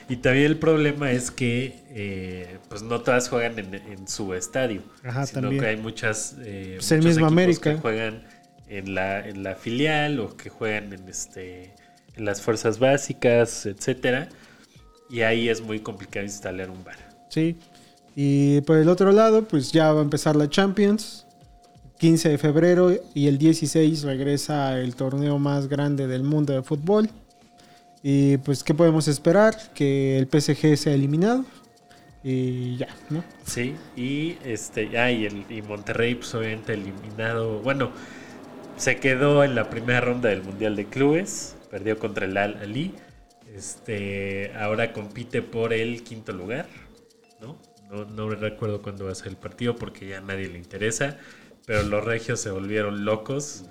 y 0.08 0.16
también 0.16 0.46
el 0.46 0.56
problema 0.58 1.10
es 1.10 1.30
que 1.30 1.82
eh, 1.90 2.58
pues 2.68 2.82
no 2.82 3.00
todas 3.02 3.28
juegan 3.28 3.58
en, 3.58 3.74
en 3.74 4.08
su 4.08 4.32
estadio. 4.32 4.82
Ajá, 5.04 5.26
sino 5.26 5.42
también. 5.42 5.62
que 5.62 5.68
hay 5.68 5.76
muchas 5.76 6.36
eh, 6.40 6.78
Pues 6.80 7.18
América. 7.18 7.74
que 7.74 7.80
juegan 7.80 8.22
en 8.68 8.94
la, 8.94 9.26
en 9.26 9.42
la 9.42 9.54
filial 9.54 10.20
o 10.20 10.36
que 10.36 10.50
juegan 10.50 10.92
en 10.92 11.08
este 11.08 11.74
en 12.16 12.24
las 12.24 12.42
fuerzas 12.42 12.78
básicas, 12.78 13.64
etcétera. 13.66 14.28
Y 15.08 15.22
ahí 15.22 15.48
es 15.48 15.60
muy 15.60 15.80
complicado 15.80 16.24
instalar 16.26 16.68
un 16.68 16.84
bar. 16.84 16.96
Sí. 17.30 17.56
Y 18.14 18.60
por 18.62 18.76
el 18.76 18.88
otro 18.88 19.12
lado, 19.12 19.46
pues 19.46 19.72
ya 19.72 19.92
va 19.92 20.00
a 20.00 20.02
empezar 20.02 20.36
la 20.36 20.50
Champions. 20.50 21.24
15 21.98 22.28
de 22.28 22.38
febrero 22.38 22.92
y 23.12 23.26
el 23.26 23.38
16 23.38 24.02
regresa 24.02 24.78
el 24.78 24.94
torneo 24.94 25.38
más 25.38 25.66
grande 25.66 26.06
del 26.06 26.22
mundo 26.22 26.52
de 26.52 26.62
fútbol. 26.62 27.10
Y 28.02 28.36
pues, 28.38 28.62
¿qué 28.62 28.72
podemos 28.72 29.08
esperar? 29.08 29.56
Que 29.74 30.18
el 30.18 30.28
PSG 30.28 30.76
sea 30.76 30.94
eliminado. 30.94 31.44
Y 32.22 32.76
ya, 32.76 32.88
¿no? 33.10 33.24
Sí, 33.44 33.74
y 33.96 34.36
este, 34.44 34.96
ah, 34.98 35.10
y, 35.10 35.26
el, 35.26 35.44
y 35.48 35.62
Monterrey, 35.62 36.14
pues 36.14 36.34
obviamente 36.34 36.74
eliminado. 36.74 37.60
Bueno, 37.60 37.90
se 38.78 38.96
quedó 38.96 39.44
en 39.44 39.54
la 39.54 39.70
primera 39.70 40.00
ronda 40.00 40.28
del 40.28 40.42
Mundial 40.42 40.76
de 40.76 40.86
Clubes, 40.86 41.56
perdió 41.70 41.98
contra 41.98 42.26
el 42.26 42.36
Al 42.36 42.56
Ali. 42.58 42.94
Este, 43.54 44.52
ahora 44.54 44.92
compite 44.92 45.42
por 45.42 45.72
el 45.72 46.02
quinto 46.04 46.32
lugar, 46.32 46.66
¿no? 47.40 47.58
No, 47.90 48.28
recuerdo 48.30 48.82
cuándo 48.82 49.06
va 49.06 49.12
a 49.12 49.14
ser 49.14 49.28
el 49.28 49.36
partido 49.36 49.74
porque 49.76 50.06
ya 50.08 50.18
a 50.18 50.20
nadie 50.20 50.48
le 50.48 50.58
interesa, 50.58 51.16
pero 51.66 51.82
los 51.82 52.04
regios 52.04 52.40
se 52.40 52.50
volvieron 52.50 53.04
locos. 53.04 53.64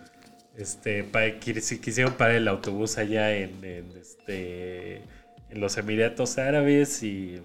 Este, 0.55 1.03
pa- 1.03 1.25
quis- 1.39 1.79
quisieron 1.79 2.13
parar 2.15 2.35
el 2.35 2.47
autobús 2.47 2.97
allá 2.97 3.35
en, 3.37 3.63
en, 3.63 3.91
este, 3.95 4.97
en 5.49 5.61
los 5.61 5.77
Emiratos 5.77 6.37
Árabes 6.39 7.03
y 7.03 7.41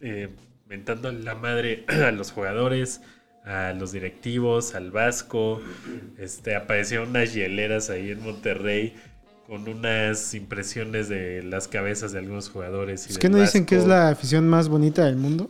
eh, 0.00 0.28
mentando 0.66 1.12
la 1.12 1.34
madre 1.36 1.84
a 1.88 2.10
los 2.10 2.32
jugadores, 2.32 3.00
a 3.48 3.72
los 3.72 3.92
directivos, 3.92 4.74
al 4.74 4.90
Vasco. 4.90 5.60
Este, 6.18 6.54
aparecieron 6.54 7.10
unas 7.10 7.32
hieleras 7.32 7.90
ahí 7.90 8.10
en 8.10 8.22
Monterrey 8.22 8.94
con 9.46 9.66
unas 9.66 10.34
impresiones 10.34 11.08
de 11.08 11.42
las 11.42 11.66
cabezas 11.66 12.12
de 12.12 12.18
algunos 12.18 12.50
jugadores. 12.50 13.06
Y 13.08 13.12
¿Es 13.12 13.18
que 13.18 13.30
no 13.30 13.38
dicen 13.38 13.64
que 13.64 13.76
es 13.76 13.86
la 13.86 14.10
afición 14.10 14.46
más 14.46 14.68
bonita 14.68 15.06
del 15.06 15.16
mundo? 15.16 15.48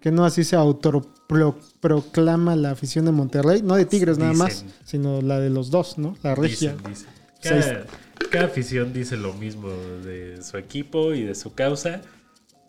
Que 0.00 0.12
no 0.12 0.24
así 0.24 0.44
se 0.44 0.54
autoproclama 0.54 2.54
la 2.54 2.70
afición 2.70 3.06
de 3.06 3.12
Monterrey. 3.12 3.62
No 3.62 3.74
de 3.74 3.86
Tigres 3.86 4.16
nada 4.16 4.34
más, 4.34 4.64
sino 4.84 5.20
la 5.20 5.40
de 5.40 5.50
los 5.50 5.70
dos, 5.70 5.98
¿no? 5.98 6.16
La 6.22 6.36
regia. 6.36 6.74
Dicen, 6.74 6.88
dicen. 6.88 7.08
Ahí 7.42 7.60
Cada, 7.60 7.86
cada 8.30 8.44
afición 8.44 8.92
dice 8.92 9.16
lo 9.16 9.34
mismo 9.34 9.70
de 9.70 10.40
su 10.42 10.56
equipo 10.56 11.14
y 11.14 11.24
de 11.24 11.34
su 11.34 11.54
causa, 11.54 12.00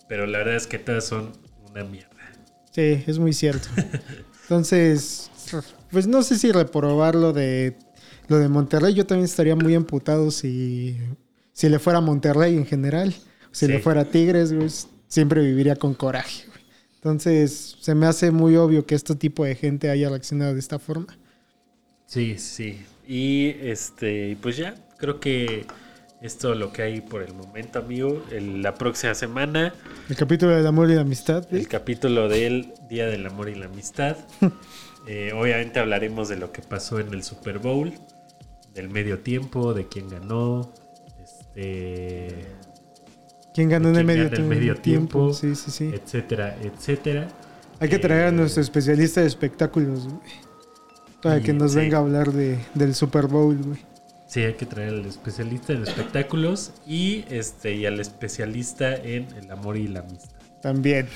pero 0.09 0.25
la 0.25 0.39
verdad 0.39 0.55
es 0.55 0.65
que 0.65 0.79
todas 0.79 1.05
son 1.05 1.33
una 1.69 1.83
mierda. 1.83 2.09
Sí, 2.71 3.03
es 3.05 3.19
muy 3.19 3.33
cierto. 3.33 3.67
Entonces, 4.45 5.29
pues 5.91 6.07
no 6.07 6.21
sé 6.23 6.37
si 6.37 6.51
reprobarlo 6.51 7.33
de 7.33 7.75
lo 8.27 8.37
de 8.39 8.47
Monterrey, 8.49 8.93
yo 8.93 9.05
también 9.05 9.25
estaría 9.25 9.55
muy 9.55 9.73
emputado 9.75 10.31
si, 10.31 10.97
si 11.53 11.69
le 11.69 11.79
fuera 11.79 11.99
a 11.99 12.01
Monterrey 12.01 12.55
en 12.55 12.65
general. 12.65 13.13
Si 13.51 13.65
Sí. 13.65 13.71
le 13.71 13.79
fuera 13.79 14.01
a 14.01 14.05
Tigres, 14.05 14.51
güey, 14.53 14.69
siempre 15.07 15.41
viviría 15.41 15.75
con 15.75 15.93
coraje. 15.93 16.45
güey. 16.47 16.59
Entonces, 16.95 17.77
se 17.79 17.95
me 17.95 18.05
hace 18.07 18.31
muy 18.31 18.55
obvio 18.55 18.85
que 18.85 18.95
este 18.95 19.15
tipo 19.15 19.45
de 19.45 19.55
gente 19.55 19.89
haya 19.89 20.09
reaccionado 20.09 20.53
de 20.53 20.59
esta 20.59 20.79
forma. 20.79 21.17
Sí, 22.07 22.37
sí. 22.37 22.79
Y 23.07 23.55
este, 23.61 24.37
pues 24.41 24.57
ya, 24.57 24.75
creo 24.97 25.19
que 25.19 25.65
es 26.25 26.37
todo 26.37 26.55
lo 26.55 26.71
que 26.73 26.81
hay 26.81 27.01
por 27.01 27.21
el 27.21 27.33
momento, 27.33 27.79
amigo. 27.79 28.23
El- 28.31 28.61
la 28.61 28.73
próxima 28.75 29.13
semana, 29.15 29.73
El 30.09 30.15
capítulo 30.15 30.51
del 30.55 30.65
amor 30.67 30.89
y 30.89 30.95
la 30.95 31.01
amistad. 31.01 31.45
el 31.51 31.67
capítulo 31.67 32.27
del 32.29 32.73
Día 32.89 33.07
del 33.07 33.25
Amor 33.25 33.49
y 33.49 33.55
la 33.55 33.65
Amistad. 33.67 34.17
Eh, 35.07 35.33
obviamente 35.39 35.79
hablaremos 35.79 36.29
de 36.29 36.35
lo 36.35 36.51
que 36.51 36.63
pasó 36.63 36.99
en 36.99 37.13
el 37.13 37.21
Super 37.21 37.59
Bowl, 37.59 37.93
del 38.73 38.89
medio 38.89 39.19
tiempo, 39.19 39.75
de 39.75 39.87
quién 39.87 40.09
ganó, 40.09 40.73
este, 41.23 42.43
¿Quién 43.53 43.69
ganó 43.69 43.89
en 43.89 43.97
el 43.97 44.03
medio, 44.03 44.23
el 44.23 44.29
tiempo? 44.31 44.49
medio 44.49 44.75
tiempo, 44.77 45.33
Sí, 45.33 45.53
sí, 45.55 45.69
sí. 45.69 45.91
etcétera, 45.93 46.57
etcétera. 46.59 47.27
Hay 47.79 47.87
que 47.87 47.99
traer 47.99 48.23
a 48.25 48.27
Eh, 48.29 48.31
nuestro 48.31 48.63
especialista 48.63 49.21
de 49.21 49.27
espectáculos, 49.27 50.07
güey. 50.07 50.19
Para 51.21 51.39
que 51.39 51.53
nos 51.53 51.73
sí. 51.73 51.77
venga 51.77 51.97
a 51.97 52.01
hablar 52.01 52.31
de, 52.33 52.57
del 52.73 52.95
Super 52.95 53.27
Bowl, 53.27 53.55
güey. 53.57 53.79
Sí, 54.27 54.41
hay 54.41 54.53
que 54.53 54.65
traer 54.65 54.89
al 54.89 55.05
especialista 55.05 55.73
en 55.73 55.83
espectáculos 55.83 56.71
y 56.87 57.25
este 57.29 57.75
y 57.75 57.85
al 57.85 57.99
especialista 57.99 58.95
en 58.95 59.27
el 59.37 59.51
amor 59.51 59.77
y 59.77 59.87
la 59.87 59.99
amistad. 59.99 60.35
También. 60.61 61.07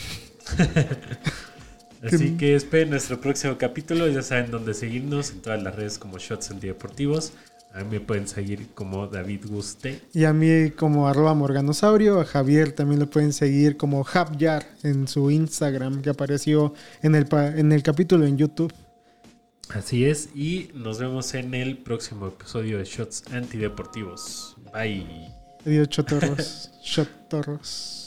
Así 2.03 2.37
que 2.37 2.55
esperen 2.55 2.91
nuestro 2.91 3.19
próximo 3.19 3.57
capítulo. 3.57 4.07
Ya 4.07 4.21
saben 4.21 4.51
dónde 4.51 4.73
seguirnos 4.73 5.31
en 5.31 5.41
todas 5.41 5.61
las 5.61 5.75
redes 5.75 5.97
como 5.97 6.17
Shots 6.17 6.51
Antideportivos. 6.51 7.33
A 7.73 7.79
mí 7.79 7.85
me 7.91 7.99
pueden 7.99 8.27
seguir 8.27 8.69
como 8.73 9.07
David 9.07 9.45
Guste. 9.47 10.01
Y 10.13 10.23
a 10.23 10.33
mí 10.33 10.71
como 10.71 11.07
arroba 11.07 11.35
morganosaurio, 11.35 12.19
a 12.19 12.25
Javier 12.25 12.71
también 12.71 12.99
lo 12.99 13.09
pueden 13.09 13.31
seguir 13.31 13.77
como 13.77 14.03
Javyar 14.03 14.65
en 14.83 15.07
su 15.07 15.29
Instagram 15.29 16.01
que 16.01 16.09
apareció 16.09 16.73
en 17.03 17.15
el, 17.15 17.27
en 17.31 17.71
el 17.71 17.83
capítulo 17.83 18.25
en 18.25 18.37
YouTube. 18.37 18.73
Así 19.69 20.05
es. 20.05 20.29
Y 20.35 20.71
nos 20.73 20.99
vemos 20.99 21.33
en 21.33 21.53
el 21.53 21.77
próximo 21.77 22.27
episodio 22.27 22.79
de 22.79 22.85
Shots 22.85 23.25
Antideportivos. 23.31 24.55
Bye. 24.73 25.31
Adiós, 25.65 25.89
chotorros. 25.89 26.71
chotorros. 26.83 27.98